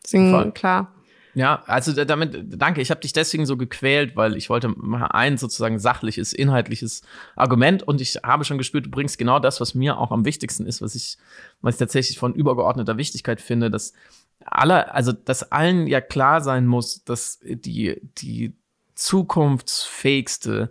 Deswegen, 0.04 0.32
Voll. 0.32 0.52
klar. 0.52 0.94
Ja, 1.34 1.64
also 1.66 1.94
damit, 2.04 2.38
danke. 2.62 2.82
Ich 2.82 2.92
habe 2.92 3.00
dich 3.00 3.14
deswegen 3.14 3.46
so 3.46 3.56
gequält, 3.56 4.16
weil 4.18 4.36
ich 4.36 4.50
wollte 4.50 4.74
ein 5.12 5.38
sozusagen 5.38 5.80
sachliches, 5.80 6.34
inhaltliches 6.34 7.04
Argument 7.36 7.84
und 7.84 8.02
ich 8.02 8.18
habe 8.24 8.44
schon 8.44 8.58
gespürt, 8.58 8.88
du 8.88 8.92
bringst 8.92 9.18
genau 9.18 9.40
das, 9.40 9.62
was 9.62 9.74
mir 9.74 9.98
auch 9.98 10.12
am 10.12 10.26
wichtigsten 10.26 10.66
ist, 10.66 10.82
was 10.82 10.94
ich, 10.94 11.18
was 11.62 11.76
ich 11.76 11.80
tatsächlich 11.80 12.20
von 12.20 12.34
übergeordneter 12.34 12.98
Wichtigkeit 12.98 13.40
finde, 13.40 13.72
dass 13.72 13.94
alle, 14.46 14.94
also 14.94 15.14
dass 15.14 15.52
allen 15.52 15.88
ja 15.88 16.02
klar 16.02 16.42
sein 16.42 16.68
muss, 16.68 17.06
dass 17.06 17.40
die, 17.44 18.02
die 18.18 18.54
zukunftsfähigste 18.96 20.70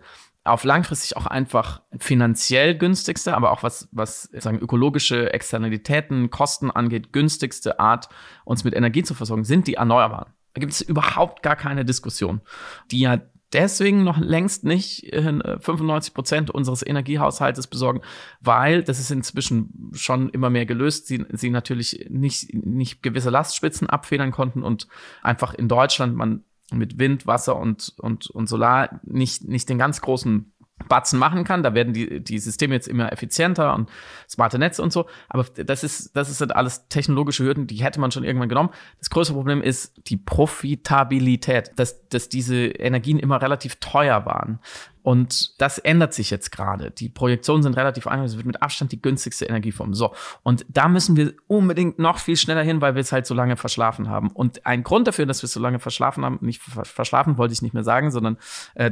auf 0.50 0.64
langfristig 0.64 1.16
auch 1.16 1.26
einfach 1.26 1.82
finanziell 1.98 2.76
günstigste, 2.76 3.34
aber 3.34 3.52
auch 3.52 3.62
was, 3.62 3.88
was 3.92 4.24
sagen, 4.32 4.58
ökologische 4.58 5.32
Externalitäten, 5.32 6.30
Kosten 6.30 6.70
angeht, 6.70 7.12
günstigste 7.12 7.80
Art, 7.80 8.08
uns 8.44 8.64
mit 8.64 8.74
Energie 8.74 9.02
zu 9.02 9.14
versorgen, 9.14 9.44
sind 9.44 9.66
die 9.66 9.74
Erneuerbaren. 9.74 10.32
Da 10.54 10.60
gibt 10.60 10.72
es 10.72 10.80
überhaupt 10.80 11.42
gar 11.42 11.56
keine 11.56 11.84
Diskussion, 11.84 12.40
die 12.90 13.00
ja 13.00 13.20
deswegen 13.52 14.04
noch 14.04 14.18
längst 14.18 14.64
nicht 14.64 15.10
95 15.12 16.14
Prozent 16.14 16.50
unseres 16.50 16.86
Energiehaushaltes 16.86 17.66
besorgen, 17.66 18.00
weil 18.40 18.82
das 18.82 19.00
ist 19.00 19.10
inzwischen 19.10 19.90
schon 19.92 20.28
immer 20.30 20.50
mehr 20.50 20.66
gelöst. 20.66 21.06
Sie, 21.06 21.24
sie 21.32 21.50
natürlich 21.50 22.06
nicht, 22.08 22.54
nicht 22.54 23.02
gewisse 23.02 23.30
Lastspitzen 23.30 23.88
abfedern 23.88 24.30
konnten 24.30 24.62
und 24.62 24.86
einfach 25.22 25.54
in 25.54 25.68
Deutschland 25.68 26.14
man 26.14 26.44
mit 26.72 26.98
Wind, 26.98 27.26
Wasser 27.26 27.56
und, 27.56 27.94
und, 27.98 28.28
und 28.30 28.48
Solar 28.48 29.00
nicht, 29.02 29.44
nicht 29.48 29.68
den 29.68 29.78
ganz 29.78 30.00
großen 30.00 30.52
Batzen 30.88 31.18
machen 31.18 31.44
kann. 31.44 31.62
Da 31.62 31.74
werden 31.74 31.92
die, 31.92 32.20
die 32.20 32.38
Systeme 32.38 32.74
jetzt 32.74 32.88
immer 32.88 33.12
effizienter 33.12 33.74
und 33.74 33.88
smarte 34.28 34.59
Netze 34.59 34.83
und 34.83 34.92
so. 34.92 35.06
Aber 35.28 35.44
das 35.44 35.85
ist, 35.85 36.16
das 36.16 36.31
ist 36.31 36.40
halt 36.40 36.54
alles 36.54 36.88
technologische 36.88 37.44
Hürden, 37.44 37.66
die 37.66 37.77
hätte 37.77 38.00
man 38.00 38.10
schon 38.10 38.25
irgendwann 38.25 38.48
genommen. 38.48 38.71
Das 38.98 39.10
größte 39.10 39.35
Problem 39.35 39.62
ist 39.62 40.08
die 40.08 40.16
Profitabilität, 40.16 41.73
dass, 41.77 42.08
dass 42.08 42.29
diese 42.29 42.66
Energien 42.66 43.18
immer 43.18 43.42
relativ 43.42 43.77
teuer 43.77 44.25
waren. 44.27 44.60
Und 45.03 45.61
das 45.61 45.79
ändert 45.79 46.13
sich 46.13 46.31
jetzt 46.31 46.53
gerade. 46.53 46.90
Die 46.90 47.09
Projektionen 47.09 47.63
sind 47.63 47.77
relativ 47.77 48.07
einfach. 48.07 48.27
Es 48.27 48.37
wird 48.37 48.46
mit 48.46 48.63
Abstand 48.63 48.92
die 48.92 49.01
günstigste 49.01 49.46
Energieform. 49.46 49.94
So. 49.94 50.15
Und 50.42 50.67
da 50.69 50.88
müssen 50.88 51.17
wir 51.17 51.35
unbedingt 51.46 51.98
noch 51.98 52.19
viel 52.19 52.37
schneller 52.37 52.63
hin, 52.63 52.81
weil 52.81 52.94
wir 52.94 53.01
es 53.01 53.13
halt 53.13 53.27
so 53.27 53.35
lange 53.35 53.57
verschlafen 53.57 54.09
haben. 54.09 54.31
Und 54.31 54.67
ein 54.67 54.83
Grund 54.83 55.09
dafür, 55.09 55.27
dass 55.27 55.42
wir 55.42 55.46
es 55.46 55.53
so 55.53 55.61
lange 55.61 55.79
verschlafen 55.79 56.25
haben, 56.25 56.38
nicht 56.42 56.61
verschlafen 56.61 57.38
wollte 57.38 57.55
ich 57.55 57.63
nicht 57.63 57.73
mehr 57.73 57.85
sagen, 57.85 58.11
sondern 58.11 58.37
äh, 58.75 58.90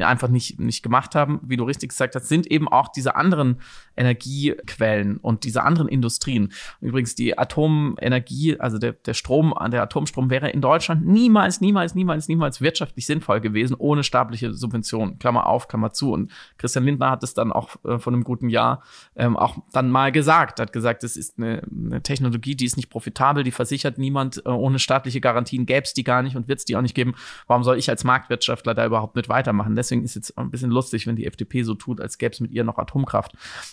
einfach 0.00 0.28
nicht, 0.28 0.58
nicht 0.58 0.82
gemacht 0.82 1.14
haben, 1.14 1.40
wie 1.44 1.56
du 1.56 1.64
richtig 1.64 1.90
gesagt 1.90 2.14
hast, 2.16 2.28
sind 2.28 2.46
eben 2.48 2.66
auch 2.68 2.88
diese 2.88 3.14
anderen 3.14 3.60
Energiequellen 3.96 5.18
und 5.18 5.44
diese 5.44 5.62
anderen 5.62 5.88
Industrien. 5.88 6.52
Übrigens, 6.80 7.14
die 7.14 7.38
Atomenergie, 7.38 8.58
also 8.58 8.78
der, 8.78 8.92
der 8.92 9.14
Strom, 9.14 9.54
der 9.70 9.82
Atomstrom 9.82 10.30
wäre 10.30 10.50
in 10.50 10.60
Deutschland 10.60 11.06
niemals, 11.06 11.60
niemals, 11.60 11.94
niemals, 11.94 12.26
niemals 12.26 12.60
wirtschaftlich 12.60 13.06
sinnvoll 13.06 13.40
gewesen, 13.40 13.76
ohne 13.78 14.02
staatliche 14.02 14.54
Subventionen. 14.54 15.19
Klammer 15.20 15.46
auf, 15.46 15.68
Klammer 15.68 15.92
zu. 15.92 16.12
Und 16.12 16.32
Christian 16.58 16.84
Lindner 16.84 17.10
hat 17.10 17.22
es 17.22 17.34
dann 17.34 17.52
auch 17.52 17.76
äh, 17.84 17.98
vor 17.98 18.12
einem 18.12 18.24
guten 18.24 18.48
Jahr 18.48 18.82
ähm, 19.14 19.36
auch 19.36 19.58
dann 19.72 19.90
mal 19.90 20.10
gesagt, 20.10 20.58
hat 20.58 20.72
gesagt, 20.72 21.04
es 21.04 21.16
ist 21.16 21.38
eine, 21.38 21.62
eine, 21.70 22.02
Technologie, 22.02 22.56
die 22.56 22.64
ist 22.64 22.76
nicht 22.76 22.90
profitabel, 22.90 23.44
die 23.44 23.50
versichert 23.52 23.98
niemand, 23.98 24.44
äh, 24.44 24.48
ohne 24.48 24.78
staatliche 24.78 25.20
Garantien 25.20 25.66
gäbe 25.66 25.82
es 25.84 25.94
die 25.94 26.02
gar 26.02 26.22
nicht 26.22 26.36
und 26.36 26.48
wird 26.48 26.58
es 26.58 26.64
die 26.64 26.76
auch 26.76 26.82
nicht 26.82 26.94
geben. 26.94 27.14
Warum 27.46 27.62
soll 27.62 27.78
ich 27.78 27.88
als 27.88 28.02
Marktwirtschaftler 28.02 28.74
da 28.74 28.84
überhaupt 28.86 29.14
mit 29.14 29.28
weitermachen? 29.28 29.76
Deswegen 29.76 30.02
ist 30.02 30.16
jetzt 30.16 30.36
ein 30.36 30.50
bisschen 30.50 30.70
lustig, 30.70 31.06
wenn 31.06 31.16
die 31.16 31.26
FDP 31.26 31.62
so 31.62 31.74
tut, 31.74 32.00
als 32.00 32.18
gäbe 32.18 32.32
es 32.32 32.40
mit 32.40 32.50
ihr 32.50 32.64
noch 32.64 32.78
Atomkraft. 32.78 33.32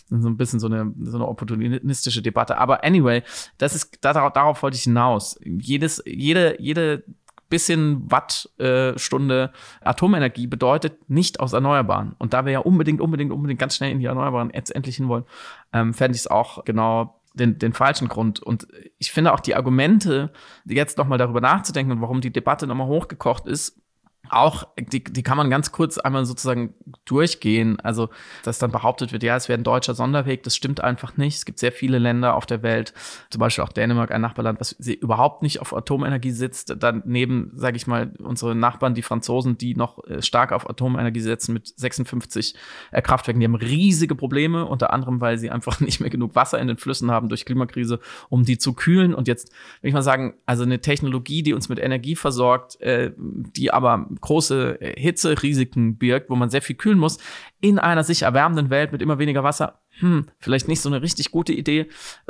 So 0.10 0.28
ein 0.28 0.38
bisschen 0.38 0.60
so 0.60 0.68
eine, 0.68 0.94
so 1.02 1.18
eine 1.18 1.28
opportunistische 1.28 2.22
Debatte. 2.22 2.58
Aber 2.58 2.84
anyway, 2.84 3.24
das 3.58 3.74
ist, 3.74 3.98
darauf, 4.02 4.34
darauf 4.34 4.62
wollte 4.62 4.78
ich 4.78 4.84
hinaus. 4.84 5.40
Jedes, 5.44 6.04
jede, 6.06 6.62
jede 6.62 7.04
bisschen 7.50 8.10
Wattstunde 8.12 9.52
äh, 9.54 9.88
Atomenergie 9.88 10.48
bedeutet 10.48 11.10
nicht 11.10 11.40
aus 11.40 11.54
Erneuerbaren. 11.54 12.16
Und 12.18 12.34
da 12.34 12.46
wir 12.46 12.54
ja 12.54 12.60
unbedingt, 12.60 13.02
unbedingt, 13.02 13.32
unbedingt 13.32 13.60
ganz 13.60 13.76
schnell 13.76 13.92
in 13.92 14.00
die 14.00 14.06
Erneuerbaren 14.06 14.52
jetzt 14.54 14.76
endlich 14.76 14.98
hinwollen, 14.98 15.26
ähm, 15.74 15.94
fände 15.94 16.16
ich 16.16 16.22
es 16.22 16.28
auch 16.28 16.66
genau 16.66 17.22
den, 17.34 17.60
den 17.60 17.74
falschen 17.74 18.08
Grund. 18.08 18.42
Und 18.42 18.68
ich 18.98 19.12
finde 19.12 19.34
auch 19.34 19.40
die 19.40 19.56
Argumente, 19.56 20.32
jetzt 20.66 20.98
nochmal 20.98 21.18
darüber 21.18 21.42
nachzudenken 21.42 21.92
und 21.92 22.02
warum 22.02 22.22
die 22.22 22.34
Debatte 22.34 22.68
nochmal 22.68 22.88
hochgekocht 22.88 23.48
ist, 23.48 23.82
auch, 24.30 24.68
die, 24.78 25.04
die 25.04 25.24
kann 25.24 25.38
man 25.38 25.50
ganz 25.50 25.72
kurz 25.72 25.98
einmal 25.98 26.26
sozusagen 26.26 26.74
durchgehen. 27.06 27.80
Also, 27.80 28.10
dass 28.44 28.60
dann 28.60 28.72
behauptet 28.72 29.12
wird, 29.12 29.24
ja, 29.24 29.36
es 29.36 29.50
wäre 29.50 29.60
ein 29.60 29.64
deutscher 29.64 29.94
Sonderweg, 29.94 30.44
das 30.44 30.56
stimmt 30.56 30.82
einfach 30.82 31.18
nicht. 31.18 31.38
Es 31.38 31.46
gibt 31.46 31.60
sehr 31.60 31.72
viele 31.72 31.98
Länder 31.98 32.36
auf 32.36 32.46
der 32.46 32.64
Welt, 32.64 32.94
zum 33.30 33.40
Beispiel 33.40 33.64
auch 33.64 33.72
Dänemark, 33.72 34.12
ein 34.12 34.22
Nachbarland, 34.22 34.60
was 34.60 34.72
überhaupt 34.72 35.44
nicht 35.44 35.62
auf 35.62 35.76
Atomenergie 35.76 36.32
sitzt. 36.32 36.76
Daneben, 36.80 37.52
sage 37.56 37.78
ich 37.78 37.88
mal, 37.88 38.12
unsere 38.20 38.56
Nachbarn, 38.56 38.94
die 38.94 39.02
Franzosen, 39.02 39.58
die 39.58 39.76
noch 39.76 40.04
äh, 40.06 40.22
stark 40.22 40.52
auf 40.52 40.70
Atomenergie 40.70 41.22
setzen 41.22 41.54
mit 41.54 41.74
56 41.76 42.56
äh, 42.92 43.02
Kraftwerken, 43.02 43.40
die 43.40 43.46
haben 43.46 43.56
riesige 43.56 44.16
Probleme, 44.16 44.66
unter 44.66 44.94
anderem, 44.94 45.22
weil 45.22 45.38
sie 45.38 45.50
einfach 45.50 45.80
nicht 45.82 46.00
mehr 46.00 46.10
genug 46.10 46.36
Wasser 46.36 46.60
in 46.60 46.68
den 46.68 46.78
Flüssen 46.78 47.12
haben 47.12 47.30
durch 47.30 47.46
Klimakrise, 47.46 48.00
um 48.30 48.44
die 48.44 48.58
zu 48.58 48.74
kühlen. 48.74 49.14
Und 49.14 49.28
jetzt, 49.28 49.52
will 49.82 49.90
ich 49.90 49.94
mal 49.94 50.02
sagen, 50.02 50.36
also 50.46 50.64
eine 50.64 50.80
Technologie, 50.80 51.44
die 51.44 51.54
uns 51.54 51.70
mit 51.70 51.80
Energie 51.80 52.16
versorgt, 52.16 52.80
äh, 52.82 53.12
die 53.18 53.72
aber 53.72 54.08
große 54.22 54.80
Hitzerisiken 54.98 55.98
birgt, 55.98 56.30
wo 56.30 56.36
man 56.36 56.50
sehr 56.50 56.62
viel 56.62 56.76
kühlen 56.76 57.00
muss, 57.00 57.18
in 57.62 57.80
einer 57.80 58.04
sich 58.04 58.24
erwärmenden 58.24 58.70
Welt 58.70 58.92
mit 58.92 59.02
immer 59.02 59.20
weniger 59.20 59.44
Wasser 59.44 59.82
hm, 60.00 60.28
vielleicht 60.40 60.68
nicht 60.68 60.82
so 60.82 60.90
eine 60.90 61.02
richtig 61.02 61.32
gute 61.32 61.54
Idee. 61.54 61.88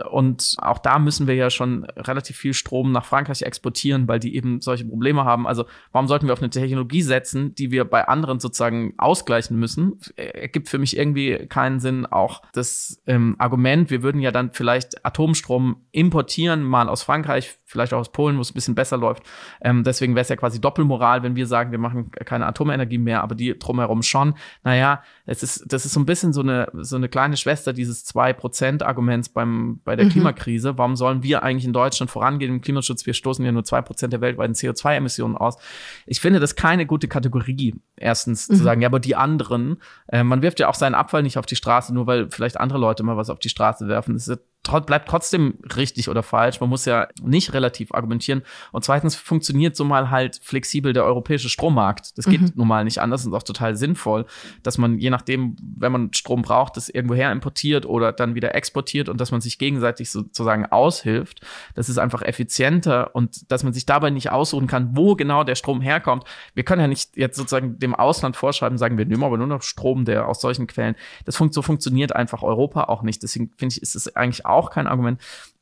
Und 0.09 0.55
auch 0.59 0.77
da 0.77 0.99
müssen 0.99 1.27
wir 1.27 1.35
ja 1.35 1.49
schon 1.49 1.85
relativ 1.85 2.37
viel 2.37 2.53
Strom 2.53 2.91
nach 2.91 3.05
Frankreich 3.05 3.41
exportieren, 3.41 4.07
weil 4.07 4.19
die 4.19 4.35
eben 4.35 4.61
solche 4.61 4.85
Probleme 4.85 5.25
haben. 5.25 5.47
Also 5.47 5.65
warum 5.91 6.07
sollten 6.07 6.27
wir 6.27 6.33
auf 6.33 6.41
eine 6.41 6.49
Technologie 6.49 7.01
setzen, 7.01 7.55
die 7.55 7.71
wir 7.71 7.85
bei 7.85 8.07
anderen 8.07 8.39
sozusagen 8.39 8.93
ausgleichen 8.97 9.57
müssen? 9.57 9.99
Ergibt 10.15 10.69
für 10.69 10.77
mich 10.77 10.97
irgendwie 10.97 11.47
keinen 11.47 11.79
Sinn. 11.79 12.05
Auch 12.05 12.41
das 12.53 13.01
ähm, 13.05 13.35
Argument, 13.37 13.89
wir 13.89 14.01
würden 14.01 14.21
ja 14.21 14.31
dann 14.31 14.51
vielleicht 14.53 15.05
Atomstrom 15.05 15.85
importieren, 15.91 16.63
mal 16.63 16.87
aus 16.89 17.03
Frankreich, 17.03 17.57
vielleicht 17.65 17.93
auch 17.93 17.99
aus 17.99 18.11
Polen, 18.11 18.37
wo 18.37 18.41
es 18.41 18.51
ein 18.51 18.53
bisschen 18.53 18.75
besser 18.75 18.97
läuft. 18.97 19.23
Ähm, 19.61 19.83
deswegen 19.83 20.15
wäre 20.15 20.21
es 20.21 20.29
ja 20.29 20.35
quasi 20.37 20.61
Doppelmoral, 20.61 21.21
wenn 21.23 21.35
wir 21.35 21.47
sagen, 21.47 21.71
wir 21.71 21.79
machen 21.79 22.11
keine 22.11 22.45
Atomenergie 22.45 22.97
mehr, 22.97 23.21
aber 23.21 23.35
die 23.35 23.57
drumherum 23.57 24.03
schon. 24.03 24.35
Naja, 24.63 25.03
es 25.25 25.43
ist, 25.43 25.65
das 25.67 25.85
ist 25.85 25.93
so 25.93 25.99
ein 25.99 26.05
bisschen 26.05 26.31
so 26.31 26.41
eine, 26.41 26.69
so 26.73 26.95
eine 26.95 27.09
kleine 27.09 27.35
Schwester 27.35 27.56
Schwester 27.57 27.73
dieses 27.73 28.05
2%-Arguments 28.05 29.29
beim, 29.29 29.79
bei 29.83 29.95
der 29.95 30.05
mhm. 30.05 30.09
Klimakrise. 30.09 30.77
Warum 30.77 30.95
sollen 30.95 31.23
wir 31.23 31.43
eigentlich 31.43 31.65
in 31.65 31.73
Deutschland 31.73 32.11
vorangehen 32.11 32.53
im 32.53 32.61
Klimaschutz? 32.61 33.05
Wir 33.05 33.13
stoßen 33.13 33.43
ja 33.43 33.51
nur 33.51 33.63
2% 33.63 34.07
der 34.07 34.21
weltweiten 34.21 34.53
CO2-Emissionen 34.53 35.35
aus. 35.35 35.57
Ich 36.05 36.21
finde 36.21 36.39
das 36.39 36.55
keine 36.55 36.85
gute 36.85 37.07
Kategorie, 37.07 37.75
erstens 37.95 38.47
mhm. 38.47 38.55
zu 38.55 38.63
sagen, 38.63 38.81
ja, 38.81 38.87
aber 38.87 38.99
die 38.99 39.15
anderen, 39.15 39.77
äh, 40.07 40.23
man 40.23 40.41
wirft 40.41 40.59
ja 40.59 40.69
auch 40.69 40.75
seinen 40.75 40.95
Abfall 40.95 41.23
nicht 41.23 41.37
auf 41.37 41.45
die 41.45 41.55
Straße, 41.55 41.93
nur 41.93 42.05
weil 42.05 42.29
vielleicht 42.29 42.59
andere 42.59 42.77
Leute 42.79 43.03
mal 43.03 43.17
was 43.17 43.29
auf 43.29 43.39
die 43.39 43.49
Straße 43.49 43.87
werfen. 43.87 44.13
Das 44.13 44.27
ist 44.27 44.39
bleibt 44.85 45.09
trotzdem 45.09 45.55
richtig 45.75 46.09
oder 46.09 46.23
falsch. 46.23 46.59
Man 46.59 46.69
muss 46.69 46.85
ja 46.85 47.07
nicht 47.21 47.53
relativ 47.53 47.93
argumentieren. 47.93 48.43
Und 48.71 48.83
zweitens 48.83 49.15
funktioniert 49.15 49.75
so 49.75 49.83
mal 49.83 50.09
halt 50.09 50.39
flexibel 50.43 50.93
der 50.93 51.05
europäische 51.05 51.49
Strommarkt. 51.49 52.17
Das 52.17 52.25
geht 52.25 52.41
mhm. 52.41 52.51
nun 52.55 52.67
mal 52.67 52.83
nicht 52.83 52.99
anders 52.99 53.25
und 53.25 53.31
ist 53.31 53.37
auch 53.37 53.43
total 53.43 53.75
sinnvoll, 53.75 54.25
dass 54.63 54.77
man 54.77 54.99
je 54.99 55.09
nachdem, 55.09 55.55
wenn 55.77 55.91
man 55.91 56.13
Strom 56.13 56.41
braucht, 56.41 56.77
das 56.77 56.89
irgendwoher 56.89 57.31
importiert 57.31 57.85
oder 57.85 58.11
dann 58.11 58.35
wieder 58.35 58.55
exportiert 58.55 59.09
und 59.09 59.19
dass 59.21 59.31
man 59.31 59.41
sich 59.41 59.57
gegenseitig 59.57 60.11
sozusagen 60.11 60.65
aushilft. 60.65 61.41
Das 61.75 61.89
ist 61.89 61.97
einfach 61.97 62.21
effizienter 62.21 63.15
und 63.15 63.51
dass 63.51 63.63
man 63.63 63.73
sich 63.73 63.85
dabei 63.85 64.09
nicht 64.09 64.31
aussuchen 64.31 64.67
kann, 64.67 64.95
wo 64.95 65.15
genau 65.15 65.43
der 65.43 65.55
Strom 65.55 65.81
herkommt. 65.81 66.23
Wir 66.53 66.63
können 66.63 66.81
ja 66.81 66.87
nicht 66.87 67.17
jetzt 67.17 67.37
sozusagen 67.37 67.79
dem 67.79 67.95
Ausland 67.95 68.35
vorschreiben, 68.35 68.77
sagen 68.77 68.97
wir 68.97 69.05
nehmen 69.05 69.23
aber 69.23 69.37
nur 69.37 69.47
noch 69.47 69.61
Strom, 69.61 70.05
der 70.05 70.27
aus 70.27 70.41
solchen 70.41 70.67
Quellen. 70.67 70.95
Das 71.25 71.35
fun 71.35 71.51
so 71.51 71.61
funktioniert 71.61 72.15
einfach 72.15 72.43
Europa 72.43 72.85
auch 72.85 73.03
nicht. 73.03 73.23
Deswegen 73.23 73.51
finde 73.57 73.73
ich, 73.73 73.81
ist 73.81 73.95
es 73.95 74.15
eigentlich 74.15 74.45
auch 74.45 74.56
auch 74.57 74.69
kein 74.69 74.87
Argument. 74.87 75.21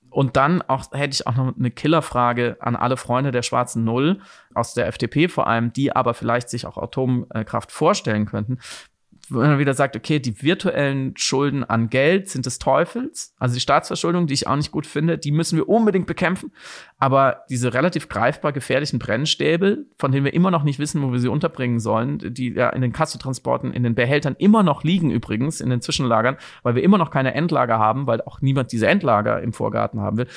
Und 0.10 0.38
dann 0.38 0.62
auch, 0.62 0.92
hätte 0.94 1.14
ich 1.14 1.28
auch 1.28 1.36
noch 1.36 1.54
eine 1.58 1.72
Killerfrage 1.72 2.56
an 2.62 2.78
alle 2.78 2.96
Freunde 2.96 3.32
der 3.32 3.42
schwarzen 3.42 3.84
Null, 3.84 4.22
aus 4.54 4.74
der 4.74 4.88
FDP 4.88 5.28
vor 5.28 5.48
allem, 5.48 5.74
die 5.74 5.94
aber 5.94 6.14
vielleicht 6.14 6.50
sich 6.50 6.66
auch 6.66 6.78
Atomkraft 6.78 7.72
vorstellen 7.72 8.26
könnten 8.26 8.60
wenn 9.30 9.50
man 9.50 9.60
wieder 9.60 9.74
sagt, 9.74 9.96
okay, 9.96 10.20
die 10.20 10.42
virtuellen 10.42 11.16
Schulden 11.18 11.64
an 11.64 11.90
Geld 11.90 12.30
sind 12.30 12.46
des 12.46 12.60
Teufels, 12.60 13.34
also 13.40 13.56
die 13.56 13.60
Staatsverschuldung, 13.60 14.28
die 14.28 14.34
ich 14.34 14.48
auch 14.48 14.56
nicht 14.56 14.72
gut 14.72 14.86
finde, 14.86 15.18
die 15.18 15.32
müssen 15.32 15.58
wir 15.58 15.68
unbedingt 15.68 16.08
bekämpfen. 16.08 16.52
Aber 16.98 17.44
diese 17.50 17.74
relativ 17.74 18.10
greifbar 18.10 18.54
gefährlichen 18.54 19.00
Brennstäbe, 19.00 19.86
von 19.98 20.12
denen 20.12 20.26
wir 20.26 20.34
immer 20.34 20.52
noch 20.52 20.64
nicht 20.64 20.80
wissen, 20.80 21.02
wo 21.02 21.12
wir 21.12 21.20
sie 21.20 21.28
unterbringen 21.28 21.80
sollen, 21.80 22.34
die 22.34 22.54
ja 22.54 22.70
in 22.70 22.82
den 22.82 22.94
Kassotransporten, 22.94 23.74
in 23.74 23.84
den 23.84 23.96
Behältern 23.96 24.36
immer 24.38 24.64
noch 24.64 24.84
liegen 24.84 25.12
übrigens, 25.12 25.62
in 25.62 25.70
den 25.70 25.82
Zwischenlagern, 25.82 26.38
weil 26.64 26.76
wir 26.76 26.84
immer 26.84 26.98
noch 26.98 27.12
keine 27.12 27.34
Endlager 27.34 27.80
haben, 27.80 28.08
weil 28.08 28.22
auch 28.22 28.42
niemand 28.42 28.72
diese 28.72 28.88
Endlager 28.88 29.42
im 29.42 29.54
Vorgarten 29.54 30.02
haben 30.02 30.18
will, 30.18 30.28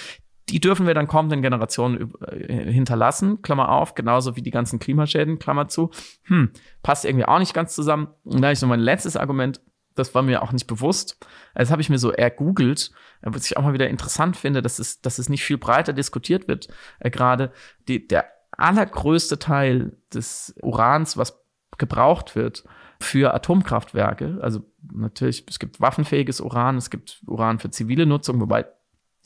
die 0.49 0.61
dürfen 0.61 0.87
wir 0.87 0.95
dann 0.95 1.07
kommenden 1.07 1.43
Generationen 1.43 2.13
äh, 2.27 2.73
hinterlassen, 2.73 3.43
Klammer 3.43 3.71
auf, 3.71 3.95
genauso 3.95 4.37
wie 4.37 4.43
die 4.43 4.51
ganzen 4.51 4.79
Klimaschäden, 4.79 5.39
Klammer 5.39 5.69
zu. 5.69 5.91
Hm, 6.25 6.51
passt 6.83 7.05
irgendwie 7.05 7.27
auch 7.27 7.39
nicht 7.39 7.55
ganz 7.55 7.75
zusammen. 7.75 8.09
Und 8.25 8.41
da 8.41 8.49
habe 8.49 8.53
ich 8.53 8.63
noch 8.63 8.69
mein 8.69 8.81
letztes 8.81 9.17
Argument, 9.17 9.61
das 9.95 10.15
war 10.15 10.23
mir 10.23 10.43
auch 10.43 10.53
nicht 10.53 10.67
bewusst. 10.67 11.19
Das 11.55 11.71
habe 11.71 11.83
ich 11.83 11.91
mir 11.91 11.99
so 11.99 12.13
ergoogelt, 12.13 12.93
was 13.23 13.47
ich 13.47 13.57
auch 13.57 13.63
mal 13.63 13.73
wieder 13.73 13.89
interessant 13.89 14.37
finde, 14.37 14.63
dass 14.63 14.79
es, 14.79 15.01
dass 15.01 15.19
es 15.19 15.29
nicht 15.29 15.45
viel 15.45 15.59
breiter 15.59 15.93
diskutiert 15.93 16.49
wird. 16.49 16.69
Äh, 17.01 17.11
Gerade 17.11 17.53
der 17.89 18.27
allergrößte 18.53 19.39
Teil 19.39 19.97
des 20.13 20.55
Urans, 20.63 21.17
was 21.17 21.41
gebraucht 21.77 22.35
wird 22.35 22.65
für 23.01 23.35
Atomkraftwerke, 23.35 24.39
also 24.43 24.61
natürlich, 24.93 25.45
es 25.49 25.59
gibt 25.59 25.81
waffenfähiges 25.81 26.41
Uran, 26.41 26.77
es 26.77 26.91
gibt 26.91 27.23
Uran 27.27 27.61
für 27.61 27.71
zivile 27.71 28.07
Nutzung, 28.07 28.41
wobei 28.41 28.67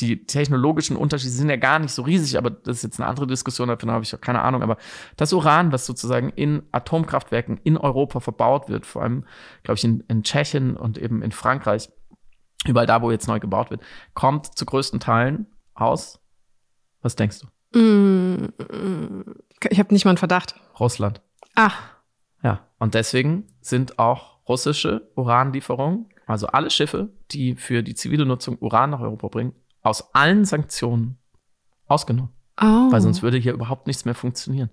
die 0.02 0.26
technologischen 0.26 0.96
Unterschiede 0.96 1.32
sind 1.32 1.48
ja 1.48 1.56
gar 1.56 1.78
nicht 1.78 1.92
so 1.92 2.02
riesig, 2.02 2.36
aber 2.36 2.50
das 2.50 2.78
ist 2.78 2.82
jetzt 2.82 3.00
eine 3.00 3.08
andere 3.08 3.28
Diskussion, 3.28 3.68
davon 3.68 3.90
habe 3.92 4.02
ich 4.02 4.12
auch 4.12 4.20
keine 4.20 4.42
Ahnung. 4.42 4.62
Aber 4.62 4.76
das 5.16 5.32
Uran, 5.32 5.70
was 5.70 5.86
sozusagen 5.86 6.30
in 6.30 6.64
Atomkraftwerken 6.72 7.60
in 7.62 7.76
Europa 7.76 8.18
verbaut 8.18 8.68
wird, 8.68 8.84
vor 8.84 9.02
allem, 9.02 9.24
glaube 9.62 9.78
ich, 9.78 9.84
in, 9.84 10.02
in 10.08 10.24
Tschechien 10.24 10.76
und 10.76 10.98
eben 10.98 11.22
in 11.22 11.30
Frankreich, 11.30 11.88
überall 12.66 12.86
da, 12.86 13.00
wo 13.00 13.12
jetzt 13.12 13.28
neu 13.28 13.38
gebaut 13.38 13.70
wird, 13.70 13.82
kommt 14.14 14.58
zu 14.58 14.66
größten 14.66 14.98
Teilen 14.98 15.46
aus. 15.74 16.20
Was 17.00 17.14
denkst 17.14 17.40
du? 17.40 17.78
Mm, 17.78 18.52
ich 19.70 19.78
habe 19.78 19.94
nicht 19.94 20.04
mal 20.04 20.10
einen 20.10 20.18
Verdacht. 20.18 20.56
Russland. 20.80 21.20
Ach. 21.54 21.80
Ja. 22.42 22.66
Und 22.80 22.94
deswegen 22.94 23.46
sind 23.60 24.00
auch 24.00 24.38
russische 24.48 25.12
Uranlieferungen, 25.14 26.08
also 26.26 26.48
alle 26.48 26.70
Schiffe, 26.70 27.10
die 27.30 27.54
für 27.54 27.84
die 27.84 27.94
zivile 27.94 28.26
Nutzung 28.26 28.58
Uran 28.58 28.90
nach 28.90 29.00
Europa 29.00 29.28
bringen, 29.28 29.54
aus 29.82 30.14
allen 30.14 30.44
Sanktionen 30.44 31.18
ausgenommen. 31.86 32.30
Oh. 32.60 32.90
Weil 32.90 33.00
sonst 33.00 33.22
würde 33.22 33.38
hier 33.38 33.54
überhaupt 33.54 33.86
nichts 33.86 34.04
mehr 34.04 34.14
funktionieren. 34.14 34.70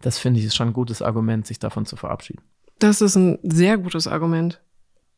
Das 0.00 0.18
finde 0.18 0.40
ich 0.40 0.46
ist 0.46 0.56
schon 0.56 0.68
ein 0.68 0.74
gutes 0.74 1.02
Argument, 1.02 1.46
sich 1.46 1.58
davon 1.58 1.86
zu 1.86 1.96
verabschieden. 1.96 2.42
Das 2.78 3.00
ist 3.00 3.16
ein 3.16 3.38
sehr 3.42 3.76
gutes 3.78 4.06
Argument. 4.06 4.60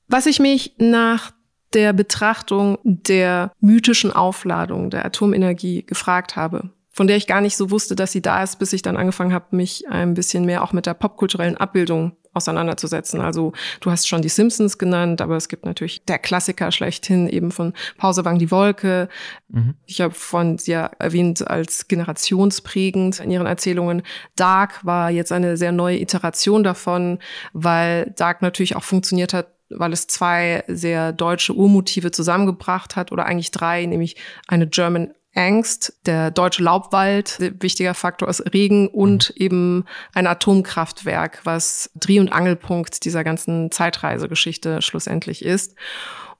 Was 0.08 0.26
ich 0.26 0.40
mich 0.40 0.74
nach 0.78 1.32
der 1.74 1.92
Betrachtung 1.92 2.78
der 2.82 3.52
mythischen 3.60 4.12
Aufladung 4.12 4.90
der 4.90 5.04
Atomenergie 5.04 5.84
gefragt 5.84 6.36
habe, 6.36 6.70
von 6.90 7.06
der 7.06 7.16
ich 7.16 7.26
gar 7.26 7.40
nicht 7.40 7.56
so 7.56 7.70
wusste, 7.70 7.94
dass 7.94 8.12
sie 8.12 8.22
da 8.22 8.42
ist, 8.42 8.58
bis 8.58 8.72
ich 8.72 8.82
dann 8.82 8.96
angefangen 8.96 9.32
habe, 9.32 9.54
mich 9.54 9.88
ein 9.88 10.14
bisschen 10.14 10.44
mehr 10.44 10.64
auch 10.64 10.72
mit 10.72 10.86
der 10.86 10.94
popkulturellen 10.94 11.56
Abbildung 11.56 12.16
auseinanderzusetzen. 12.32 13.20
Also 13.20 13.52
du 13.80 13.90
hast 13.90 14.06
schon 14.06 14.22
die 14.22 14.28
Simpsons 14.28 14.78
genannt, 14.78 15.20
aber 15.20 15.36
es 15.36 15.48
gibt 15.48 15.66
natürlich 15.66 16.04
der 16.04 16.18
Klassiker 16.18 16.70
schlechthin 16.70 17.28
eben 17.28 17.50
von 17.50 17.72
Pausewang 17.98 18.38
die 18.38 18.50
Wolke. 18.50 19.08
Mhm. 19.48 19.74
Ich 19.86 20.00
habe 20.00 20.14
von 20.14 20.58
sie 20.58 20.72
ja 20.72 20.90
erwähnt 20.98 21.46
als 21.46 21.88
generationsprägend 21.88 23.20
in 23.20 23.30
ihren 23.30 23.46
Erzählungen. 23.46 24.02
Dark 24.36 24.84
war 24.84 25.10
jetzt 25.10 25.32
eine 25.32 25.56
sehr 25.56 25.72
neue 25.72 26.00
Iteration 26.00 26.62
davon, 26.62 27.18
weil 27.52 28.12
Dark 28.16 28.42
natürlich 28.42 28.76
auch 28.76 28.84
funktioniert 28.84 29.34
hat 29.34 29.48
weil 29.72 29.92
es 29.92 30.08
zwei 30.08 30.64
sehr 30.66 31.12
deutsche 31.12 31.54
Urmotive 31.54 32.10
zusammengebracht 32.10 32.96
hat 32.96 33.12
oder 33.12 33.26
eigentlich 33.26 33.52
drei, 33.52 33.86
nämlich 33.86 34.16
eine 34.48 34.66
German 34.66 35.14
Angst, 35.34 35.94
der 36.06 36.30
deutsche 36.30 36.62
Laubwald, 36.62 37.38
wichtiger 37.60 37.94
Faktor 37.94 38.28
ist 38.28 38.52
Regen 38.52 38.88
und 38.88 39.30
mhm. 39.30 39.42
eben 39.42 39.84
ein 40.12 40.26
Atomkraftwerk, 40.26 41.40
was 41.44 41.90
Dreh- 41.94 42.20
und 42.20 42.32
Angelpunkt 42.32 43.04
dieser 43.04 43.24
ganzen 43.24 43.70
Zeitreisegeschichte 43.70 44.82
schlussendlich 44.82 45.44
ist. 45.44 45.74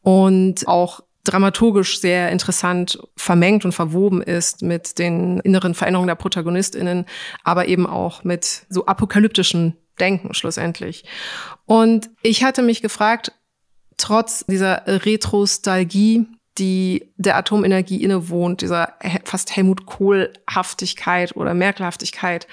Und 0.02 0.66
auch 0.66 1.00
dramaturgisch 1.24 2.00
sehr 2.00 2.30
interessant 2.30 2.98
vermengt 3.16 3.64
und 3.64 3.72
verwoben 3.72 4.22
ist 4.22 4.62
mit 4.62 4.98
den 4.98 5.38
inneren 5.40 5.74
Veränderungen 5.74 6.08
der 6.08 6.14
Protagonistinnen, 6.14 7.04
aber 7.44 7.68
eben 7.68 7.86
auch 7.86 8.24
mit 8.24 8.66
so 8.68 8.86
apokalyptischen 8.86 9.76
Denken 10.00 10.34
schlussendlich. 10.34 11.04
Und 11.66 12.10
ich 12.22 12.42
hatte 12.42 12.62
mich 12.62 12.80
gefragt, 12.80 13.32
trotz 13.98 14.44
dieser 14.46 14.82
Retrostalgie, 14.86 16.26
die 16.58 17.12
der 17.16 17.36
Atomenergie 17.36 18.02
innewohnt, 18.02 18.60
dieser 18.60 18.94
fast 19.24 19.54
Helmut 19.56 19.86
Kohl-Haftigkeit 19.86 21.36
oder 21.36 21.54
Merkel-Haftigkeit, 21.54 22.46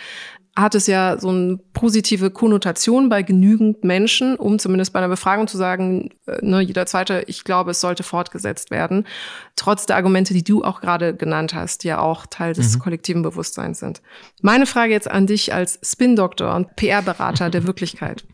hat 0.57 0.73
es 0.73 0.87
ja 0.87 1.17
so 1.19 1.29
eine 1.29 1.59
positive 1.73 2.31
Konnotation 2.31 3.09
bei 3.09 3.21
genügend 3.21 3.83
Menschen, 3.83 4.35
um 4.37 4.57
zumindest 4.57 4.91
bei 4.91 4.99
einer 4.99 5.07
Befragung 5.07 5.47
zu 5.47 5.55
sagen, 5.55 6.09
äh, 6.25 6.43
ne, 6.43 6.61
jeder 6.61 6.87
zweite, 6.87 7.23
ich 7.27 7.43
glaube, 7.43 7.71
es 7.71 7.79
sollte 7.79 8.01
fortgesetzt 8.01 8.71
werden. 8.71 9.05
Trotz 9.55 9.85
der 9.85 9.97
Argumente, 9.97 10.33
die 10.33 10.43
du 10.43 10.63
auch 10.63 10.81
gerade 10.81 11.15
genannt 11.15 11.53
hast, 11.53 11.83
die 11.83 11.89
ja 11.89 11.99
auch 11.99 12.25
Teil 12.25 12.53
des 12.53 12.75
mhm. 12.75 12.79
kollektiven 12.79 13.21
Bewusstseins 13.21 13.79
sind. 13.79 14.01
Meine 14.41 14.65
Frage 14.65 14.93
jetzt 14.93 15.09
an 15.09 15.27
dich 15.27 15.53
als 15.53 15.79
Spin-Doktor 15.83 16.55
und 16.55 16.75
PR-Berater 16.75 17.51
der 17.51 17.63
Wirklichkeit. 17.67 18.25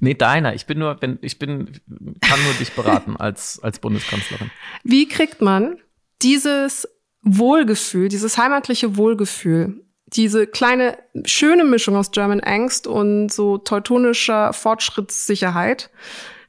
Nee, 0.00 0.14
deiner. 0.14 0.54
Ich 0.54 0.66
bin 0.66 0.78
nur, 0.78 0.96
wenn, 1.00 1.18
ich 1.22 1.38
bin, 1.38 1.72
kann 2.20 2.42
nur 2.44 2.54
dich 2.58 2.72
beraten 2.72 3.16
als, 3.18 3.60
als 3.62 3.78
Bundeskanzlerin. 3.78 4.50
Wie 4.84 5.08
kriegt 5.08 5.40
man 5.40 5.76
dieses 6.22 6.88
Wohlgefühl, 7.22 8.08
dieses 8.08 8.38
heimatliche 8.38 8.96
Wohlgefühl, 8.96 9.82
diese 10.06 10.46
kleine, 10.46 10.96
schöne 11.24 11.64
Mischung 11.64 11.96
aus 11.96 12.12
German 12.12 12.40
Angst 12.40 12.86
und 12.86 13.32
so 13.32 13.58
teutonischer 13.58 14.52
Fortschrittssicherheit 14.52 15.90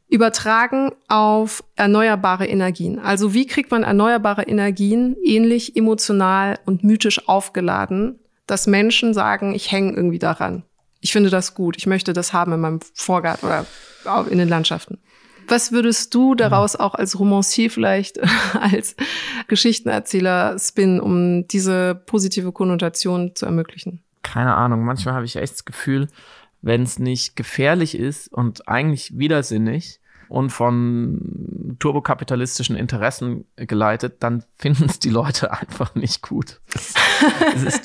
übertragen 0.10 0.92
auf 1.08 1.64
erneuerbare 1.76 2.48
Energien. 2.48 3.00
Also 3.00 3.34
wie 3.34 3.46
kriegt 3.46 3.72
man 3.72 3.84
erneuerbare 3.84 4.44
Energien 4.44 5.18
ähnlich 5.24 5.76
emotional 5.76 6.60
und 6.66 6.84
mythisch 6.84 7.28
aufgeladen, 7.28 8.20
dass 8.46 8.68
Menschen 8.68 9.14
sagen, 9.14 9.54
ich 9.54 9.72
hänge 9.72 9.94
irgendwie 9.94 10.20
daran. 10.20 10.64
Ich 11.08 11.14
finde 11.14 11.30
das 11.30 11.54
gut. 11.54 11.78
Ich 11.78 11.88
möchte 11.88 12.12
das 12.12 12.34
haben 12.34 12.52
in 12.52 12.60
meinem 12.60 12.82
Vorgarten 12.94 13.48
oder 13.48 13.66
in 14.30 14.40
den 14.40 14.50
Landschaften. 14.50 14.98
Was 15.48 15.72
würdest 15.72 16.14
du 16.14 16.36
daraus 16.36 16.76
auch 16.76 16.96
als 16.96 17.18
Romancier 17.18 17.72
vielleicht, 17.72 18.20
als 18.60 18.98
Geschichtenerzähler 19.48 20.60
spinnen, 20.60 21.00
um 21.00 21.48
diese 21.48 21.96
positive 21.96 22.52
Konnotation 22.52 23.34
zu 23.36 23.46
ermöglichen? 23.46 24.04
Keine 24.22 24.54
Ahnung. 24.56 24.84
Manchmal 24.84 25.14
habe 25.16 25.24
ich 25.24 25.38
echt 25.38 25.54
das 25.54 25.64
Gefühl, 25.64 26.10
wenn 26.62 26.84
es 26.84 27.00
nicht 27.00 27.38
gefährlich 27.38 27.98
ist 27.98 28.28
und 28.28 28.68
eigentlich 28.68 29.18
widersinnig, 29.18 30.02
und 30.30 30.50
von 30.50 31.76
turbokapitalistischen 31.80 32.76
Interessen 32.76 33.46
geleitet, 33.56 34.18
dann 34.20 34.44
finden 34.58 34.86
es 34.86 35.00
die 35.00 35.10
Leute 35.10 35.52
einfach 35.60 35.96
nicht 35.96 36.22
gut. 36.22 36.60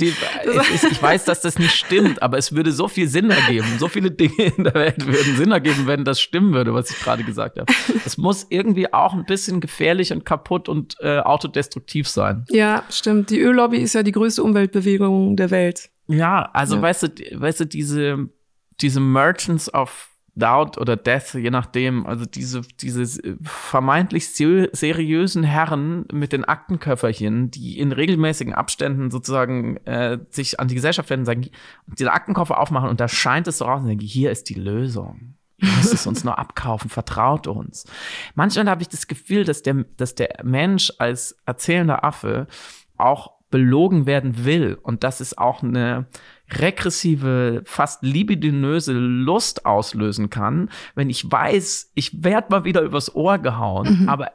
die, 0.01 0.13
ist, 0.75 0.85
ich 0.85 1.03
weiß, 1.03 1.25
dass 1.25 1.41
das 1.41 1.59
nicht 1.59 1.75
stimmt, 1.75 2.23
aber 2.23 2.39
es 2.39 2.53
würde 2.53 2.73
so 2.73 2.89
viel 2.89 3.09
Sinn 3.09 3.31
ergeben. 3.31 3.67
So 3.79 3.89
viele 3.89 4.11
Dinge 4.11 4.53
in 4.57 4.65
der 4.65 4.75
Welt 4.75 5.07
würden 5.07 5.37
Sinn 5.37 5.53
ergeben, 5.53 5.87
wenn 5.87 6.05
das 6.05 6.21
stimmen 6.21 6.53
würde, 6.53 6.75
was 6.75 6.91
ich 6.91 6.99
gerade 6.99 7.25
gesagt 7.25 7.59
habe. 7.59 7.73
Es 8.05 8.19
muss 8.19 8.47
irgendwie 8.51 8.93
auch 8.93 9.15
ein 9.15 9.25
bisschen 9.25 9.61
gefährlich 9.61 10.13
und 10.13 10.25
kaputt 10.25 10.69
und 10.69 10.97
äh, 11.01 11.19
autodestruktiv 11.19 12.09
sein. 12.09 12.45
Ja, 12.51 12.85
stimmt. 12.91 13.31
Die 13.31 13.41
Öllobby 13.41 13.79
ist 13.79 13.95
ja 13.95 14.03
die 14.03 14.13
größte 14.13 14.43
Umweltbewegung 14.43 15.37
der 15.37 15.51
Welt. 15.51 15.91
Ja, 16.09 16.51
also 16.53 16.77
ja. 16.77 16.83
weißt 16.83 17.03
du, 17.03 17.09
weißt 17.35 17.61
du, 17.61 17.65
diese, 17.67 18.29
diese 18.81 19.01
Merchants 19.01 19.73
of 19.73 20.12
Doubt 20.35 20.79
oder 20.79 20.97
Death, 20.97 21.35
je 21.35 21.51
nachdem. 21.51 22.07
Also 22.07 22.25
diese, 22.25 22.63
diese 22.81 23.37
vermeintlich 23.43 24.31
seriösen 24.31 25.45
Herren 25.45 26.07
mit 26.11 26.33
den 26.33 26.45
Aktenköfferchen, 26.45 27.51
die 27.51 27.79
in 27.79 27.93
regelmäßigen 27.93 28.55
Abständen 28.55 29.11
sozusagen 29.11 29.77
äh, 29.87 30.19
sich 30.31 30.59
an 30.59 30.69
die 30.69 30.75
Gesellschaft 30.75 31.11
wenden, 31.11 31.27
sagen, 31.27 31.51
den 31.87 32.09
Aktenkoffer 32.09 32.59
aufmachen 32.59 32.89
und 32.89 33.01
da 33.01 33.09
scheint 33.09 33.47
es 33.47 33.59
so 33.59 33.67
raus 33.67 33.83
und 33.83 33.89
sagen, 33.89 34.01
hier 34.01 34.31
ist 34.31 34.49
die 34.49 34.55
Lösung. 34.55 35.35
Ihr 35.59 35.69
müsst 35.77 35.93
es 35.93 36.07
uns 36.07 36.25
nur 36.25 36.39
abkaufen, 36.39 36.91
vertraut 36.91 37.47
uns. 37.47 37.85
Manchmal 38.35 38.69
habe 38.69 38.83
ich 38.83 38.89
das 38.89 39.07
Gefühl, 39.07 39.45
dass 39.45 39.63
der, 39.63 39.85
dass 39.97 40.15
der 40.15 40.41
Mensch 40.43 40.93
als 40.99 41.37
erzählender 41.47 42.05
Affe 42.05 42.49
auch 42.97 43.33
belogen 43.51 44.07
werden 44.07 44.45
will. 44.45 44.77
Und 44.83 45.05
das 45.05 45.21
ist 45.21 45.39
auch 45.39 45.63
eine 45.63 46.07
regressive, 46.59 47.63
fast 47.65 48.03
libidinöse 48.03 48.93
Lust 48.93 49.67
auslösen 49.67 50.31
kann, 50.31 50.71
wenn 50.95 51.11
ich 51.11 51.31
weiß, 51.31 51.93
ich 51.95 52.23
werde 52.23 52.49
mal 52.51 52.65
wieder 52.65 52.83
übers 52.83 53.15
Ohr 53.15 53.39
gehauen, 53.39 54.03
mhm. 54.03 54.09
aber 54.09 54.33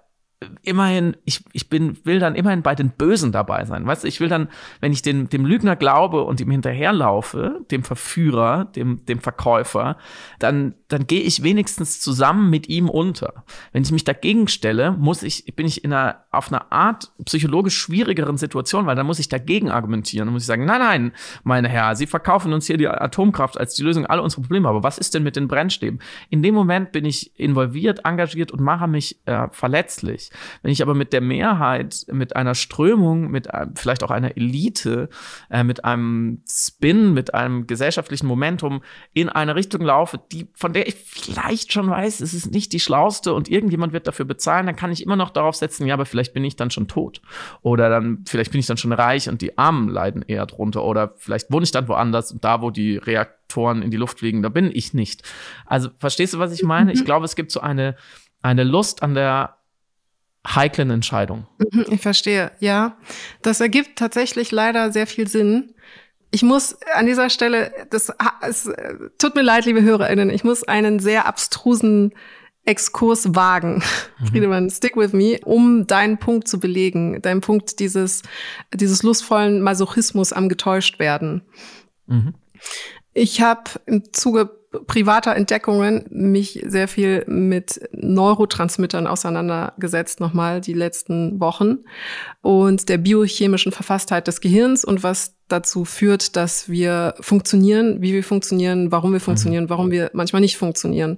immerhin, 0.62 1.18
ich, 1.26 1.44
ich 1.52 1.68
bin, 1.68 1.98
will 2.04 2.20
dann 2.20 2.36
immerhin 2.36 2.62
bei 2.62 2.76
den 2.76 2.92
Bösen 2.92 3.32
dabei 3.32 3.66
sein. 3.66 3.88
Weißt 3.88 4.04
du, 4.04 4.08
ich 4.08 4.20
will 4.20 4.30
dann, 4.30 4.50
wenn 4.82 4.92
ich 4.92 5.02
den, 5.02 5.30
dem 5.30 5.46
Lügner 5.46 5.76
glaube 5.76 6.24
und 6.24 6.40
ihm 6.40 6.52
hinterherlaufe, 6.52 7.62
dem 7.72 7.84
Verführer, 7.84 8.66
dem, 8.76 9.04
dem 9.06 9.20
Verkäufer, 9.20 9.98
dann, 10.38 10.76
dann 10.90 11.08
gehe 11.08 11.22
ich 11.22 11.42
wenigstens 11.42 12.00
zusammen 12.00 12.52
mit 12.52 12.70
ihm 12.70 12.88
unter. 12.88 13.46
Wenn 13.72 13.82
ich 13.82 13.92
mich 13.92 14.04
dagegen 14.04 14.48
stelle, 14.48 14.92
muss 14.92 15.24
ich, 15.24 15.56
bin 15.56 15.66
ich 15.66 15.84
in 15.84 15.92
einer, 15.92 16.24
auf 16.30 16.52
einer 16.52 16.72
Art 16.72 17.12
psychologisch 17.26 17.76
schwierigeren 17.76 18.38
Situation, 18.38 18.86
weil 18.86 18.96
dann 18.96 19.08
muss 19.08 19.20
ich 19.20 19.30
dagegen 19.30 19.72
argumentieren. 19.72 20.28
Dann 20.28 20.34
muss 20.34 20.44
ich 20.44 20.48
sagen, 20.48 20.66
nein, 20.66 20.80
nein, 20.80 21.12
meine 21.44 21.68
Herr, 21.68 21.96
Sie 21.96 22.06
verkaufen 22.06 22.54
uns 22.54 22.68
hier 22.68 22.78
die 22.78 22.88
Atomkraft 22.88 23.60
als 23.60 23.74
die 23.74 23.84
Lösung 23.84 24.06
aller 24.06 24.22
unserer 24.22 24.42
Probleme. 24.42 24.70
Aber 24.70 24.84
was 24.84 25.00
ist 25.00 25.16
denn 25.16 25.24
mit 25.24 25.36
den 25.36 25.48
Brennstäben? 25.48 26.00
In 26.30 26.44
dem 26.44 26.54
Moment 26.54 26.92
bin 26.92 27.06
ich 27.06 27.38
involviert, 27.40 28.06
engagiert 28.06 28.52
und 28.52 28.62
mache 28.62 28.88
mich 28.88 29.18
äh, 29.26 29.48
verletzlich. 29.52 30.27
Wenn 30.62 30.72
ich 30.72 30.82
aber 30.82 30.94
mit 30.94 31.14
der 31.14 31.22
Mehrheit, 31.22 32.06
mit 32.12 32.36
einer 32.36 32.56
Strömung, 32.56 33.30
mit 33.30 33.54
einem, 33.54 33.76
vielleicht 33.76 34.04
auch 34.04 34.12
einer 34.12 34.38
Elite, 34.38 35.10
äh, 35.50 35.64
mit 35.64 35.86
einem 35.86 36.44
Spin, 36.50 37.14
mit 37.14 37.34
einem 37.34 37.68
gesellschaftlichen 37.68 38.28
Momentum 38.28 38.82
in 39.14 39.30
eine 39.30 39.56
Richtung 39.56 39.82
laufe, 39.82 40.20
die, 40.32 40.48
von 40.54 40.74
der 40.74 40.88
ich 40.88 40.96
vielleicht 40.96 41.74
schon 41.74 41.90
weiß, 41.90 42.22
es 42.22 42.34
ist 42.34 42.52
nicht 42.52 42.74
die 42.74 42.80
schlauste 42.80 43.34
und 43.34 43.50
irgendjemand 43.50 43.94
wird 43.94 44.08
dafür 44.08 44.26
bezahlen, 44.26 44.66
dann 44.66 44.76
kann 44.76 44.92
ich 44.92 45.04
immer 45.04 45.16
noch 45.16 45.30
darauf 45.30 45.56
setzen, 45.56 45.86
ja, 45.88 45.94
aber 45.94 46.06
vielleicht 46.06 46.34
bin 46.34 46.44
ich 46.44 46.56
dann 46.56 46.72
schon 46.72 46.88
tot. 46.88 47.22
Oder 47.62 47.90
dann, 47.90 48.24
vielleicht 48.28 48.52
bin 48.52 48.60
ich 48.60 48.68
dann 48.68 48.78
schon 48.78 48.94
reich 48.94 49.30
und 49.30 49.42
die 49.42 49.58
Armen 49.58 49.90
leiden 49.90 50.22
eher 50.22 50.46
drunter. 50.46 50.84
Oder 50.84 51.14
vielleicht 51.18 51.52
wohne 51.52 51.64
ich 51.64 51.72
dann 51.72 51.88
woanders 51.88 52.32
und 52.32 52.44
da, 52.44 52.62
wo 52.62 52.72
die 52.72 52.98
Reaktoren 52.98 53.82
in 53.82 53.92
die 53.92 53.98
Luft 53.98 54.20
fliegen, 54.20 54.42
da 54.42 54.50
bin 54.50 54.72
ich 54.74 54.94
nicht. 54.94 55.24
Also, 55.66 55.90
verstehst 55.98 56.34
du, 56.34 56.40
was 56.40 56.54
ich 56.54 56.64
meine? 56.64 56.92
Ich 56.92 57.02
mhm. 57.02 57.06
glaube, 57.06 57.26
es 57.26 57.36
gibt 57.36 57.52
so 57.52 57.60
eine, 57.60 57.96
eine 58.42 58.64
Lust 58.64 59.04
an 59.04 59.14
der 59.14 59.58
heiklen 60.56 60.90
Entscheidung. 60.90 61.48
Mhm, 61.72 61.86
ich 61.90 62.02
verstehe, 62.02 62.52
ja. 62.60 62.98
Das 63.42 63.60
ergibt 63.60 63.98
tatsächlich 63.98 64.52
leider 64.52 64.92
sehr 64.92 65.08
viel 65.08 65.28
Sinn. 65.28 65.74
Ich 66.32 66.44
muss 66.44 66.78
an 66.94 67.06
dieser 67.06 67.30
Stelle, 67.30 67.72
das 67.90 68.12
es 68.42 68.70
tut 69.18 69.36
mir 69.36 69.42
leid, 69.42 69.66
liebe 69.66 69.82
HörerInnen, 69.82 70.30
ich 70.30 70.44
muss 70.44 70.64
einen 70.64 71.00
sehr 71.00 71.26
abstrusen 71.26 72.14
Exkurs 72.66 73.34
wagen. 73.34 73.82
Mhm. 74.20 74.26
Friedemann, 74.28 74.70
stick 74.70 74.98
with 74.98 75.14
me, 75.14 75.40
um 75.46 75.88
deinen 75.88 76.18
Punkt 76.18 76.48
zu 76.48 76.60
belegen, 76.60 77.22
deinen 77.22 77.42
Punkt 77.42 77.80
dieses, 77.80 78.24
dieses 78.74 79.04
lustvollen 79.04 79.62
Masochismus 79.62 80.34
am 80.34 80.50
getäuscht 80.50 81.00
werden. 81.00 81.44
Mhm. 82.08 82.34
Ich 83.14 83.42
habe 83.42 83.72
im 83.86 84.14
Zuge 84.14 84.57
privater 84.86 85.36
Entdeckungen 85.36 86.06
mich 86.10 86.64
sehr 86.68 86.88
viel 86.88 87.24
mit 87.28 87.80
Neurotransmittern 87.94 89.08
auseinandergesetzt, 89.08 90.20
nochmal 90.20 90.62
die 90.62 90.74
letzten 90.74 91.40
Wochen 91.40 91.80
und 92.42 92.90
der 92.90 92.98
biochemischen 92.98 93.72
Verfasstheit 93.72 94.28
des 94.28 94.42
Gehirns 94.42 94.84
und 94.84 95.04
was 95.04 95.37
dazu 95.48 95.86
führt, 95.86 96.36
dass 96.36 96.70
wir 96.70 97.16
funktionieren, 97.20 98.02
wie 98.02 98.14
wir 98.14 98.24
funktionieren, 98.24 98.92
warum 98.92 99.14
wir 99.14 99.20
funktionieren, 99.20 99.66
mhm. 99.66 99.70
warum 99.70 99.92
wir 99.92 100.12
manchmal 100.14 100.42
nicht 100.42 100.58
funktionieren. 100.58 101.18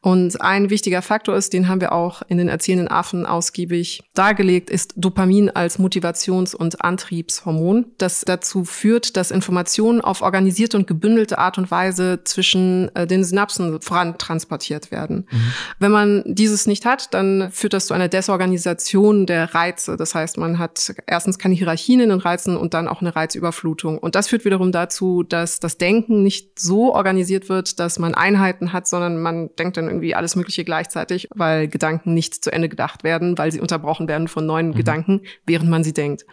Und 0.00 0.40
ein 0.40 0.70
wichtiger 0.70 1.02
Faktor 1.02 1.36
ist, 1.36 1.52
den 1.52 1.68
haben 1.68 1.80
wir 1.80 1.92
auch 1.92 2.22
in 2.28 2.38
den 2.38 2.48
erzählenden 2.48 2.88
Affen 2.88 3.26
ausgiebig 3.26 4.02
dargelegt, 4.14 4.70
ist 4.70 4.94
Dopamin 4.96 5.50
als 5.50 5.78
Motivations- 5.78 6.54
und 6.54 6.84
Antriebshormon, 6.84 7.86
das 7.98 8.22
dazu 8.22 8.64
führt, 8.64 9.16
dass 9.16 9.30
Informationen 9.30 10.00
auf 10.00 10.22
organisierte 10.22 10.76
und 10.76 10.86
gebündelte 10.86 11.38
Art 11.38 11.58
und 11.58 11.70
Weise 11.70 12.20
zwischen 12.24 12.94
äh, 12.94 13.06
den 13.06 13.24
Synapsen 13.24 13.80
vorantransportiert 13.80 14.92
werden. 14.92 15.26
Mhm. 15.30 15.52
Wenn 15.80 15.90
man 15.90 16.22
dieses 16.26 16.66
nicht 16.66 16.86
hat, 16.86 17.12
dann 17.12 17.50
führt 17.50 17.72
das 17.72 17.86
zu 17.86 17.94
einer 17.94 18.08
Desorganisation 18.08 19.26
der 19.26 19.54
Reize. 19.54 19.96
Das 19.96 20.14
heißt, 20.14 20.38
man 20.38 20.58
hat 20.58 20.94
erstens 21.06 21.38
keine 21.38 21.54
Hierarchien 21.54 22.00
in 22.00 22.10
den 22.10 22.20
Reizen 22.20 22.56
und 22.56 22.74
dann 22.74 22.86
auch 22.86 23.00
eine 23.00 23.16
Reizüberflutung 23.16 23.63
Reizüberflutung. 23.64 23.98
Und 23.98 24.14
das 24.14 24.28
führt 24.28 24.44
wiederum 24.44 24.72
dazu, 24.72 25.22
dass 25.22 25.60
das 25.60 25.78
Denken 25.78 26.22
nicht 26.22 26.58
so 26.58 26.94
organisiert 26.94 27.48
wird, 27.48 27.80
dass 27.80 27.98
man 27.98 28.14
Einheiten 28.14 28.72
hat, 28.72 28.86
sondern 28.86 29.20
man 29.20 29.50
denkt 29.56 29.76
dann 29.76 29.86
irgendwie 29.86 30.14
alles 30.14 30.36
Mögliche 30.36 30.64
gleichzeitig, 30.64 31.28
weil 31.34 31.68
Gedanken 31.68 32.14
nicht 32.14 32.44
zu 32.44 32.52
Ende 32.52 32.68
gedacht 32.68 33.04
werden, 33.04 33.36
weil 33.38 33.52
sie 33.52 33.60
unterbrochen 33.60 34.08
werden 34.08 34.28
von 34.28 34.46
neuen 34.46 34.68
mhm. 34.68 34.74
Gedanken, 34.74 35.20
während 35.46 35.70
man 35.70 35.84
sie 35.84 35.94
denkt. 35.94 36.24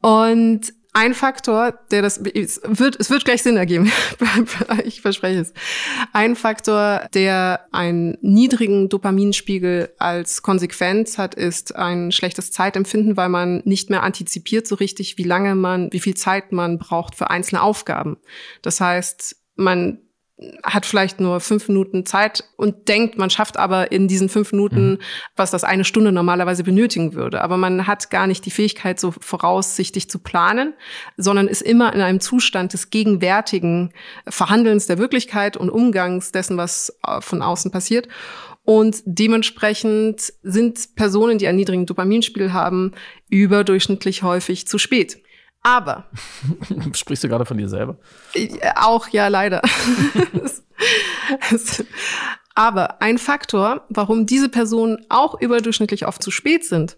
Und 0.00 0.72
ein 0.94 1.14
Faktor, 1.14 1.78
der 1.90 2.02
das 2.02 2.18
es 2.18 2.60
wird, 2.64 3.00
es 3.00 3.08
wird 3.08 3.24
gleich 3.24 3.42
Sinn 3.42 3.56
ergeben. 3.56 3.90
ich 4.84 5.00
verspreche 5.00 5.40
es. 5.40 5.54
Ein 6.12 6.36
Faktor, 6.36 7.08
der 7.14 7.66
einen 7.72 8.18
niedrigen 8.20 8.90
Dopaminspiegel 8.90 9.90
als 9.98 10.42
Konsequenz 10.42 11.16
hat, 11.16 11.34
ist 11.34 11.74
ein 11.74 12.12
schlechtes 12.12 12.50
Zeitempfinden, 12.50 13.16
weil 13.16 13.30
man 13.30 13.62
nicht 13.64 13.88
mehr 13.88 14.02
antizipiert 14.02 14.66
so 14.66 14.74
richtig, 14.74 15.16
wie 15.16 15.24
lange 15.24 15.54
man, 15.54 15.90
wie 15.92 16.00
viel 16.00 16.14
Zeit 16.14 16.52
man 16.52 16.78
braucht 16.78 17.14
für 17.14 17.30
einzelne 17.30 17.62
Aufgaben. 17.62 18.18
Das 18.60 18.80
heißt, 18.80 19.36
man 19.56 19.98
hat 20.62 20.86
vielleicht 20.86 21.20
nur 21.20 21.40
fünf 21.40 21.68
Minuten 21.68 22.06
Zeit 22.06 22.44
und 22.56 22.88
denkt, 22.88 23.18
man 23.18 23.30
schafft 23.30 23.58
aber 23.58 23.92
in 23.92 24.08
diesen 24.08 24.28
fünf 24.28 24.52
Minuten, 24.52 24.92
mhm. 24.92 24.98
was 25.36 25.50
das 25.50 25.64
eine 25.64 25.84
Stunde 25.84 26.12
normalerweise 26.12 26.64
benötigen 26.64 27.14
würde. 27.14 27.42
Aber 27.42 27.56
man 27.56 27.86
hat 27.86 28.10
gar 28.10 28.26
nicht 28.26 28.44
die 28.46 28.50
Fähigkeit, 28.50 29.00
so 29.00 29.12
voraussichtig 29.12 30.08
zu 30.10 30.18
planen, 30.18 30.74
sondern 31.16 31.48
ist 31.48 31.62
immer 31.62 31.92
in 31.94 32.00
einem 32.00 32.20
Zustand 32.20 32.72
des 32.72 32.90
gegenwärtigen 32.90 33.92
Verhandelns 34.28 34.86
der 34.86 34.98
Wirklichkeit 34.98 35.56
und 35.56 35.70
Umgangs 35.70 36.32
dessen, 36.32 36.56
was 36.56 36.96
äh, 37.06 37.20
von 37.20 37.42
außen 37.42 37.70
passiert. 37.70 38.08
Und 38.64 39.02
dementsprechend 39.04 40.32
sind 40.42 40.94
Personen, 40.94 41.38
die 41.38 41.48
einen 41.48 41.58
niedrigen 41.58 41.86
Dopaminspiegel 41.86 42.52
haben, 42.52 42.92
überdurchschnittlich 43.28 44.22
häufig 44.22 44.68
zu 44.68 44.78
spät. 44.78 45.18
Aber. 45.62 46.04
Sprichst 46.94 47.24
du 47.24 47.28
gerade 47.28 47.44
von 47.44 47.56
dir 47.56 47.68
selber? 47.68 47.96
Auch, 48.76 49.08
ja, 49.08 49.28
leider. 49.28 49.62
Aber 52.54 53.00
ein 53.00 53.18
Faktor, 53.18 53.86
warum 53.88 54.26
diese 54.26 54.48
Personen 54.48 55.06
auch 55.08 55.40
überdurchschnittlich 55.40 56.06
oft 56.06 56.22
zu 56.22 56.30
spät 56.30 56.64
sind, 56.64 56.96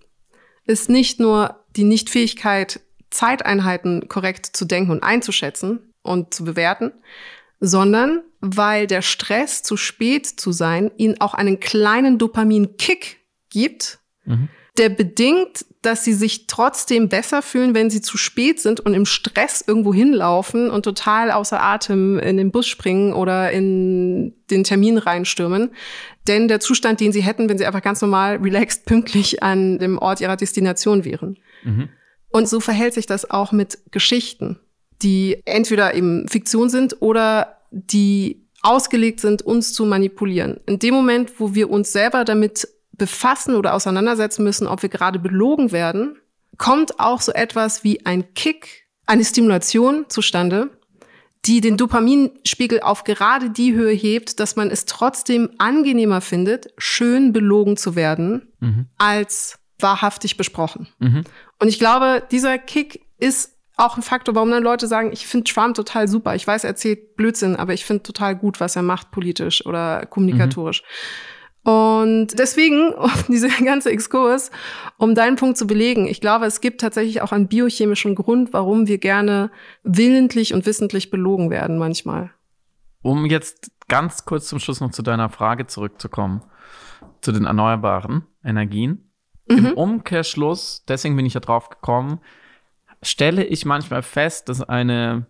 ist 0.64 0.88
nicht 0.88 1.20
nur 1.20 1.64
die 1.76 1.84
Nichtfähigkeit, 1.84 2.80
Zeiteinheiten 3.10 4.08
korrekt 4.08 4.46
zu 4.46 4.64
denken 4.64 4.90
und 4.90 5.04
einzuschätzen 5.04 5.92
und 6.02 6.34
zu 6.34 6.44
bewerten, 6.44 6.92
sondern 7.60 8.22
weil 8.40 8.86
der 8.86 9.02
Stress, 9.02 9.62
zu 9.62 9.76
spät 9.76 10.26
zu 10.26 10.50
sein, 10.52 10.90
ihnen 10.96 11.20
auch 11.20 11.34
einen 11.34 11.60
kleinen 11.60 12.18
Dopamin-Kick 12.18 13.20
gibt, 13.50 14.00
mhm 14.24 14.48
der 14.78 14.88
bedingt, 14.88 15.64
dass 15.82 16.02
sie 16.02 16.14
sich 16.14 16.46
trotzdem 16.46 17.08
besser 17.08 17.42
fühlen, 17.42 17.74
wenn 17.74 17.90
sie 17.90 18.00
zu 18.00 18.16
spät 18.16 18.60
sind 18.60 18.80
und 18.80 18.94
im 18.94 19.06
Stress 19.06 19.62
irgendwo 19.64 19.94
hinlaufen 19.94 20.70
und 20.70 20.82
total 20.82 21.30
außer 21.30 21.62
Atem 21.62 22.18
in 22.18 22.36
den 22.36 22.50
Bus 22.50 22.66
springen 22.66 23.12
oder 23.12 23.52
in 23.52 24.34
den 24.50 24.64
Termin 24.64 24.98
reinstürmen. 24.98 25.70
Denn 26.26 26.48
der 26.48 26.60
Zustand, 26.60 27.00
den 27.00 27.12
sie 27.12 27.22
hätten, 27.22 27.48
wenn 27.48 27.58
sie 27.58 27.66
einfach 27.66 27.82
ganz 27.82 28.00
normal, 28.00 28.38
relaxed, 28.38 28.86
pünktlich 28.86 29.42
an 29.42 29.78
dem 29.78 29.98
Ort 29.98 30.20
ihrer 30.20 30.36
Destination 30.36 31.04
wären. 31.04 31.38
Mhm. 31.62 31.90
Und 32.30 32.48
so 32.48 32.58
verhält 32.58 32.94
sich 32.94 33.06
das 33.06 33.30
auch 33.30 33.52
mit 33.52 33.78
Geschichten, 33.92 34.58
die 35.02 35.40
entweder 35.44 35.94
eben 35.94 36.26
Fiktion 36.28 36.68
sind 36.68 37.00
oder 37.00 37.58
die 37.70 38.48
ausgelegt 38.62 39.20
sind, 39.20 39.42
uns 39.42 39.74
zu 39.74 39.84
manipulieren. 39.84 40.58
In 40.66 40.78
dem 40.78 40.94
Moment, 40.94 41.38
wo 41.38 41.54
wir 41.54 41.70
uns 41.70 41.92
selber 41.92 42.24
damit 42.24 42.66
befassen 42.96 43.54
oder 43.54 43.74
auseinandersetzen 43.74 44.44
müssen, 44.44 44.66
ob 44.66 44.82
wir 44.82 44.88
gerade 44.88 45.18
belogen 45.18 45.72
werden, 45.72 46.18
kommt 46.58 47.00
auch 47.00 47.20
so 47.20 47.32
etwas 47.32 47.84
wie 47.84 48.04
ein 48.06 48.34
Kick, 48.34 48.86
eine 49.06 49.24
Stimulation 49.24 50.06
zustande, 50.08 50.70
die 51.44 51.60
den 51.60 51.76
Dopaminspiegel 51.76 52.80
auf 52.80 53.04
gerade 53.04 53.50
die 53.50 53.74
Höhe 53.74 53.92
hebt, 53.92 54.40
dass 54.40 54.56
man 54.56 54.70
es 54.70 54.86
trotzdem 54.86 55.50
angenehmer 55.58 56.20
findet, 56.20 56.72
schön 56.78 57.32
belogen 57.32 57.76
zu 57.76 57.96
werden, 57.96 58.52
mhm. 58.60 58.86
als 58.96 59.58
wahrhaftig 59.78 60.36
besprochen. 60.36 60.88
Mhm. 61.00 61.24
Und 61.58 61.68
ich 61.68 61.78
glaube, 61.78 62.22
dieser 62.30 62.56
Kick 62.58 63.04
ist 63.18 63.52
auch 63.76 63.96
ein 63.96 64.02
Faktor, 64.02 64.34
warum 64.36 64.50
dann 64.50 64.62
Leute 64.62 64.86
sagen, 64.86 65.10
ich 65.12 65.26
finde 65.26 65.50
Trump 65.50 65.74
total 65.74 66.06
super. 66.08 66.34
Ich 66.34 66.46
weiß, 66.46 66.64
er 66.64 66.70
erzählt 66.70 67.16
Blödsinn, 67.16 67.56
aber 67.56 67.74
ich 67.74 67.84
finde 67.84 68.04
total 68.04 68.36
gut, 68.36 68.60
was 68.60 68.76
er 68.76 68.82
macht 68.82 69.10
politisch 69.10 69.66
oder 69.66 70.06
kommunikatorisch. 70.06 70.82
Mhm. 70.82 71.33
Und 71.64 72.38
deswegen, 72.38 72.92
um 72.94 73.10
diese 73.28 73.48
ganze 73.48 73.90
Exkurs, 73.90 74.50
um 74.98 75.14
deinen 75.14 75.36
Punkt 75.36 75.58
zu 75.58 75.66
belegen, 75.66 76.06
ich 76.06 76.20
glaube, 76.20 76.46
es 76.46 76.60
gibt 76.60 76.80
tatsächlich 76.80 77.22
auch 77.22 77.32
einen 77.32 77.48
biochemischen 77.48 78.14
Grund, 78.14 78.52
warum 78.52 78.86
wir 78.86 78.98
gerne 78.98 79.50
willentlich 79.82 80.54
und 80.54 80.66
wissentlich 80.66 81.10
belogen 81.10 81.50
werden 81.50 81.78
manchmal. 81.78 82.30
Um 83.02 83.26
jetzt 83.26 83.70
ganz 83.88 84.24
kurz 84.24 84.48
zum 84.48 84.60
Schluss 84.60 84.80
noch 84.80 84.90
zu 84.90 85.02
deiner 85.02 85.28
Frage 85.28 85.66
zurückzukommen, 85.66 86.42
zu 87.20 87.32
den 87.32 87.44
erneuerbaren 87.44 88.24
Energien. 88.44 89.10
Mhm. 89.48 89.58
Im 89.58 89.72
Umkehrschluss, 89.74 90.84
deswegen 90.88 91.16
bin 91.16 91.26
ich 91.26 91.34
ja 91.34 91.40
drauf 91.40 91.68
gekommen, 91.68 92.20
stelle 93.02 93.44
ich 93.44 93.66
manchmal 93.66 94.02
fest, 94.02 94.48
dass 94.48 94.62
eine 94.62 95.26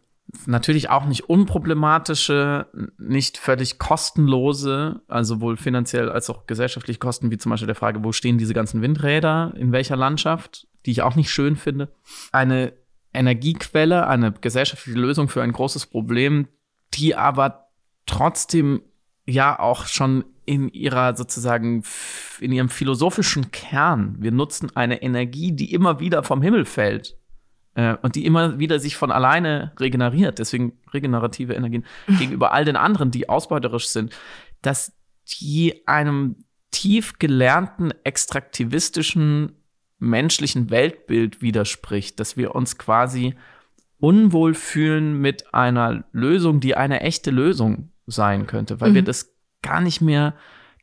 natürlich 0.47 0.91
auch 0.91 1.07
nicht 1.07 1.29
unproblematische, 1.29 2.67
nicht 2.99 3.39
völlig 3.39 3.79
kostenlose, 3.79 5.01
also 5.09 5.35
sowohl 5.35 5.57
finanziell 5.57 6.11
als 6.11 6.31
auch 6.31 6.47
gesellschaftlich 6.47 7.01
Kosten, 7.01 7.31
wie 7.31 7.39
zum 7.39 7.51
Beispiel 7.51 7.67
der 7.67 7.75
Frage, 7.75 8.03
wo 8.03 8.13
stehen 8.13 8.39
diese 8.39 8.55
ganzen 8.55 8.83
Windräder, 8.83 9.53
in 9.57 9.73
welcher 9.73 9.97
Landschaft, 9.97 10.67
die 10.87 10.91
ich 10.91 11.03
auch 11.03 11.15
nicht 11.15 11.31
schön 11.31 11.57
finde. 11.57 11.89
Eine 12.33 12.73
Energiequelle, 13.13 14.07
eine 14.07 14.33
gesellschaftliche 14.33 14.99
Lösung 14.99 15.29
für 15.29 15.43
ein 15.43 15.53
großes 15.53 15.87
Problem, 15.87 16.49
die 16.95 17.15
aber 17.15 17.69
trotzdem 18.07 18.83
ja 19.27 19.59
auch 19.59 19.87
schon 19.87 20.25
in 20.47 20.69
ihrer 20.69 21.17
sozusagen, 21.17 21.85
in 22.41 22.53
ihrem 22.53 22.69
philosophischen 22.69 23.51
Kern, 23.51 24.17
wir 24.19 24.33
nutzen 24.33 24.75
eine 24.75 25.01
Energie, 25.01 25.53
die 25.53 25.73
immer 25.73 26.01
wieder 26.01 26.23
vom 26.23 26.43
Himmel 26.43 26.67
fällt 26.67 27.17
äh, 27.75 27.97
und 28.03 28.15
die 28.15 28.25
immer 28.25 28.59
wieder 28.59 28.79
sich 28.79 28.97
von 28.97 29.11
alleine 29.11 29.73
regeneriert, 29.79 30.39
deswegen 30.39 30.79
regenerative 30.93 31.55
Energien, 31.55 31.85
gegenüber 32.19 32.53
all 32.53 32.65
den 32.65 32.77
anderen, 32.77 33.11
die 33.11 33.29
ausbeuterisch 33.29 33.89
sind, 33.89 34.15
dass 34.63 34.93
die 35.41 35.87
einem 35.87 36.37
tief 36.71 37.19
gelernten, 37.19 37.93
extraktivistischen 38.03 39.53
menschlichen 39.99 40.71
Weltbild 40.71 41.41
widerspricht, 41.41 42.21
dass 42.21 42.37
wir 42.37 42.55
uns 42.55 42.79
quasi 42.79 43.35
unwohl 43.99 44.55
fühlen 44.55 45.21
mit 45.21 45.55
einer 45.55 46.05
Lösung, 46.13 46.61
die 46.61 46.77
eine 46.77 47.01
echte 47.01 47.31
Lösung 47.31 47.91
sein 48.07 48.47
könnte, 48.47 48.81
weil 48.81 48.91
mhm. 48.91 48.95
wir 48.97 49.03
das 49.03 49.35
gar 49.63 49.81
nicht 49.81 50.01
mehr 50.01 50.35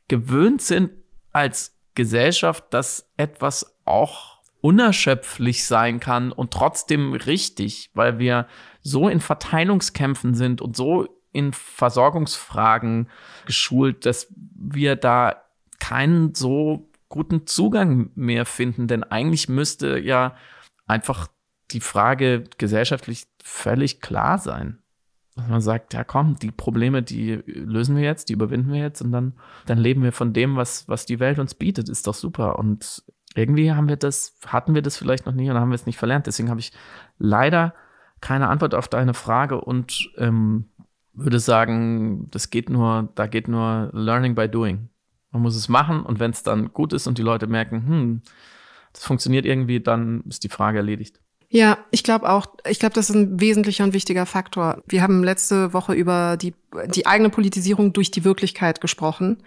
gewöhnt 0.08 0.60
sind 0.60 0.90
als 1.30 1.78
Gesellschaft, 1.94 2.64
dass 2.70 3.12
etwas 3.16 3.78
auch 3.84 4.31
unerschöpflich 4.62 5.64
sein 5.66 6.00
kann 6.00 6.32
und 6.32 6.52
trotzdem 6.52 7.12
richtig, 7.12 7.90
weil 7.94 8.18
wir 8.18 8.46
so 8.80 9.08
in 9.08 9.20
Verteilungskämpfen 9.20 10.34
sind 10.34 10.62
und 10.62 10.76
so 10.76 11.08
in 11.32 11.52
Versorgungsfragen 11.52 13.08
geschult, 13.44 14.06
dass 14.06 14.32
wir 14.54 14.96
da 14.96 15.42
keinen 15.80 16.34
so 16.34 16.88
guten 17.08 17.46
Zugang 17.46 18.10
mehr 18.14 18.46
finden. 18.46 18.86
Denn 18.86 19.02
eigentlich 19.02 19.48
müsste 19.48 19.98
ja 19.98 20.36
einfach 20.86 21.26
die 21.72 21.80
Frage 21.80 22.44
gesellschaftlich 22.56 23.26
völlig 23.42 24.00
klar 24.00 24.38
sein. 24.38 24.78
Dass 25.34 25.48
man 25.48 25.60
sagt, 25.60 25.94
ja 25.94 26.04
komm, 26.04 26.38
die 26.38 26.50
Probleme, 26.50 27.02
die 27.02 27.42
lösen 27.46 27.96
wir 27.96 28.02
jetzt, 28.02 28.28
die 28.28 28.34
überwinden 28.34 28.72
wir 28.72 28.80
jetzt 28.80 29.00
und 29.00 29.10
dann, 29.10 29.32
dann 29.66 29.78
leben 29.78 30.02
wir 30.02 30.12
von 30.12 30.32
dem, 30.32 30.56
was, 30.56 30.86
was 30.88 31.06
die 31.06 31.20
Welt 31.20 31.38
uns 31.38 31.54
bietet, 31.54 31.88
ist 31.88 32.06
doch 32.06 32.14
super. 32.14 32.58
Und 32.58 33.02
irgendwie 33.34 33.72
haben 33.72 33.88
wir 33.88 33.96
das, 33.96 34.36
hatten 34.46 34.74
wir 34.74 34.82
das 34.82 34.96
vielleicht 34.96 35.26
noch 35.26 35.32
nie 35.32 35.50
und 35.50 35.56
haben 35.56 35.70
wir 35.70 35.74
es 35.74 35.86
nicht 35.86 35.98
verlernt. 35.98 36.26
Deswegen 36.26 36.50
habe 36.50 36.60
ich 36.60 36.72
leider 37.18 37.74
keine 38.20 38.48
Antwort 38.48 38.74
auf 38.74 38.88
deine 38.88 39.14
Frage 39.14 39.60
und 39.60 40.10
ähm, 40.16 40.66
würde 41.12 41.40
sagen, 41.40 42.28
das 42.30 42.50
geht 42.50 42.70
nur, 42.70 43.10
da 43.14 43.26
geht 43.26 43.48
nur 43.48 43.90
Learning 43.92 44.34
by 44.34 44.48
Doing. 44.48 44.88
Man 45.30 45.42
muss 45.42 45.56
es 45.56 45.68
machen 45.68 46.02
und 46.02 46.20
wenn 46.20 46.30
es 46.30 46.42
dann 46.42 46.72
gut 46.72 46.92
ist 46.92 47.06
und 47.06 47.18
die 47.18 47.22
Leute 47.22 47.46
merken, 47.46 47.86
hm, 47.86 48.22
das 48.92 49.04
funktioniert 49.04 49.46
irgendwie, 49.46 49.80
dann 49.80 50.22
ist 50.28 50.44
die 50.44 50.48
Frage 50.48 50.78
erledigt. 50.78 51.20
Ja, 51.48 51.78
ich 51.90 52.02
glaube 52.02 52.30
auch, 52.30 52.46
ich 52.66 52.78
glaube, 52.78 52.94
das 52.94 53.10
ist 53.10 53.14
ein 53.14 53.38
wesentlicher 53.38 53.84
und 53.84 53.92
wichtiger 53.92 54.24
Faktor. 54.24 54.82
Wir 54.86 55.02
haben 55.02 55.22
letzte 55.22 55.74
Woche 55.74 55.92
über 55.92 56.38
die, 56.38 56.54
die 56.94 57.06
eigene 57.06 57.28
Politisierung 57.28 57.92
durch 57.92 58.10
die 58.10 58.24
Wirklichkeit 58.24 58.80
gesprochen. 58.80 59.42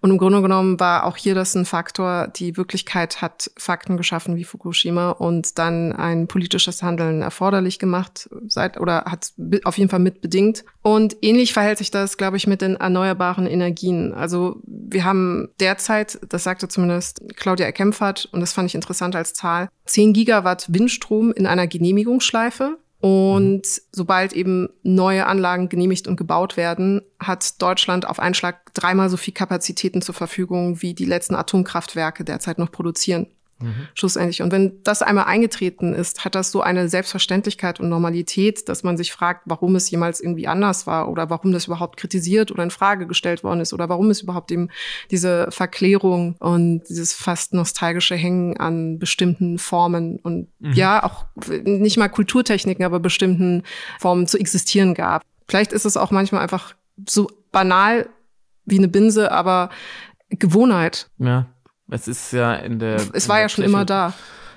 Und 0.00 0.10
im 0.10 0.18
Grunde 0.18 0.42
genommen 0.42 0.78
war 0.78 1.04
auch 1.04 1.16
hier 1.16 1.34
das 1.34 1.54
ein 1.54 1.64
Faktor, 1.64 2.28
die 2.28 2.56
Wirklichkeit 2.56 3.22
hat 3.22 3.50
Fakten 3.56 3.96
geschaffen 3.96 4.36
wie 4.36 4.44
Fukushima 4.44 5.10
und 5.10 5.58
dann 5.58 5.92
ein 5.92 6.28
politisches 6.28 6.82
Handeln 6.82 7.22
erforderlich 7.22 7.78
gemacht 7.78 8.28
seit 8.46 8.78
oder 8.78 9.04
hat 9.06 9.32
auf 9.64 9.78
jeden 9.78 9.90
Fall 9.90 10.00
mitbedingt. 10.00 10.64
Und 10.82 11.16
ähnlich 11.22 11.52
verhält 11.52 11.78
sich 11.78 11.90
das, 11.90 12.16
glaube 12.16 12.36
ich, 12.36 12.46
mit 12.46 12.62
den 12.62 12.76
erneuerbaren 12.76 13.46
Energien. 13.46 14.12
Also 14.12 14.60
wir 14.64 15.04
haben 15.04 15.48
derzeit, 15.60 16.18
das 16.28 16.44
sagte 16.44 16.68
zumindest 16.68 17.22
Claudia 17.36 17.66
Erkempfert, 17.66 18.28
und 18.32 18.40
das 18.40 18.52
fand 18.52 18.68
ich 18.68 18.74
interessant 18.74 19.16
als 19.16 19.34
Zahl, 19.34 19.68
10 19.86 20.12
Gigawatt 20.12 20.66
Windstrom 20.72 21.32
in 21.32 21.46
einer 21.46 21.66
Genehmigungsschleife. 21.66 22.78
Und 23.06 23.68
sobald 23.92 24.32
eben 24.32 24.68
neue 24.82 25.26
Anlagen 25.26 25.68
genehmigt 25.68 26.08
und 26.08 26.16
gebaut 26.16 26.56
werden, 26.56 27.02
hat 27.20 27.62
Deutschland 27.62 28.04
auf 28.04 28.18
einen 28.18 28.34
Schlag 28.34 28.74
dreimal 28.74 29.08
so 29.10 29.16
viel 29.16 29.32
Kapazitäten 29.32 30.02
zur 30.02 30.16
Verfügung, 30.16 30.82
wie 30.82 30.92
die 30.92 31.04
letzten 31.04 31.36
Atomkraftwerke 31.36 32.24
derzeit 32.24 32.58
noch 32.58 32.72
produzieren 32.72 33.28
mhm. 33.60 33.88
schlussendlich. 33.94 34.42
Und 34.42 34.52
wenn 34.52 34.82
das 34.82 35.02
einmal 35.02 35.24
eingetreten 35.24 35.94
ist, 35.94 36.24
hat 36.24 36.34
das 36.34 36.50
so 36.50 36.60
eine 36.60 36.88
Selbstverständlichkeit 36.88 37.80
und 37.80 37.88
Normalität, 37.88 38.68
dass 38.68 38.82
man 38.82 38.96
sich 38.96 39.12
fragt, 39.12 39.42
warum 39.46 39.76
es 39.76 39.90
jemals 39.90 40.20
irgendwie 40.20 40.46
anders 40.46 40.86
war 40.86 41.08
oder 41.08 41.30
warum 41.30 41.52
das 41.52 41.66
überhaupt 41.66 41.96
kritisiert 41.96 42.50
oder 42.50 42.62
in 42.62 42.70
Frage 42.70 43.06
gestellt 43.06 43.44
worden 43.44 43.60
ist 43.60 43.72
oder 43.72 43.88
warum 43.88 44.10
es 44.10 44.22
überhaupt 44.22 44.50
eben 44.52 44.68
diese 45.10 45.48
Verklärung 45.50 46.36
und 46.38 46.82
dieses 46.88 47.12
fast 47.12 47.54
nostalgische 47.54 48.16
Hängen 48.16 48.56
an 48.58 48.98
bestimmten 48.98 49.58
Formen 49.58 50.18
und 50.18 50.48
mhm. 50.58 50.72
ja, 50.72 51.02
auch 51.02 51.26
nicht 51.64 51.96
mal 51.96 52.08
Kulturtechniken, 52.08 52.84
aber 52.84 53.00
bestimmten 53.00 53.62
Formen 53.98 54.26
zu 54.26 54.38
existieren 54.38 54.94
gab. 54.94 55.22
Vielleicht 55.48 55.72
ist 55.72 55.84
es 55.84 55.96
auch 55.96 56.10
manchmal 56.10 56.42
einfach 56.42 56.74
so 57.08 57.30
banal 57.52 58.08
wie 58.64 58.78
eine 58.78 58.88
Binse, 58.88 59.30
aber 59.30 59.70
Gewohnheit. 60.28 61.08
Ja. 61.18 61.46
Es 61.88 62.08
ist 62.08 62.32
ja 62.32 62.54
in 62.54 62.78
der. 62.78 63.00
Es 63.12 63.28
war 63.28 63.40
ja 63.40 63.48
schon 63.48 63.64
immer 63.64 63.84
da. 63.84 64.12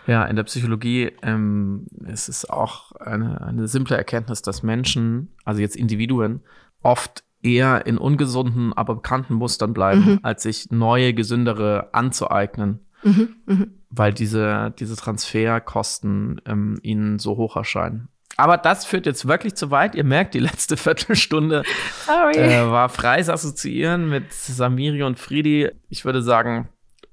Ja, 0.07 0.25
in 0.25 0.35
der 0.35 0.43
Psychologie 0.43 1.11
ähm, 1.21 1.85
es 2.07 2.29
ist 2.29 2.49
auch 2.49 2.93
eine, 2.93 3.41
eine 3.41 3.67
simple 3.67 3.95
Erkenntnis, 3.95 4.41
dass 4.41 4.63
Menschen, 4.63 5.29
also 5.45 5.61
jetzt 5.61 5.75
Individuen, 5.75 6.41
oft 6.81 7.23
eher 7.43 7.85
in 7.85 7.97
ungesunden, 7.97 8.73
aber 8.73 8.95
bekannten 8.95 9.35
Mustern 9.35 9.73
bleiben, 9.73 10.05
mhm. 10.05 10.19
als 10.23 10.43
sich 10.43 10.71
neue, 10.71 11.13
gesündere 11.13 11.89
anzueignen. 11.93 12.79
Mhm, 13.03 13.35
mh. 13.45 13.67
Weil 13.91 14.13
diese, 14.13 14.73
diese 14.79 14.95
Transferkosten 14.95 16.41
ähm, 16.45 16.79
ihnen 16.81 17.19
so 17.19 17.37
hoch 17.37 17.55
erscheinen. 17.55 18.09
Aber 18.35 18.57
das 18.57 18.85
führt 18.85 19.05
jetzt 19.05 19.27
wirklich 19.27 19.55
zu 19.55 19.71
weit. 19.71 19.95
Ihr 19.95 20.03
merkt, 20.03 20.33
die 20.33 20.39
letzte 20.39 20.77
Viertelstunde 20.77 21.63
äh, 22.07 22.65
war 22.65 22.89
freies 22.89 23.29
Assoziieren 23.29 24.09
mit 24.09 24.33
Samiri 24.33 25.03
und 25.03 25.19
Friedi. 25.19 25.69
Ich 25.89 26.05
würde 26.05 26.21
sagen, 26.21 26.69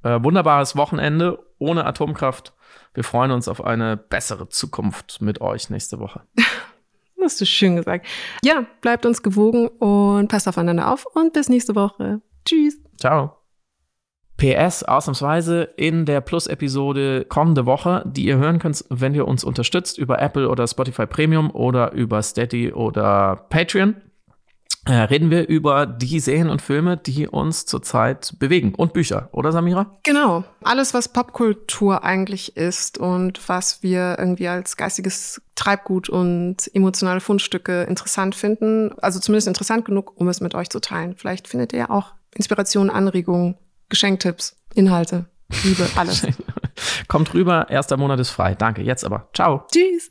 äh, 0.06 0.22
wunderbares 0.22 0.76
Wochenende 0.76 1.38
ohne 1.58 1.84
Atomkraft. 1.84 2.52
Wir 2.94 3.04
freuen 3.04 3.30
uns 3.30 3.48
auf 3.48 3.64
eine 3.64 3.96
bessere 3.96 4.48
Zukunft 4.48 5.20
mit 5.20 5.40
euch 5.40 5.68
nächste 5.68 5.98
Woche. 5.98 6.22
Hast 7.22 7.40
du 7.40 7.46
schön 7.46 7.76
gesagt. 7.76 8.06
Ja, 8.44 8.66
bleibt 8.80 9.04
uns 9.04 9.22
gewogen 9.22 9.66
und 9.66 10.28
passt 10.28 10.46
aufeinander 10.46 10.92
auf 10.92 11.06
und 11.06 11.32
bis 11.32 11.48
nächste 11.48 11.74
Woche. 11.74 12.20
Tschüss. 12.44 12.78
Ciao. 12.98 13.36
PS 14.36 14.82
ausnahmsweise 14.82 15.62
in 15.76 16.04
der 16.04 16.20
Plus-Episode 16.20 17.24
kommende 17.24 17.66
Woche, 17.66 18.04
die 18.06 18.26
ihr 18.26 18.36
hören 18.36 18.58
könnt, 18.58 18.84
wenn 18.90 19.14
ihr 19.14 19.26
uns 19.26 19.42
unterstützt 19.44 19.98
über 19.98 20.20
Apple 20.20 20.48
oder 20.48 20.66
Spotify 20.68 21.06
Premium 21.06 21.50
oder 21.50 21.92
über 21.92 22.22
Steady 22.22 22.72
oder 22.72 23.46
Patreon 23.48 23.96
reden 24.92 25.30
wir 25.30 25.48
über 25.48 25.86
die 25.86 26.20
Serien 26.20 26.48
und 26.48 26.62
Filme, 26.62 26.96
die 26.96 27.26
uns 27.26 27.66
zurzeit 27.66 28.34
bewegen. 28.38 28.74
Und 28.74 28.92
Bücher, 28.92 29.28
oder 29.32 29.52
Samira? 29.52 29.98
Genau. 30.04 30.44
Alles, 30.62 30.94
was 30.94 31.08
Popkultur 31.08 32.04
eigentlich 32.04 32.56
ist 32.56 32.98
und 32.98 33.48
was 33.48 33.82
wir 33.82 34.16
irgendwie 34.18 34.48
als 34.48 34.76
geistiges 34.76 35.42
Treibgut 35.54 36.08
und 36.08 36.70
emotionale 36.74 37.20
Fundstücke 37.20 37.82
interessant 37.84 38.34
finden. 38.34 38.92
Also 39.00 39.18
zumindest 39.18 39.48
interessant 39.48 39.84
genug, 39.84 40.12
um 40.16 40.28
es 40.28 40.40
mit 40.40 40.54
euch 40.54 40.70
zu 40.70 40.80
teilen. 40.80 41.14
Vielleicht 41.16 41.48
findet 41.48 41.72
ihr 41.72 41.90
auch 41.90 42.12
Inspirationen, 42.34 42.90
Anregungen, 42.90 43.56
Geschenktipps, 43.88 44.56
Inhalte, 44.74 45.26
Liebe, 45.64 45.88
alles. 45.96 46.26
Kommt 47.08 47.32
rüber, 47.34 47.66
erster 47.70 47.96
Monat 47.96 48.20
ist 48.20 48.30
frei. 48.30 48.54
Danke, 48.54 48.82
jetzt 48.82 49.04
aber. 49.04 49.28
Ciao. 49.32 49.66
Tschüss. 49.72 50.10